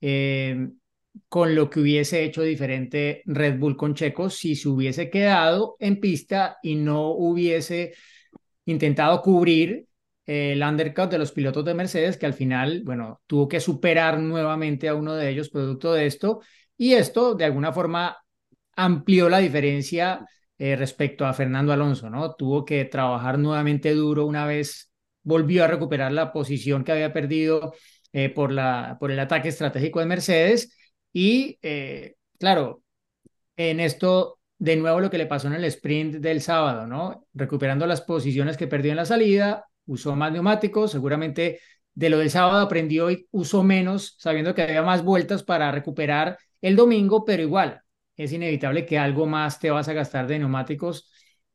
eh, 0.00 0.70
con 1.28 1.54
lo 1.54 1.68
que 1.68 1.80
hubiese 1.80 2.24
hecho 2.24 2.40
diferente 2.40 3.22
Red 3.26 3.58
Bull 3.58 3.76
con 3.76 3.94
Checo 3.94 4.30
si 4.30 4.56
se 4.56 4.68
hubiese 4.70 5.10
quedado 5.10 5.76
en 5.80 6.00
pista 6.00 6.56
y 6.62 6.76
no 6.76 7.10
hubiese 7.10 7.92
intentado 8.64 9.20
cubrir 9.20 9.86
el 10.26 10.62
undercut 10.62 11.10
de 11.10 11.18
los 11.18 11.32
pilotos 11.32 11.64
de 11.64 11.74
Mercedes, 11.74 12.16
que 12.16 12.26
al 12.26 12.34
final, 12.34 12.82
bueno, 12.84 13.20
tuvo 13.26 13.48
que 13.48 13.60
superar 13.60 14.18
nuevamente 14.18 14.88
a 14.88 14.94
uno 14.94 15.14
de 15.14 15.28
ellos 15.30 15.50
producto 15.50 15.92
de 15.92 16.06
esto, 16.06 16.40
y 16.76 16.94
esto 16.94 17.34
de 17.34 17.44
alguna 17.44 17.72
forma 17.72 18.16
amplió 18.76 19.28
la 19.28 19.38
diferencia 19.38 20.26
eh, 20.58 20.76
respecto 20.76 21.26
a 21.26 21.34
Fernando 21.34 21.72
Alonso, 21.72 22.10
¿no? 22.10 22.34
Tuvo 22.34 22.64
que 22.64 22.84
trabajar 22.84 23.38
nuevamente 23.38 23.92
duro 23.94 24.26
una 24.26 24.46
vez 24.46 24.90
volvió 25.22 25.64
a 25.64 25.68
recuperar 25.68 26.12
la 26.12 26.32
posición 26.32 26.84
que 26.84 26.92
había 26.92 27.12
perdido 27.12 27.74
eh, 28.12 28.28
por, 28.28 28.52
la, 28.52 28.96
por 29.00 29.10
el 29.10 29.18
ataque 29.18 29.48
estratégico 29.48 30.00
de 30.00 30.06
Mercedes, 30.06 30.76
y 31.12 31.58
eh, 31.62 32.14
claro, 32.38 32.82
en 33.56 33.80
esto 33.80 34.38
de 34.58 34.76
nuevo 34.76 35.00
lo 35.00 35.10
que 35.10 35.18
le 35.18 35.26
pasó 35.26 35.48
en 35.48 35.54
el 35.54 35.64
sprint 35.64 36.16
del 36.16 36.40
sábado, 36.40 36.86
¿no? 36.86 37.26
Recuperando 37.34 37.86
las 37.86 38.00
posiciones 38.02 38.56
que 38.56 38.66
perdió 38.66 38.92
en 38.92 38.96
la 38.96 39.04
salida, 39.04 39.66
usó 39.86 40.16
más 40.16 40.32
neumáticos, 40.32 40.92
seguramente 40.92 41.60
de 41.94 42.10
lo 42.10 42.18
del 42.18 42.30
sábado 42.30 42.60
aprendió 42.60 43.10
y 43.10 43.26
usó 43.30 43.62
menos, 43.62 44.16
sabiendo 44.18 44.54
que 44.54 44.62
había 44.62 44.82
más 44.82 45.04
vueltas 45.04 45.42
para 45.42 45.70
recuperar 45.70 46.38
el 46.60 46.76
domingo, 46.76 47.24
pero 47.24 47.42
igual 47.42 47.82
es 48.16 48.32
inevitable 48.32 48.86
que 48.86 48.98
algo 48.98 49.26
más 49.26 49.58
te 49.60 49.70
vas 49.70 49.88
a 49.88 49.92
gastar 49.92 50.26
de 50.26 50.38
neumáticos 50.38 51.10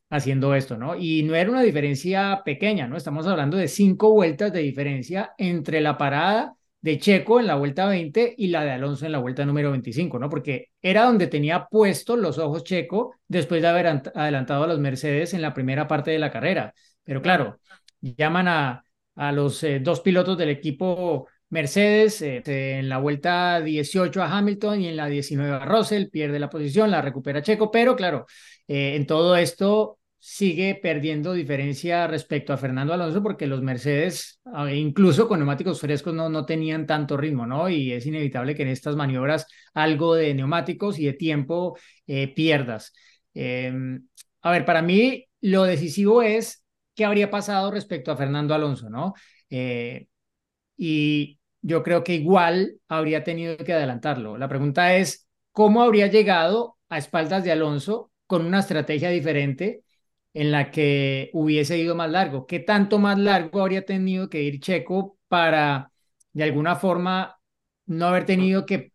haciendo 0.09 0.55
esto, 0.55 0.77
¿no? 0.77 0.95
Y 0.95 1.23
no 1.23 1.35
era 1.35 1.51
una 1.51 1.61
diferencia 1.61 2.41
pequeña, 2.43 2.87
¿no? 2.87 2.97
Estamos 2.97 3.27
hablando 3.27 3.57
de 3.57 3.67
cinco 3.67 4.11
vueltas 4.11 4.51
de 4.51 4.59
diferencia 4.59 5.33
entre 5.37 5.81
la 5.81 5.97
parada 5.97 6.55
de 6.81 6.97
Checo 6.97 7.39
en 7.39 7.47
la 7.47 7.55
vuelta 7.55 7.87
20 7.87 8.35
y 8.37 8.47
la 8.47 8.63
de 8.63 8.71
Alonso 8.71 9.05
en 9.05 9.11
la 9.11 9.19
vuelta 9.19 9.45
número 9.45 9.71
25, 9.71 10.17
¿no? 10.17 10.29
Porque 10.29 10.69
era 10.81 11.03
donde 11.03 11.27
tenía 11.27 11.67
puestos 11.67 12.17
los 12.17 12.37
ojos 12.37 12.63
Checo 12.63 13.15
después 13.27 13.61
de 13.61 13.67
haber 13.67 13.87
adelantado 14.15 14.63
a 14.63 14.67
los 14.67 14.79
Mercedes 14.79 15.33
en 15.33 15.41
la 15.41 15.53
primera 15.53 15.87
parte 15.87 16.11
de 16.11 16.19
la 16.19 16.31
carrera. 16.31 16.73
Pero 17.03 17.21
claro, 17.21 17.59
llaman 18.01 18.47
a, 18.47 18.83
a 19.19 19.33
los 19.33 19.61
eh, 19.63 19.79
dos 19.81 19.99
pilotos 19.99 20.37
del 20.37 20.49
equipo 20.49 21.27
Mercedes 21.49 22.21
eh, 22.21 22.41
en 22.45 22.87
la 22.87 22.99
vuelta 22.99 23.59
18 23.59 24.23
a 24.23 24.37
Hamilton 24.37 24.81
y 24.81 24.87
en 24.87 24.95
la 24.95 25.07
19 25.07 25.55
a 25.55 25.65
Russell, 25.65 26.09
pierde 26.09 26.39
la 26.39 26.49
posición, 26.49 26.89
la 26.89 27.01
recupera 27.01 27.41
Checo, 27.41 27.69
pero 27.69 27.97
claro, 27.97 28.25
eh, 28.67 28.95
en 28.95 29.05
todo 29.05 29.35
esto 29.35 29.97
sigue 30.17 30.79
perdiendo 30.81 31.33
diferencia 31.33 32.07
respecto 32.07 32.53
a 32.53 32.57
Fernando 32.57 32.93
Alonso 32.93 33.21
porque 33.21 33.47
los 33.47 33.61
Mercedes, 33.61 34.41
incluso 34.73 35.27
con 35.27 35.39
neumáticos 35.39 35.79
frescos, 35.81 36.13
no, 36.13 36.29
no 36.29 36.45
tenían 36.45 36.85
tanto 36.85 37.15
ritmo, 37.15 37.45
¿no? 37.45 37.69
Y 37.69 37.93
es 37.93 38.05
inevitable 38.05 38.53
que 38.53 38.63
en 38.63 38.67
estas 38.67 38.97
maniobras 38.97 39.47
algo 39.73 40.15
de 40.15 40.33
neumáticos 40.33 40.99
y 40.99 41.05
de 41.05 41.13
tiempo 41.13 41.77
pierdas. 42.35 42.91
Em, 43.33 44.07
a 44.41 44.51
ver, 44.51 44.65
para 44.65 44.81
mí 44.81 45.25
lo 45.39 45.63
decisivo 45.63 46.21
es 46.21 46.65
qué 46.99 47.05
habría 47.05 47.31
pasado 47.31 47.71
respecto 47.71 48.11
a 48.11 48.17
Fernando 48.17 48.53
Alonso, 48.53 48.89
¿no? 48.89 49.13
Eh, 49.49 50.07
y 50.75 51.39
yo 51.61 51.81
creo 51.81 52.03
que 52.03 52.15
igual 52.15 52.75
habría 52.89 53.23
tenido 53.23 53.55
que 53.55 53.71
adelantarlo. 53.71 54.37
La 54.37 54.49
pregunta 54.49 54.97
es, 54.97 55.25
¿cómo 55.53 55.81
habría 55.81 56.07
llegado 56.07 56.75
a 56.89 56.97
espaldas 56.97 57.45
de 57.45 57.53
Alonso 57.53 58.11
con 58.27 58.45
una 58.45 58.59
estrategia 58.59 59.11
diferente 59.11 59.83
en 60.33 60.51
la 60.51 60.71
que 60.71 61.29
hubiese 61.31 61.77
ido 61.77 61.95
más 61.95 62.11
largo? 62.11 62.45
¿Qué 62.45 62.59
tanto 62.59 62.99
más 62.99 63.17
largo 63.17 63.61
habría 63.61 63.85
tenido 63.85 64.29
que 64.29 64.43
ir 64.43 64.59
Checo 64.59 65.17
para, 65.29 65.93
de 66.33 66.43
alguna 66.43 66.75
forma, 66.75 67.39
no 67.85 68.07
haber 68.07 68.25
tenido 68.25 68.65
que 68.65 68.91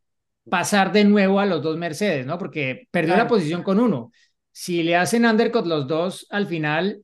pasar 0.51 0.93
de 0.93 1.05
nuevo 1.05 1.41
a 1.41 1.47
los 1.47 1.63
dos 1.63 1.79
Mercedes, 1.79 2.27
¿no? 2.27 2.37
Porque 2.37 2.87
perdió 2.91 3.17
la 3.17 3.27
posición 3.27 3.63
con 3.63 3.81
uno. 3.81 4.13
Si 4.53 4.83
le 4.83 4.95
hacen 4.95 5.25
undercut 5.25 5.65
los 5.65 5.87
dos, 5.87 6.27
al 6.29 6.47
final 6.47 7.03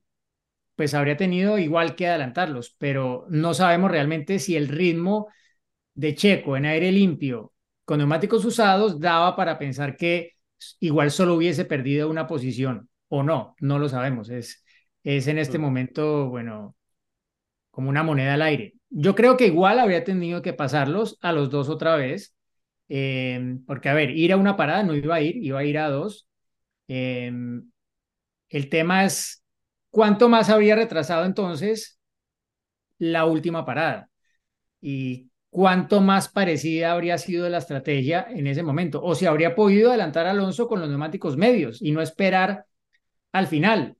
pues 0.81 0.95
habría 0.95 1.18
tenido 1.18 1.59
igual 1.59 1.95
que 1.95 2.07
adelantarlos, 2.07 2.74
pero 2.78 3.26
no 3.28 3.53
sabemos 3.53 3.91
realmente 3.91 4.39
si 4.39 4.57
el 4.57 4.66
ritmo 4.66 5.28
de 5.93 6.14
Checo 6.14 6.57
en 6.57 6.64
aire 6.64 6.91
limpio 6.91 7.53
con 7.85 7.99
neumáticos 7.99 8.47
usados 8.47 8.99
daba 8.99 9.37
para 9.37 9.59
pensar 9.59 9.95
que 9.95 10.37
igual 10.78 11.11
solo 11.11 11.35
hubiese 11.35 11.66
perdido 11.66 12.09
una 12.09 12.26
posición 12.26 12.89
o 13.09 13.22
no, 13.22 13.57
no 13.61 13.78
lo 13.78 13.91
sabemos. 13.91 14.31
Es, 14.31 14.64
es 15.05 15.26
en 15.26 15.37
este 15.37 15.59
momento, 15.59 16.31
bueno, 16.31 16.74
como 17.70 17.91
una 17.91 18.03
moneda 18.03 18.33
al 18.33 18.41
aire. 18.41 18.72
Yo 18.89 19.14
creo 19.14 19.37
que 19.37 19.49
igual 19.49 19.81
habría 19.81 20.03
tenido 20.03 20.41
que 20.41 20.55
pasarlos 20.55 21.18
a 21.20 21.33
los 21.33 21.51
dos 21.51 21.68
otra 21.68 21.97
vez, 21.97 22.35
em, 22.89 23.62
porque 23.66 23.91
a 23.91 23.95
ver, 23.95 24.12
ir 24.16 24.33
a 24.33 24.39
una 24.39 24.57
parada 24.57 24.83
no 24.83 24.95
iba 24.95 25.16
a 25.16 25.20
ir, 25.20 25.37
iba 25.45 25.59
a 25.59 25.64
ir 25.64 25.76
a 25.76 25.91
dos. 25.91 26.26
Em, 26.89 27.70
el 28.49 28.70
tema 28.70 29.05
es 29.05 29.39
¿Cuánto 29.91 30.28
más 30.28 30.51
habría 30.51 30.76
retrasado 30.76 31.24
entonces 31.24 31.99
la 32.99 33.24
última 33.24 33.64
parada? 33.64 34.09
¿Y 34.80 35.30
cuánto 35.51 36.01
más 36.01 36.28
parecida 36.28 36.93
habría 36.93 37.18
sido 37.18 37.49
la 37.49 37.59
estrategia 37.59 38.26
en 38.30 38.47
ese 38.47 38.62
momento? 38.62 39.03
O 39.03 39.14
si 39.14 39.26
habría 39.26 39.55
podido 39.55 39.91
adelantar 39.91 40.26
a 40.26 40.30
Alonso 40.30 40.68
con 40.68 40.80
los 40.80 40.88
neumáticos 40.88 41.36
medios 41.36 41.82
y 41.82 41.91
no 41.91 42.01
esperar 42.01 42.66
al 43.32 43.49
final. 43.49 43.97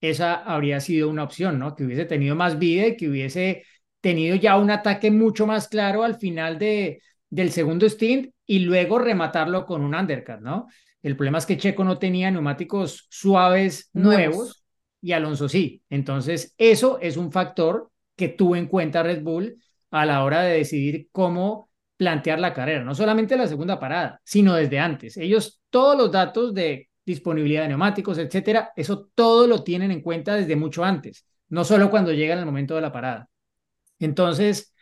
Esa 0.00 0.34
habría 0.34 0.80
sido 0.80 1.08
una 1.08 1.24
opción, 1.24 1.58
¿no? 1.58 1.74
Que 1.74 1.84
hubiese 1.84 2.04
tenido 2.04 2.36
más 2.36 2.58
vida 2.58 2.86
y 2.86 2.96
que 2.96 3.08
hubiese 3.08 3.64
tenido 4.02 4.36
ya 4.36 4.58
un 4.58 4.70
ataque 4.70 5.10
mucho 5.10 5.46
más 5.46 5.68
claro 5.68 6.04
al 6.04 6.16
final 6.16 6.58
de, 6.58 7.00
del 7.30 7.50
segundo 7.50 7.88
stint 7.88 8.34
y 8.44 8.60
luego 8.60 8.98
rematarlo 8.98 9.64
con 9.64 9.82
un 9.82 9.94
undercut, 9.94 10.40
¿no? 10.40 10.68
El 11.02 11.16
problema 11.16 11.38
es 11.38 11.46
que 11.46 11.56
Checo 11.56 11.84
no 11.84 11.98
tenía 11.98 12.30
neumáticos 12.30 13.06
suaves 13.08 13.88
nuevos 13.94 14.65
y 15.06 15.12
Alonso 15.12 15.48
sí. 15.48 15.84
Entonces, 15.88 16.52
eso 16.58 16.98
es 17.00 17.16
un 17.16 17.30
factor 17.30 17.92
que 18.16 18.28
tuvo 18.28 18.56
en 18.56 18.66
cuenta 18.66 19.04
Red 19.04 19.22
Bull 19.22 19.62
a 19.92 20.04
la 20.04 20.24
hora 20.24 20.42
de 20.42 20.56
decidir 20.56 21.08
cómo 21.12 21.70
plantear 21.96 22.40
la 22.40 22.52
carrera, 22.52 22.82
no 22.82 22.92
solamente 22.92 23.36
la 23.36 23.46
segunda 23.46 23.78
parada, 23.78 24.20
sino 24.24 24.54
desde 24.54 24.80
antes. 24.80 25.16
Ellos 25.16 25.60
todos 25.70 25.96
los 25.96 26.10
datos 26.10 26.52
de 26.54 26.90
disponibilidad 27.04 27.62
de 27.62 27.68
neumáticos, 27.68 28.18
etcétera, 28.18 28.72
eso 28.74 29.08
todo 29.14 29.46
lo 29.46 29.62
tienen 29.62 29.92
en 29.92 30.02
cuenta 30.02 30.34
desde 30.34 30.56
mucho 30.56 30.82
antes, 30.82 31.24
no 31.50 31.64
solo 31.64 31.88
cuando 31.88 32.12
llegan 32.12 32.40
el 32.40 32.44
momento 32.44 32.74
de 32.74 32.80
la 32.80 32.90
parada. 32.90 33.28
Entonces, 34.00 34.74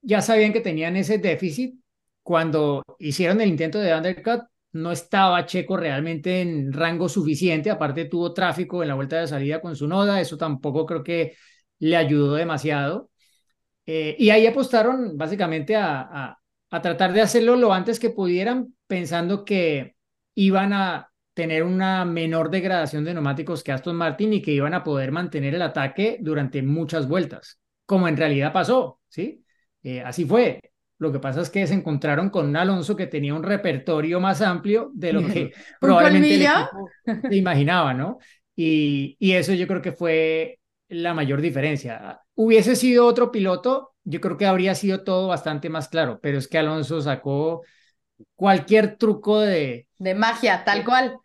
ya 0.00 0.22
sabían 0.22 0.52
que 0.52 0.60
tenían 0.60 0.94
ese 0.96 1.18
déficit 1.18 1.74
cuando 2.22 2.84
hicieron 3.00 3.40
el 3.40 3.48
intento 3.48 3.80
de 3.80 3.92
undercut, 3.92 4.44
no 4.76 4.92
estaba 4.92 5.46
Checo 5.46 5.76
realmente 5.76 6.40
en 6.42 6.72
rango 6.72 7.08
suficiente, 7.08 7.70
aparte 7.70 8.06
tuvo 8.06 8.32
tráfico 8.34 8.82
en 8.82 8.88
la 8.88 8.94
vuelta 8.94 9.20
de 9.20 9.26
salida 9.26 9.60
con 9.60 9.76
su 9.76 9.88
noda, 9.88 10.20
eso 10.20 10.36
tampoco 10.36 10.86
creo 10.86 11.02
que 11.02 11.36
le 11.78 11.96
ayudó 11.96 12.34
demasiado. 12.34 13.10
Eh, 13.86 14.16
y 14.18 14.30
ahí 14.30 14.46
apostaron 14.46 15.16
básicamente 15.16 15.76
a, 15.76 16.38
a, 16.70 16.82
tratar 16.82 17.12
de 17.12 17.22
hacerlo 17.22 17.56
lo 17.56 17.72
antes 17.72 18.00
que 18.00 18.10
pudieran, 18.10 18.74
pensando 18.86 19.44
que 19.44 19.96
iban 20.34 20.72
a 20.72 21.10
tener 21.34 21.62
una 21.62 22.04
menor 22.04 22.50
degradación 22.50 23.04
de 23.04 23.14
neumáticos 23.14 23.62
que 23.62 23.72
Aston 23.72 23.96
Martin 23.96 24.32
y 24.32 24.42
que 24.42 24.52
iban 24.52 24.74
a 24.74 24.82
poder 24.84 25.12
mantener 25.12 25.54
el 25.54 25.62
ataque 25.62 26.18
durante 26.20 26.62
muchas 26.62 27.08
vueltas, 27.08 27.60
como 27.86 28.08
en 28.08 28.16
realidad 28.16 28.52
pasó, 28.52 29.00
¿sí? 29.08 29.44
Eh, 29.82 30.00
así 30.02 30.24
fue. 30.24 30.60
Lo 30.98 31.12
que 31.12 31.18
pasa 31.18 31.42
es 31.42 31.50
que 31.50 31.66
se 31.66 31.74
encontraron 31.74 32.30
con 32.30 32.46
un 32.46 32.56
Alonso 32.56 32.96
que 32.96 33.06
tenía 33.06 33.34
un 33.34 33.42
repertorio 33.42 34.20
más 34.20 34.40
amplio 34.40 34.90
de 34.94 35.12
lo 35.12 35.20
que 35.26 35.52
probablemente 35.80 36.48
se 37.28 37.36
imaginaba, 37.36 37.92
¿no? 37.94 38.18
Y, 38.54 39.16
y 39.18 39.32
eso 39.32 39.52
yo 39.52 39.66
creo 39.66 39.82
que 39.82 39.92
fue 39.92 40.58
la 40.88 41.14
mayor 41.14 41.40
diferencia. 41.40 42.20
Hubiese 42.34 42.76
sido 42.76 43.06
otro 43.06 43.30
piloto, 43.30 43.92
yo 44.04 44.20
creo 44.20 44.36
que 44.36 44.46
habría 44.46 44.74
sido 44.74 45.04
todo 45.04 45.28
bastante 45.28 45.68
más 45.68 45.88
claro, 45.88 46.18
pero 46.22 46.38
es 46.38 46.48
que 46.48 46.58
Alonso 46.58 47.00
sacó 47.02 47.62
cualquier 48.34 48.96
truco 48.96 49.40
de... 49.40 49.86
De 49.98 50.14
magia, 50.14 50.64
tal 50.64 50.84
cual. 50.84 51.18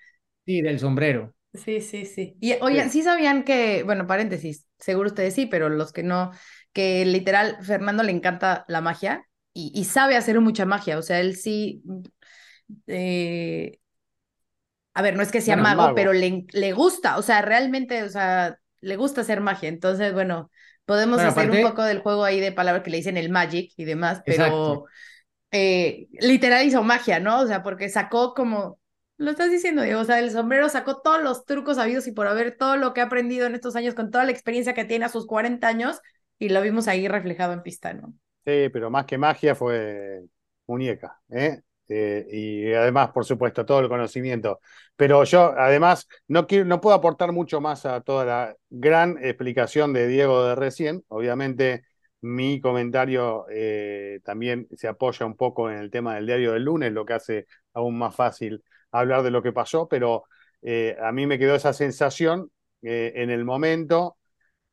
Sí, 0.45 0.61
del 0.61 0.79
sombrero. 0.79 1.33
Sí, 1.53 1.81
sí, 1.81 2.05
sí. 2.05 2.35
Y 2.39 2.53
oigan, 2.61 2.89
sí. 2.89 2.99
sí 2.99 3.03
sabían 3.03 3.43
que, 3.43 3.83
bueno, 3.83 4.07
paréntesis, 4.07 4.65
seguro 4.79 5.09
ustedes 5.09 5.35
sí, 5.35 5.45
pero 5.45 5.69
los 5.69 5.91
que 5.91 6.03
no, 6.03 6.31
que 6.73 7.05
literal, 7.05 7.57
Fernando 7.61 8.03
le 8.03 8.11
encanta 8.11 8.65
la 8.67 8.81
magia 8.81 9.27
y, 9.53 9.83
sabe 9.85 10.15
hacer 10.15 10.39
mucha 10.39 10.65
magia. 10.65 10.97
O 10.97 11.01
sea, 11.01 11.19
él 11.19 11.35
sí, 11.35 11.83
eh, 12.87 13.79
a 14.93 15.01
ver, 15.01 15.15
no 15.15 15.23
es 15.23 15.31
que 15.31 15.41
sea 15.41 15.55
Bueno, 15.55 15.69
mago, 15.69 15.81
mago. 15.83 15.95
pero 15.95 16.13
le, 16.13 16.45
le 16.51 16.73
gusta, 16.73 17.17
o 17.17 17.21
sea, 17.21 17.41
realmente, 17.41 18.03
o 18.03 18.09
sea, 18.09 18.57
le 18.81 18.95
gusta 18.95 19.21
hacer 19.21 19.41
magia. 19.41 19.69
Entonces, 19.69 20.13
bueno, 20.13 20.51
podemos 20.85 21.17
Bueno, 21.17 21.31
hacer 21.31 21.51
un 21.51 21.61
poco 21.61 21.83
del 21.83 21.99
juego 21.99 22.23
ahí 22.23 22.39
de 22.39 22.51
palabras 22.51 22.83
que 22.83 22.91
le 22.91 22.97
dicen 22.97 23.17
el 23.17 23.29
magic 23.29 23.71
y 23.77 23.85
demás, 23.85 24.21
pero 24.25 24.85
eh, 25.51 26.07
literal 26.19 26.65
hizo 26.65 26.83
magia, 26.83 27.19
¿no? 27.19 27.41
O 27.41 27.47
sea, 27.47 27.63
porque 27.63 27.89
sacó 27.89 28.33
como, 28.33 28.79
lo 29.17 29.31
estás 29.31 29.51
diciendo, 29.51 29.83
Diego, 29.83 30.01
o 30.01 30.05
sea, 30.05 30.19
el 30.19 30.31
sombrero 30.31 30.67
sacó 30.69 31.01
todos 31.01 31.21
los 31.21 31.45
trucos 31.45 31.77
habidos 31.77 32.07
y 32.07 32.11
por 32.11 32.27
haber 32.27 32.57
todo 32.57 32.75
lo 32.77 32.93
que 32.93 33.01
ha 33.01 33.05
aprendido 33.05 33.47
en 33.47 33.55
estos 33.55 33.75
años, 33.75 33.93
con 33.93 34.11
toda 34.11 34.25
la 34.25 34.31
experiencia 34.31 34.73
que 34.73 34.85
tiene 34.85 35.05
a 35.05 35.09
sus 35.09 35.27
40 35.27 35.67
años, 35.67 35.99
y 36.39 36.49
lo 36.49 36.61
vimos 36.61 36.87
ahí 36.87 37.07
reflejado 37.07 37.53
en 37.53 37.61
pista, 37.61 37.93
¿no? 37.93 38.13
Sí, 38.45 38.69
pero 38.73 38.89
más 38.89 39.05
que 39.05 39.17
magia 39.19 39.53
fue 39.55 40.23
muñeca, 40.67 41.21
¿eh? 41.29 41.61
Eh, 41.87 42.25
y 42.31 42.73
además, 42.73 43.11
por 43.11 43.25
supuesto, 43.25 43.65
todo 43.65 43.81
el 43.81 43.89
conocimiento. 43.89 44.61
Pero 44.95 45.23
yo, 45.25 45.53
además, 45.57 46.07
no 46.27 46.47
puedo 46.47 46.95
aportar 46.95 47.31
mucho 47.33 47.59
más 47.61 47.85
a 47.85 48.01
toda 48.01 48.25
la 48.25 48.55
gran 48.69 49.17
explicación 49.23 49.93
de 49.93 50.07
Diego 50.07 50.45
de 50.45 50.55
recién. 50.55 51.03
Obviamente, 51.09 51.83
mi 52.21 52.61
comentario 52.61 53.45
eh, 53.51 54.21
también 54.23 54.67
se 54.75 54.87
apoya 54.87 55.25
un 55.25 55.35
poco 55.35 55.69
en 55.69 55.77
el 55.77 55.91
tema 55.91 56.15
del 56.15 56.25
diario 56.25 56.53
del 56.53 56.63
lunes, 56.63 56.91
lo 56.93 57.05
que 57.05 57.13
hace 57.13 57.45
aún 57.73 57.97
más 57.97 58.15
fácil 58.15 58.63
hablar 58.91 59.21
de 59.23 59.31
lo 59.31 59.43
que 59.43 59.51
pasó, 59.51 59.87
pero 59.87 60.23
eh, 60.61 60.95
a 61.01 61.11
mí 61.11 61.27
me 61.27 61.37
quedó 61.37 61.55
esa 61.55 61.73
sensación 61.73 62.51
en 62.83 63.29
el 63.29 63.45
momento 63.45 64.17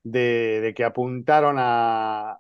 de 0.03 0.73
que 0.77 0.85
apuntaron 0.85 1.57
a, 1.59 2.39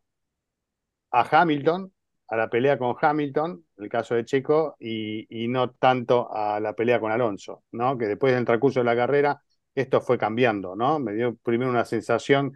a 1.11 1.23
Hamilton, 1.31 1.93
a 2.29 2.37
la 2.37 2.49
pelea 2.51 2.79
con 2.79 2.95
Hamilton, 3.01 3.65
el 3.79 3.89
caso 3.89 4.15
de 4.15 4.25
Checo, 4.25 4.77
y, 4.79 5.27
y 5.45 5.49
no 5.49 5.71
tanto 5.73 6.33
a 6.35 6.61
la 6.61 6.75
pelea 6.75 7.01
con 7.01 7.13
Alonso, 7.13 7.65
¿no? 7.73 7.97
Que 7.99 8.07
después 8.07 8.35
del 8.35 8.45
transcurso 8.45 8.81
de 8.81 8.85
la 8.85 8.97
carrera 8.97 9.43
esto 9.75 10.01
fue 10.01 10.19
cambiando, 10.19 10.77
¿no? 10.77 10.99
Me 10.99 11.15
dio 11.15 11.37
primero 11.37 11.71
una 11.71 11.85
sensación 11.85 12.53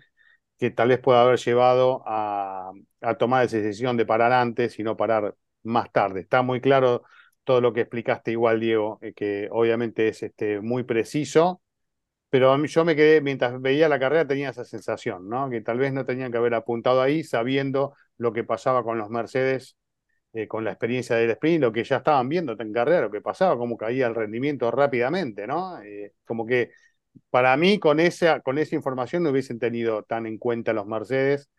que 0.59 0.70
tal 0.70 0.88
vez 0.88 1.00
pueda 1.00 1.22
haber 1.22 1.38
llevado 1.38 2.03
a, 2.07 2.72
a 3.00 3.14
tomar 3.16 3.44
esa 3.44 3.57
decisión 3.59 3.96
de 3.96 4.07
parar 4.07 4.32
antes 4.32 4.78
y 4.78 4.82
no 4.82 4.96
parar 4.96 5.34
más 5.64 5.90
tarde. 5.92 6.20
Está 6.20 6.42
muy 6.42 6.61
claro 6.61 7.03
todo 7.44 7.61
lo 7.61 7.72
que 7.72 7.80
explicaste 7.82 8.32
igual, 8.32 8.61
Diego, 8.61 8.98
eh, 9.03 9.12
que 9.14 9.48
obviamente 9.50 10.09
es 10.09 10.22
este, 10.22 10.61
muy 10.61 10.84
preciso, 10.84 11.62
pero 12.30 12.53
a 12.53 12.59
mí- 12.59 12.68
yo 12.68 12.84
me 12.84 12.96
quedé, 12.96 13.20
mientras 13.20 13.61
veía 13.61 13.88
la 13.88 13.98
carrera 13.98 14.26
tenía 14.26 14.50
esa 14.50 14.64
sensación, 14.64 15.28
¿no? 15.28 15.50
Que 15.50 15.61
tal 15.61 15.78
vez 15.78 15.92
no 15.92 16.07
tenían 16.07 16.32
que 16.32 16.38
haber 16.38 16.55
apuntado 16.55 17.03
ahí 17.03 17.24
sabiendo 17.24 17.94
lo 18.22 18.32
que 18.32 18.44
pasaba 18.44 18.84
con 18.84 18.98
los 18.98 19.10
Mercedes, 19.10 19.76
eh, 20.32 20.48
con 20.48 20.64
la 20.64 20.72
experiencia 20.72 21.16
del 21.16 21.30
sprint, 21.32 21.62
lo 21.62 21.72
que 21.72 21.84
ya 21.84 21.98
estaban 21.98 22.28
viendo 22.28 22.56
en 22.58 22.72
carrera, 22.72 23.02
lo 23.02 23.10
que 23.10 23.20
pasaba, 23.20 23.56
cómo 23.58 23.76
caía 23.76 24.06
el 24.06 24.14
rendimiento 24.14 24.70
rápidamente, 24.70 25.46
¿no? 25.46 25.80
Eh, 25.82 26.14
como 26.24 26.46
que 26.46 26.70
para 27.30 27.56
mí 27.56 27.78
con 27.78 28.00
esa, 28.00 28.42
información 28.72 29.22
no 29.24 29.30
hubiesen 29.30 29.58
tenido 29.58 30.04
tan 30.04 30.26
en 30.26 30.38
cuenta 30.38 30.72
los 30.72 30.86
Mercedes, 30.86 31.50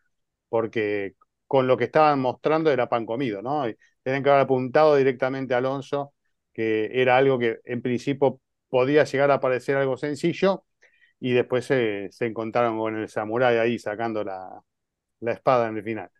porque 0.49 1.15
con 1.47 1.67
lo 1.67 1.77
que 1.77 1.85
estaban 1.85 2.19
mostrando 2.19 2.71
era 2.71 2.89
pan 2.89 3.05
comido, 3.05 3.41
¿no? 3.41 3.69
Y 3.69 3.77
tenían 4.03 4.23
que 4.23 4.29
haber 4.29 4.43
apuntado 4.43 4.95
directamente 4.95 5.53
a 5.53 5.57
Alonso, 5.57 6.13
que 6.53 6.89
era 6.93 7.17
algo 7.17 7.39
que 7.39 7.59
en 7.65 7.81
principio 7.81 8.41
podía 8.69 9.03
llegar 9.05 9.31
a 9.31 9.39
parecer 9.39 9.77
algo 9.77 9.97
sencillo, 9.97 10.65
y 11.19 11.33
después 11.33 11.65
se, 11.65 12.09
se 12.11 12.25
encontraron 12.27 12.77
con 12.79 12.97
el 12.97 13.09
samurái 13.09 13.57
ahí 13.57 13.79
sacando 13.79 14.23
la, 14.23 14.61
la 15.21 15.33
espada 15.33 15.69
en 15.69 15.77
el 15.77 15.83
final. 15.83 16.11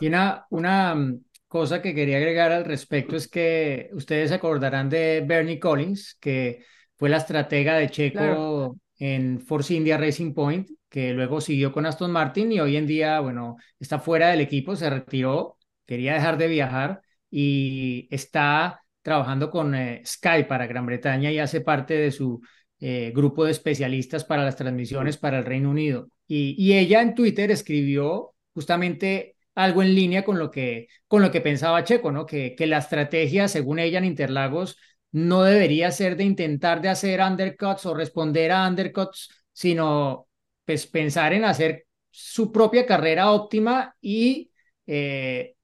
Y 0.00 0.08
una, 0.08 0.46
una 0.50 0.94
mm, 0.94 1.20
cosa 1.48 1.80
que 1.82 1.94
quería 1.94 2.18
agregar 2.18 2.52
al 2.52 2.64
respecto 2.64 3.16
es 3.16 3.28
que 3.28 3.90
ustedes 3.92 4.28
se 4.30 4.34
acordarán 4.36 4.88
de 4.88 5.22
Bernie 5.26 5.58
Collins, 5.58 6.16
que 6.20 6.64
fue 6.96 7.08
la 7.08 7.18
estratega 7.18 7.76
de 7.76 7.90
Checo 7.90 8.18
Claro. 8.18 8.76
en 8.98 9.40
Force 9.40 9.74
India 9.74 9.96
Racing 9.96 10.34
Point, 10.34 10.70
que 10.88 11.12
luego 11.12 11.40
siguió 11.40 11.72
con 11.72 11.86
Aston 11.86 12.10
Martin 12.10 12.52
y 12.52 12.60
hoy 12.60 12.76
en 12.76 12.86
día, 12.86 13.20
bueno, 13.20 13.56
está 13.78 13.98
fuera 13.98 14.28
del 14.30 14.40
equipo, 14.40 14.76
se 14.76 14.88
retiró, 14.90 15.58
quería 15.86 16.14
dejar 16.14 16.38
de 16.38 16.48
viajar 16.48 17.00
y 17.30 18.08
está 18.10 18.80
trabajando 19.02 19.50
con 19.50 19.74
eh, 19.74 20.02
Sky 20.04 20.44
para 20.48 20.66
Gran 20.66 20.86
Bretaña 20.86 21.30
y 21.30 21.38
hace 21.38 21.60
parte 21.60 21.94
de 21.94 22.10
su 22.10 22.40
eh, 22.80 23.12
grupo 23.14 23.44
de 23.44 23.52
especialistas 23.52 24.24
para 24.24 24.44
las 24.44 24.56
transmisiones 24.56 25.16
para 25.16 25.38
el 25.38 25.44
Reino 25.44 25.70
Unido. 25.70 26.08
Y, 26.26 26.54
y 26.58 26.76
ella 26.76 27.02
en 27.02 27.14
Twitter 27.14 27.50
escribió 27.50 28.34
justamente 28.52 29.35
algo 29.56 29.82
en 29.82 29.94
línea 29.94 30.24
con 30.24 30.38
lo 30.38 30.50
que, 30.52 30.88
con 31.08 31.22
lo 31.22 31.32
que 31.32 31.40
pensaba 31.40 31.82
Checo, 31.84 32.12
¿no? 32.12 32.26
Que, 32.26 32.54
que 32.54 32.66
la 32.68 32.78
estrategia, 32.78 33.48
según 33.48 33.80
ella 33.80 33.98
en 33.98 34.04
Interlagos, 34.06 34.78
no 35.12 35.42
debería 35.42 35.90
ser 35.90 36.16
de 36.16 36.24
intentar 36.24 36.80
de 36.82 36.90
hacer 36.90 37.20
undercuts 37.20 37.86
o 37.86 37.94
responder 37.94 38.52
a 38.52 38.68
undercuts, 38.68 39.30
sino 39.52 40.28
pues 40.64 40.86
pensar 40.86 41.32
en 41.32 41.44
hacer 41.44 41.86
su 42.10 42.52
propia 42.52 42.86
carrera 42.86 43.32
óptima 43.32 43.96
y 44.00 44.50
eh, 44.86 45.54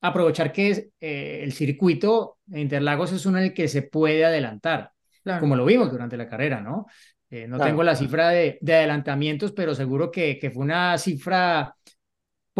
aprovechar 0.00 0.52
que 0.52 0.90
eh, 1.00 1.40
el 1.42 1.52
circuito 1.52 2.38
de 2.46 2.60
Interlagos 2.60 3.12
es 3.12 3.26
uno 3.26 3.38
en 3.38 3.44
el 3.46 3.54
que 3.54 3.68
se 3.68 3.82
puede 3.82 4.24
adelantar, 4.24 4.92
Claro. 5.22 5.40
como 5.40 5.56
lo 5.56 5.64
vimos 5.64 5.90
durante 5.90 6.16
la 6.16 6.28
carrera, 6.28 6.60
¿no? 6.60 6.86
Eh, 7.30 7.46
no 7.46 7.56
Claro. 7.56 7.72
tengo 7.72 7.82
la 7.82 7.96
cifra 7.96 8.30
de, 8.30 8.58
de 8.60 8.74
adelantamientos, 8.74 9.52
pero 9.52 9.74
seguro 9.74 10.10
que, 10.10 10.38
que 10.38 10.50
fue 10.50 10.62
una 10.64 10.96
cifra 10.98 11.74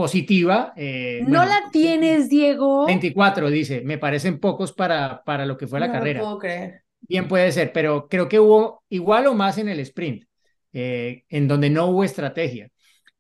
positiva. 0.03 0.73
eh, 0.77 1.25
¿No 1.27 1.39
bueno, 1.39 1.47
la 1.47 1.71
tienes, 1.73 2.29
Diego? 2.29 2.87
24, 2.87 3.51
dice, 3.51 3.83
me 3.83 3.99
parecen 3.99 4.39
pocos 4.41 4.73
para, 4.73 5.23
para 5.25 5.45
lo 5.47 5.57
que 5.59 5.67
fue 5.67 5.81
la 5.81 5.87
no 5.87 5.93
carrera. 5.93 6.21
lo 6.21 6.25
puedo 6.27 6.39
creer. 6.39 6.85
Bien 7.01 7.29
puede 7.29 7.53
ser, 7.53 7.73
pero 7.73 8.09
creo 8.09 8.29
que 8.29 8.41
hubo 8.41 8.85
igual 8.89 9.27
o 9.27 9.35
más 9.35 9.59
en 9.59 9.69
el 9.69 9.81
sprint, 9.81 10.25
eh, 10.73 11.25
en 11.29 11.49
donde 11.49 11.71
no 11.71 11.87
hubo 11.87 12.05
estrategia. 12.05 12.71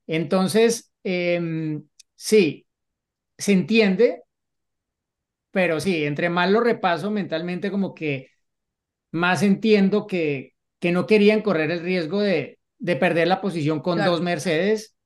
Entonces, 0.07 0.93
eh, 1.05 1.81
sí, 2.16 2.66
se 3.39 3.53
entiende, 3.53 4.22
pero 5.51 5.81
sí, 5.81 6.05
entre 6.05 6.29
más 6.31 6.51
lo 6.51 6.61
repaso 6.61 7.11
mentalmente, 7.11 7.70
como 7.70 7.95
que 7.95 8.29
más 9.12 9.43
entiendo 9.45 10.07
que, 10.09 10.55
que 10.81 10.93
no 10.93 11.07
querían 11.07 11.43
correr 11.43 11.72
el 11.72 11.81
riesgo 11.83 12.20
de, 12.20 12.61
de 12.79 12.97
perder 12.97 13.29
la 13.29 13.43
posición 13.43 13.81
con 13.81 13.97
Claro. 13.97 14.12
dos 14.12 14.22
Mercedes. 14.22 14.97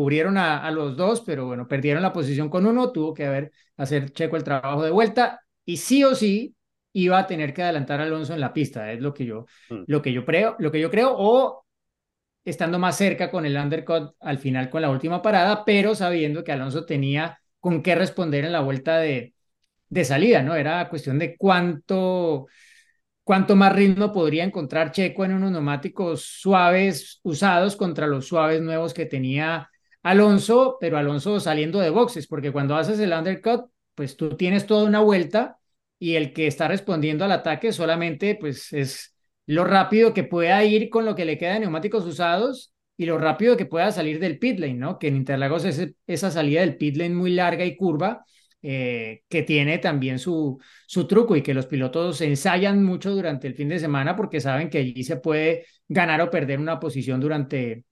Cubrieron 0.00 0.38
a, 0.38 0.64
a 0.66 0.70
los 0.70 0.96
dos, 0.96 1.20
pero 1.22 1.46
bueno, 1.46 1.68
perdieron 1.68 2.02
la 2.02 2.12
posición 2.12 2.48
con 2.48 2.64
uno, 2.66 2.90
tuvo 2.90 3.12
que 3.12 3.26
haber 3.26 3.52
hacer 3.76 4.12
Checo 4.12 4.36
el 4.36 4.44
trabajo 4.44 4.82
de 4.82 4.90
vuelta 4.90 5.40
y 5.64 5.76
sí 5.76 6.04
o 6.04 6.14
sí 6.14 6.54
iba 6.92 7.18
a 7.18 7.26
tener 7.26 7.52
que 7.52 7.62
adelantar 7.62 8.00
a 8.00 8.04
Alonso 8.04 8.32
en 8.34 8.40
la 8.40 8.52
pista, 8.52 8.90
es 8.92 9.00
lo 9.00 9.12
que 9.12 9.26
yo, 9.26 9.46
Mm. 9.70 9.84
lo 9.86 10.00
que 10.02 10.12
yo 10.12 10.24
creo, 10.24 10.56
lo 10.58 10.72
que 10.72 10.80
yo 10.80 10.90
creo, 10.90 11.12
o 11.16 11.64
estando 12.44 12.78
más 12.78 12.96
cerca 12.96 13.30
con 13.30 13.46
el 13.46 13.56
undercut 13.56 14.14
al 14.20 14.38
final 14.38 14.70
con 14.70 14.82
la 14.82 14.90
última 14.90 15.22
parada, 15.22 15.64
pero 15.64 15.94
sabiendo 15.94 16.42
que 16.44 16.52
Alonso 16.52 16.86
tenía 16.86 17.38
con 17.60 17.82
qué 17.82 17.94
responder 17.94 18.44
en 18.44 18.52
la 18.52 18.60
vuelta 18.60 18.98
de, 18.98 19.34
de 19.88 20.04
salida, 20.04 20.42
¿no? 20.42 20.54
Era 20.56 20.88
cuestión 20.90 21.18
de 21.18 21.36
cuánto, 21.36 22.48
cuánto 23.24 23.56
más 23.56 23.74
ritmo 23.74 24.12
podría 24.12 24.44
encontrar 24.44 24.92
Checo 24.92 25.24
en 25.26 25.34
unos 25.34 25.52
neumáticos 25.52 26.24
suaves 26.24 27.20
usados 27.24 27.76
contra 27.76 28.08
los 28.08 28.28
suaves 28.28 28.62
nuevos 28.62 28.94
que 28.94 29.06
tenía 29.06 29.69
Alonso, 30.02 30.78
pero 30.80 30.96
Alonso 30.98 31.40
saliendo 31.40 31.80
de 31.80 31.90
boxes, 31.90 32.26
porque 32.26 32.52
cuando 32.52 32.76
haces 32.76 32.98
el 33.00 33.12
undercut, 33.12 33.70
pues 33.94 34.16
tú 34.16 34.36
tienes 34.36 34.66
toda 34.66 34.84
una 34.84 35.00
vuelta 35.00 35.58
y 35.98 36.14
el 36.14 36.32
que 36.32 36.46
está 36.46 36.68
respondiendo 36.68 37.24
al 37.24 37.32
ataque 37.32 37.72
solamente 37.72 38.34
pues 38.40 38.72
es 38.72 39.14
lo 39.46 39.64
rápido 39.64 40.14
que 40.14 40.24
pueda 40.24 40.64
ir 40.64 40.88
con 40.90 41.04
lo 41.04 41.14
que 41.14 41.24
le 41.24 41.36
queda 41.36 41.54
de 41.54 41.60
neumáticos 41.60 42.06
usados 42.06 42.72
y 42.96 43.06
lo 43.06 43.18
rápido 43.18 43.56
que 43.56 43.66
pueda 43.66 43.90
salir 43.92 44.18
del 44.20 44.38
pit 44.38 44.58
lane, 44.58 44.74
¿no? 44.74 44.98
Que 44.98 45.08
en 45.08 45.16
Interlagos 45.16 45.64
es 45.64 45.94
esa 46.06 46.30
salida 46.30 46.60
del 46.60 46.76
pit 46.76 46.96
lane 46.96 47.14
muy 47.14 47.30
larga 47.30 47.64
y 47.64 47.76
curva, 47.76 48.24
eh, 48.62 49.22
que 49.28 49.42
tiene 49.42 49.78
también 49.78 50.18
su, 50.18 50.58
su 50.86 51.06
truco 51.06 51.34
y 51.34 51.42
que 51.42 51.54
los 51.54 51.66
pilotos 51.66 52.20
ensayan 52.20 52.84
mucho 52.84 53.10
durante 53.10 53.46
el 53.46 53.54
fin 53.54 53.70
de 53.70 53.78
semana 53.78 54.16
porque 54.16 54.40
saben 54.40 54.68
que 54.68 54.78
allí 54.78 55.02
se 55.02 55.16
puede 55.16 55.66
ganar 55.88 56.20
o 56.20 56.30
perder 56.30 56.58
una 56.60 56.78
posición 56.78 57.20
durante, 57.20 57.84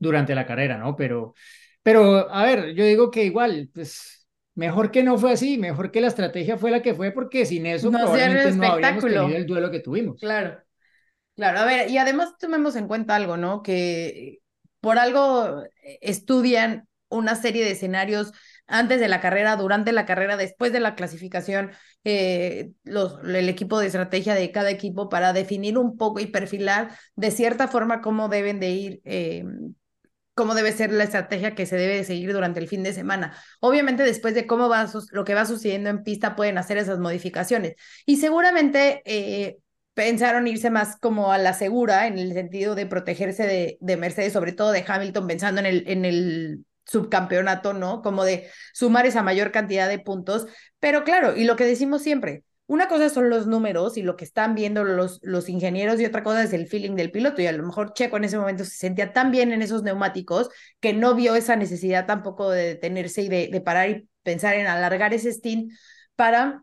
durante 0.00 0.34
la 0.34 0.46
carrera, 0.46 0.78
¿no? 0.78 0.96
Pero, 0.96 1.34
pero, 1.82 2.32
a 2.34 2.44
ver, 2.44 2.74
yo 2.74 2.84
digo 2.84 3.10
que 3.12 3.24
igual, 3.24 3.70
pues 3.72 4.26
mejor 4.56 4.90
que 4.90 5.04
no 5.04 5.16
fue 5.16 5.32
así, 5.32 5.58
mejor 5.58 5.92
que 5.92 6.00
la 6.00 6.08
estrategia 6.08 6.58
fue 6.58 6.72
la 6.72 6.82
que 6.82 6.94
fue 6.94 7.12
porque 7.12 7.46
sin 7.46 7.66
eso 7.66 7.90
dieron 7.90 8.08
probablemente 8.08 8.56
no 8.56 8.64
habríamos 8.72 9.04
tenido 9.04 9.28
el 9.28 9.46
duelo 9.46 9.70
que 9.70 9.80
tuvimos. 9.80 10.18
Claro, 10.18 10.60
claro. 11.36 11.60
A 11.60 11.64
ver, 11.64 11.88
y 11.88 11.98
además 11.98 12.34
tomemos 12.38 12.74
en 12.74 12.88
cuenta 12.88 13.14
algo, 13.14 13.36
¿no? 13.36 13.62
Que 13.62 14.40
por 14.80 14.98
algo 14.98 15.62
estudian 16.00 16.88
una 17.08 17.34
serie 17.36 17.64
de 17.64 17.72
escenarios 17.72 18.32
antes 18.66 19.00
de 19.00 19.08
la 19.08 19.20
carrera, 19.20 19.56
durante 19.56 19.92
la 19.92 20.06
carrera, 20.06 20.36
después 20.36 20.72
de 20.72 20.80
la 20.80 20.94
clasificación, 20.94 21.72
eh, 22.04 22.70
los, 22.84 23.18
el 23.24 23.48
equipo 23.48 23.80
de 23.80 23.86
estrategia 23.86 24.34
de 24.34 24.52
cada 24.52 24.70
equipo 24.70 25.08
para 25.08 25.32
definir 25.32 25.76
un 25.76 25.96
poco 25.96 26.20
y 26.20 26.26
perfilar 26.26 26.96
de 27.16 27.30
cierta 27.32 27.66
forma 27.66 28.00
cómo 28.00 28.28
deben 28.28 28.60
de 28.60 28.70
ir, 28.70 29.00
eh, 29.04 29.44
cómo 30.40 30.54
debe 30.54 30.72
ser 30.72 30.90
la 30.90 31.04
estrategia 31.04 31.54
que 31.54 31.66
se 31.66 31.76
debe 31.76 32.02
seguir 32.02 32.32
durante 32.32 32.60
el 32.60 32.66
fin 32.66 32.82
de 32.82 32.94
semana. 32.94 33.36
Obviamente 33.60 34.04
después 34.04 34.34
de 34.34 34.46
cómo 34.46 34.70
va 34.70 34.86
lo 35.12 35.24
que 35.26 35.34
va 35.34 35.44
sucediendo 35.44 35.90
en 35.90 36.02
pista 36.02 36.34
pueden 36.34 36.56
hacer 36.56 36.78
esas 36.78 36.98
modificaciones 36.98 37.74
y 38.06 38.16
seguramente 38.16 39.02
eh, 39.04 39.58
pensaron 39.92 40.46
irse 40.46 40.70
más 40.70 40.96
como 40.98 41.30
a 41.30 41.36
la 41.36 41.52
segura 41.52 42.06
en 42.06 42.18
el 42.18 42.32
sentido 42.32 42.74
de 42.74 42.86
protegerse 42.86 43.46
de, 43.46 43.76
de 43.82 43.96
Mercedes, 43.98 44.32
sobre 44.32 44.52
todo 44.52 44.72
de 44.72 44.82
Hamilton, 44.88 45.26
pensando 45.26 45.60
en 45.60 46.06
el 46.06 46.64
subcampeonato, 46.86 47.74
¿no? 47.74 48.00
Como 48.00 48.24
de 48.24 48.48
sumar 48.72 49.04
esa 49.04 49.22
mayor 49.22 49.52
cantidad 49.52 49.90
de 49.90 49.98
puntos. 49.98 50.46
Pero 50.78 51.04
claro, 51.04 51.36
y 51.36 51.44
lo 51.44 51.54
que 51.56 51.66
decimos 51.66 52.00
siempre, 52.00 52.44
una 52.70 52.86
cosa 52.86 53.08
son 53.08 53.30
los 53.30 53.48
números 53.48 53.96
y 53.96 54.02
lo 54.02 54.14
que 54.14 54.24
están 54.24 54.54
viendo 54.54 54.84
los, 54.84 55.18
los 55.24 55.48
ingenieros 55.48 55.98
y 55.98 56.04
otra 56.04 56.22
cosa 56.22 56.44
es 56.44 56.52
el 56.52 56.68
feeling 56.68 56.94
del 56.94 57.10
piloto. 57.10 57.42
Y 57.42 57.48
a 57.48 57.52
lo 57.52 57.64
mejor 57.64 57.94
Checo 57.94 58.16
en 58.16 58.22
ese 58.22 58.38
momento 58.38 58.64
se 58.64 58.76
sentía 58.76 59.12
tan 59.12 59.32
bien 59.32 59.50
en 59.50 59.60
esos 59.60 59.82
neumáticos 59.82 60.50
que 60.78 60.92
no 60.92 61.16
vio 61.16 61.34
esa 61.34 61.56
necesidad 61.56 62.06
tampoco 62.06 62.48
de 62.48 62.66
detenerse 62.66 63.22
y 63.22 63.28
de, 63.28 63.60
parar 63.60 63.90
y 63.90 64.08
pensar 64.22 64.54
en 64.54 64.68
alargar 64.68 65.12
ese 65.12 65.32
stint 65.32 65.72
para 66.14 66.62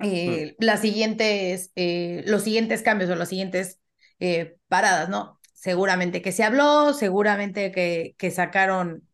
eh, 0.00 0.56
mm. 0.58 0.64
las 0.64 0.80
siguientes, 0.80 1.70
eh, 1.76 2.24
los 2.26 2.42
siguientes 2.42 2.82
cambios 2.82 3.08
o 3.08 3.14
las 3.14 3.28
siguientes 3.28 3.78
eh, 4.18 4.56
paradas, 4.66 5.08
¿no? 5.08 5.38
Seguramente 5.52 6.22
que 6.22 6.32
se 6.32 6.42
habló, 6.42 6.92
seguramente 6.92 7.70
que, 7.70 8.16
que 8.18 8.32
sacaron 8.32 9.04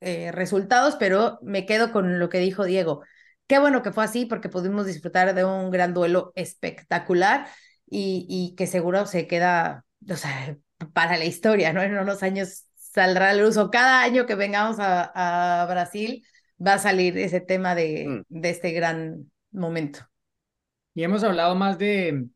resultados, 0.00 0.96
pero 0.98 1.38
me 1.42 1.64
quedo 1.64 1.92
con 1.92 2.18
lo 2.18 2.28
que 2.28 2.38
dijo 2.38 2.64
Diego 2.64 3.02
Qué 3.46 3.58
bueno 3.58 3.82
que 3.82 3.92
fue 3.92 4.04
así 4.04 4.26
porque 4.26 4.48
pudimos 4.48 4.86
disfrutar 4.86 5.34
de 5.34 5.44
un 5.44 5.70
gran 5.70 5.94
duelo 5.94 6.32
espectacular 6.36 7.46
y, 7.86 8.26
y 8.28 8.54
que 8.56 8.66
seguro 8.66 9.06
se 9.06 9.26
queda, 9.26 9.84
o 10.08 10.16
sea, 10.16 10.56
para 10.94 11.16
la 11.18 11.24
historia, 11.24 11.72
¿no? 11.72 11.82
En 11.82 11.96
unos 11.96 12.22
años 12.22 12.64
saldrá 12.74 13.30
al 13.30 13.42
uso. 13.42 13.70
Cada 13.70 14.02
año 14.02 14.26
que 14.26 14.34
vengamos 14.34 14.78
a, 14.78 15.62
a 15.62 15.66
Brasil 15.66 16.24
va 16.64 16.74
a 16.74 16.78
salir 16.78 17.18
ese 17.18 17.40
tema 17.40 17.74
de, 17.74 18.06
mm. 18.08 18.22
de 18.28 18.50
este 18.50 18.72
gran 18.72 19.30
momento. 19.50 20.00
Y 20.94 21.02
hemos 21.04 21.24
hablado 21.24 21.54
más 21.54 21.78
de, 21.78 22.26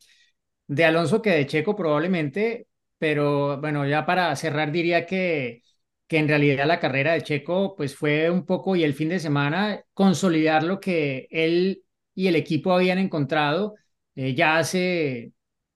de 0.67 0.85
Alonso 0.85 1.23
que 1.23 1.31
de 1.31 1.47
Checo 1.47 1.77
probablemente, 1.77 2.69
pero 2.99 3.61
bueno, 3.61 3.87
ya 3.87 4.07
para 4.07 4.35
cerrar 4.37 4.73
diría 4.73 5.07
que 5.07 5.63
que 6.07 6.19
en 6.19 6.29
realidad 6.29 6.67
la 6.67 6.81
carrera 6.81 7.13
de 7.13 7.23
Checo 7.23 7.75
pues 7.77 7.97
fue 7.97 8.31
un 8.31 8.47
poco 8.47 8.77
y 8.77 8.85
el 8.85 8.95
fin 8.95 9.09
de 9.09 9.19
semana 9.19 9.83
consolidar 9.95 10.63
lo 10.63 10.81
que 10.81 11.27
él 11.31 11.83
y 12.15 12.29
el 12.29 12.37
equipo 12.37 12.73
habían 12.73 12.99
encontrado 12.99 13.75
eh, 14.15 14.35
ya 14.35 14.59
hace 14.59 15.33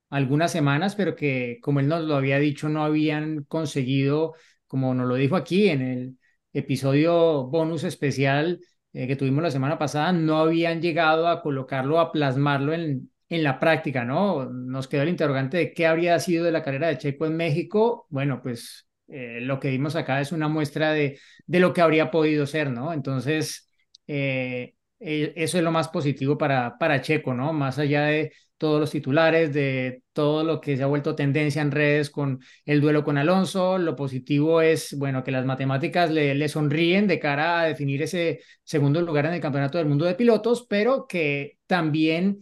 algunas 0.09 0.51
semanas, 0.51 0.95
pero 0.95 1.15
que 1.15 1.59
como 1.61 1.79
él 1.79 1.87
nos 1.87 2.03
lo 2.03 2.15
había 2.15 2.39
dicho 2.39 2.69
no 2.69 2.83
habían 2.83 3.43
conseguido, 3.45 4.33
como 4.67 4.93
nos 4.93 5.07
lo 5.07 5.15
dijo 5.15 5.35
aquí 5.35 5.69
en 5.69 5.81
el 5.81 6.17
episodio 6.53 7.45
bonus 7.47 7.83
especial 7.83 8.59
eh, 8.93 9.07
que 9.07 9.15
tuvimos 9.15 9.43
la 9.43 9.51
semana 9.51 9.77
pasada, 9.77 10.11
no 10.11 10.37
habían 10.39 10.81
llegado 10.81 11.27
a 11.27 11.41
colocarlo, 11.41 11.99
a 11.99 12.11
plasmarlo 12.11 12.73
en, 12.73 13.11
en 13.29 13.43
la 13.43 13.59
práctica, 13.59 14.03
¿no? 14.03 14.45
Nos 14.49 14.87
quedó 14.87 15.03
el 15.03 15.09
interrogante 15.09 15.57
de 15.57 15.73
qué 15.73 15.87
habría 15.87 16.19
sido 16.19 16.43
de 16.45 16.51
la 16.51 16.63
carrera 16.63 16.87
de 16.87 16.97
Checo 16.97 17.25
en 17.25 17.37
México. 17.37 18.05
Bueno, 18.09 18.41
pues 18.41 18.87
eh, 19.11 19.39
lo 19.41 19.59
que 19.59 19.69
vimos 19.69 19.95
acá 19.95 20.21
es 20.21 20.31
una 20.31 20.47
muestra 20.47 20.91
de, 20.93 21.19
de 21.45 21.59
lo 21.59 21.73
que 21.73 21.81
habría 21.81 22.11
podido 22.11 22.47
ser, 22.47 22.71
¿no? 22.71 22.93
Entonces, 22.93 23.69
eh, 24.07 24.73
eh, 24.99 25.33
eso 25.35 25.57
es 25.57 25.63
lo 25.63 25.71
más 25.71 25.89
positivo 25.89 26.37
para, 26.37 26.77
para 26.77 27.01
Checo, 27.01 27.33
¿no? 27.33 27.53
Más 27.53 27.79
allá 27.79 28.03
de 28.05 28.33
todos 28.57 28.79
los 28.79 28.91
titulares, 28.91 29.53
de 29.53 30.03
todo 30.13 30.43
lo 30.43 30.61
que 30.61 30.77
se 30.77 30.83
ha 30.83 30.85
vuelto 30.85 31.15
tendencia 31.15 31.61
en 31.63 31.71
redes 31.71 32.11
con 32.11 32.39
el 32.65 32.79
duelo 32.79 33.03
con 33.03 33.17
Alonso, 33.17 33.77
lo 33.79 33.95
positivo 33.95 34.61
es, 34.61 34.95
bueno, 34.99 35.23
que 35.23 35.31
las 35.31 35.45
matemáticas 35.45 36.11
le, 36.11 36.35
le 36.35 36.47
sonríen 36.47 37.07
de 37.07 37.19
cara 37.19 37.61
a 37.61 37.65
definir 37.65 38.03
ese 38.03 38.41
segundo 38.63 39.01
lugar 39.01 39.25
en 39.25 39.33
el 39.33 39.41
Campeonato 39.41 39.77
del 39.79 39.87
Mundo 39.87 40.05
de 40.05 40.13
Pilotos, 40.15 40.67
pero 40.69 41.07
que 41.07 41.57
también 41.65 42.39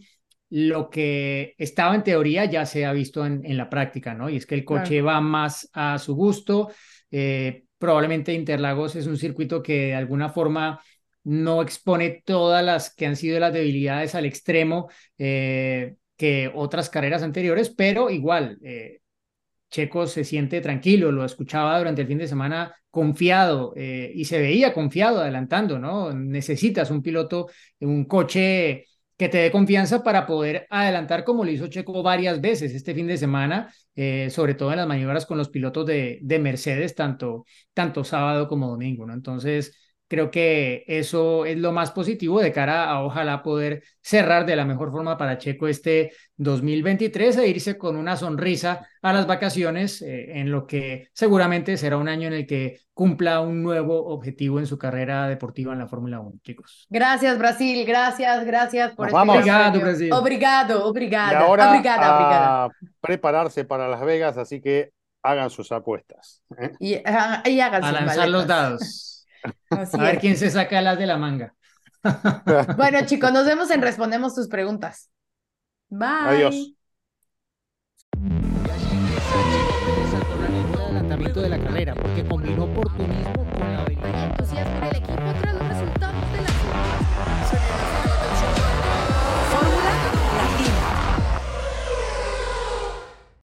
lo 0.50 0.90
que 0.90 1.54
estaba 1.58 1.94
en 1.94 2.02
teoría 2.02 2.44
ya 2.44 2.66
se 2.66 2.84
ha 2.84 2.92
visto 2.92 3.24
en, 3.24 3.40
en 3.44 3.56
la 3.56 3.70
práctica, 3.70 4.14
¿no? 4.14 4.28
Y 4.28 4.36
es 4.36 4.46
que 4.46 4.56
el 4.56 4.64
coche 4.64 5.00
va 5.00 5.20
más 5.20 5.70
a 5.72 5.96
su 5.98 6.14
gusto. 6.16 6.70
Eh, 7.10 7.64
probablemente 7.78 8.32
Interlagos 8.34 8.96
es 8.96 9.06
un 9.06 9.16
circuito 9.16 9.62
que 9.62 9.86
de 9.86 9.94
alguna 9.94 10.28
forma 10.28 10.82
no 11.22 11.62
expone 11.62 12.22
todas 12.24 12.64
las 12.64 12.92
que 12.94 13.06
han 13.06 13.14
sido 13.14 13.38
las 13.38 13.52
debilidades 13.52 14.14
al 14.14 14.24
extremo 14.26 14.90
eh, 15.18 15.94
que 16.16 16.50
otras 16.52 16.90
carreras 16.90 17.22
anteriores, 17.22 17.70
pero 17.70 18.10
igual, 18.10 18.58
eh, 18.62 18.98
Checo 19.70 20.08
se 20.08 20.24
siente 20.24 20.60
tranquilo, 20.60 21.12
lo 21.12 21.24
escuchaba 21.24 21.78
durante 21.78 22.02
el 22.02 22.08
fin 22.08 22.18
de 22.18 22.26
semana 22.26 22.74
confiado 22.90 23.72
y 23.76 24.24
se 24.24 24.40
veía 24.40 24.74
confiado 24.74 25.20
adelantando, 25.20 25.78
¿no? 25.78 26.12
Necesitas 26.12 26.90
un 26.90 27.02
piloto, 27.02 27.48
un 27.78 28.04
coche 28.06 28.86
que 29.20 29.28
te 29.28 29.36
dé 29.36 29.50
confianza 29.52 30.02
para 30.02 30.26
poder 30.26 30.66
adelantar 30.70 31.24
como 31.24 31.44
lo 31.44 31.50
hizo 31.50 31.66
Checo 31.66 32.02
varias 32.02 32.40
veces 32.40 32.74
este 32.74 32.94
fin 32.94 33.06
de 33.06 33.18
semana, 33.18 33.70
eh, 33.94 34.30
sobre 34.30 34.54
todo 34.54 34.70
en 34.70 34.78
las 34.78 34.86
maniobras 34.88 35.26
con 35.26 35.36
los 35.36 35.50
pilotos 35.50 35.84
de, 35.84 36.18
de 36.22 36.38
Mercedes, 36.38 36.94
tanto, 36.94 37.44
tanto 37.74 38.02
sábado 38.02 38.48
como 38.48 38.68
domingo, 38.70 39.04
¿no? 39.04 39.12
Entonces, 39.12 39.76
creo 40.10 40.28
que 40.28 40.82
eso 40.88 41.44
es 41.44 41.56
lo 41.56 41.70
más 41.70 41.92
positivo 41.92 42.40
de 42.40 42.50
cara 42.50 42.90
a 42.90 43.04
ojalá 43.04 43.44
poder 43.44 43.84
cerrar 44.02 44.44
de 44.44 44.56
la 44.56 44.64
mejor 44.64 44.90
forma 44.90 45.16
para 45.16 45.38
Checo 45.38 45.68
este 45.68 46.12
2023 46.36 47.36
e 47.36 47.46
irse 47.46 47.78
con 47.78 47.96
una 47.96 48.16
sonrisa 48.16 48.88
a 49.02 49.12
las 49.12 49.28
vacaciones 49.28 50.02
eh, 50.02 50.40
en 50.40 50.50
lo 50.50 50.66
que 50.66 51.10
seguramente 51.12 51.76
será 51.76 51.96
un 51.96 52.08
año 52.08 52.26
en 52.26 52.32
el 52.32 52.46
que 52.48 52.80
cumpla 52.92 53.38
un 53.38 53.62
nuevo 53.62 54.08
objetivo 54.08 54.58
en 54.58 54.66
su 54.66 54.76
carrera 54.76 55.28
deportiva 55.28 55.72
en 55.74 55.78
la 55.78 55.86
Fórmula 55.86 56.18
1, 56.18 56.40
chicos. 56.42 56.88
Gracias 56.90 57.38
Brasil, 57.38 57.86
gracias, 57.86 58.44
gracias 58.44 58.92
por 58.96 59.06
este 59.06 59.14
vamos. 59.16 59.36
Obrigado, 59.36 59.78
Brasil. 59.78 60.12
Obrigado, 60.12 60.86
obrigado. 60.86 61.32
Y 61.32 61.36
ahora 61.36 61.70
obrigada, 61.70 62.64
a 62.64 62.70
prepararse 63.00 63.64
para 63.64 63.86
Las 63.86 64.04
Vegas, 64.04 64.36
así 64.36 64.60
que 64.60 64.90
hagan 65.22 65.50
sus 65.50 65.70
apuestas. 65.70 66.42
¿eh? 66.58 66.72
Y, 66.80 66.94
ah, 67.04 67.44
y 67.46 67.60
hagan 67.60 67.84
a 67.84 67.86
sus 67.86 67.94
lanzar 67.94 68.16
maletas. 68.16 68.30
los 68.32 68.46
dados. 68.48 69.06
Así 69.70 69.96
A 69.98 70.02
ver 70.02 70.14
es. 70.16 70.20
quién 70.20 70.36
se 70.36 70.50
saca 70.50 70.80
las 70.80 70.98
de 70.98 71.06
la 71.06 71.16
manga. 71.16 71.54
Bueno, 72.76 73.04
chicos, 73.06 73.32
nos 73.32 73.44
vemos 73.46 73.70
en 73.70 73.82
Respondemos 73.82 74.34
tus 74.34 74.48
preguntas. 74.48 75.10
Bye. 75.88 76.08
Adiós. 76.08 76.74
adelantamiento 80.84 81.40
de 81.42 81.48
la 81.48 81.58
carrera, 81.58 81.94
porque 81.94 82.24
combinó 82.26 82.66
por 82.74 82.90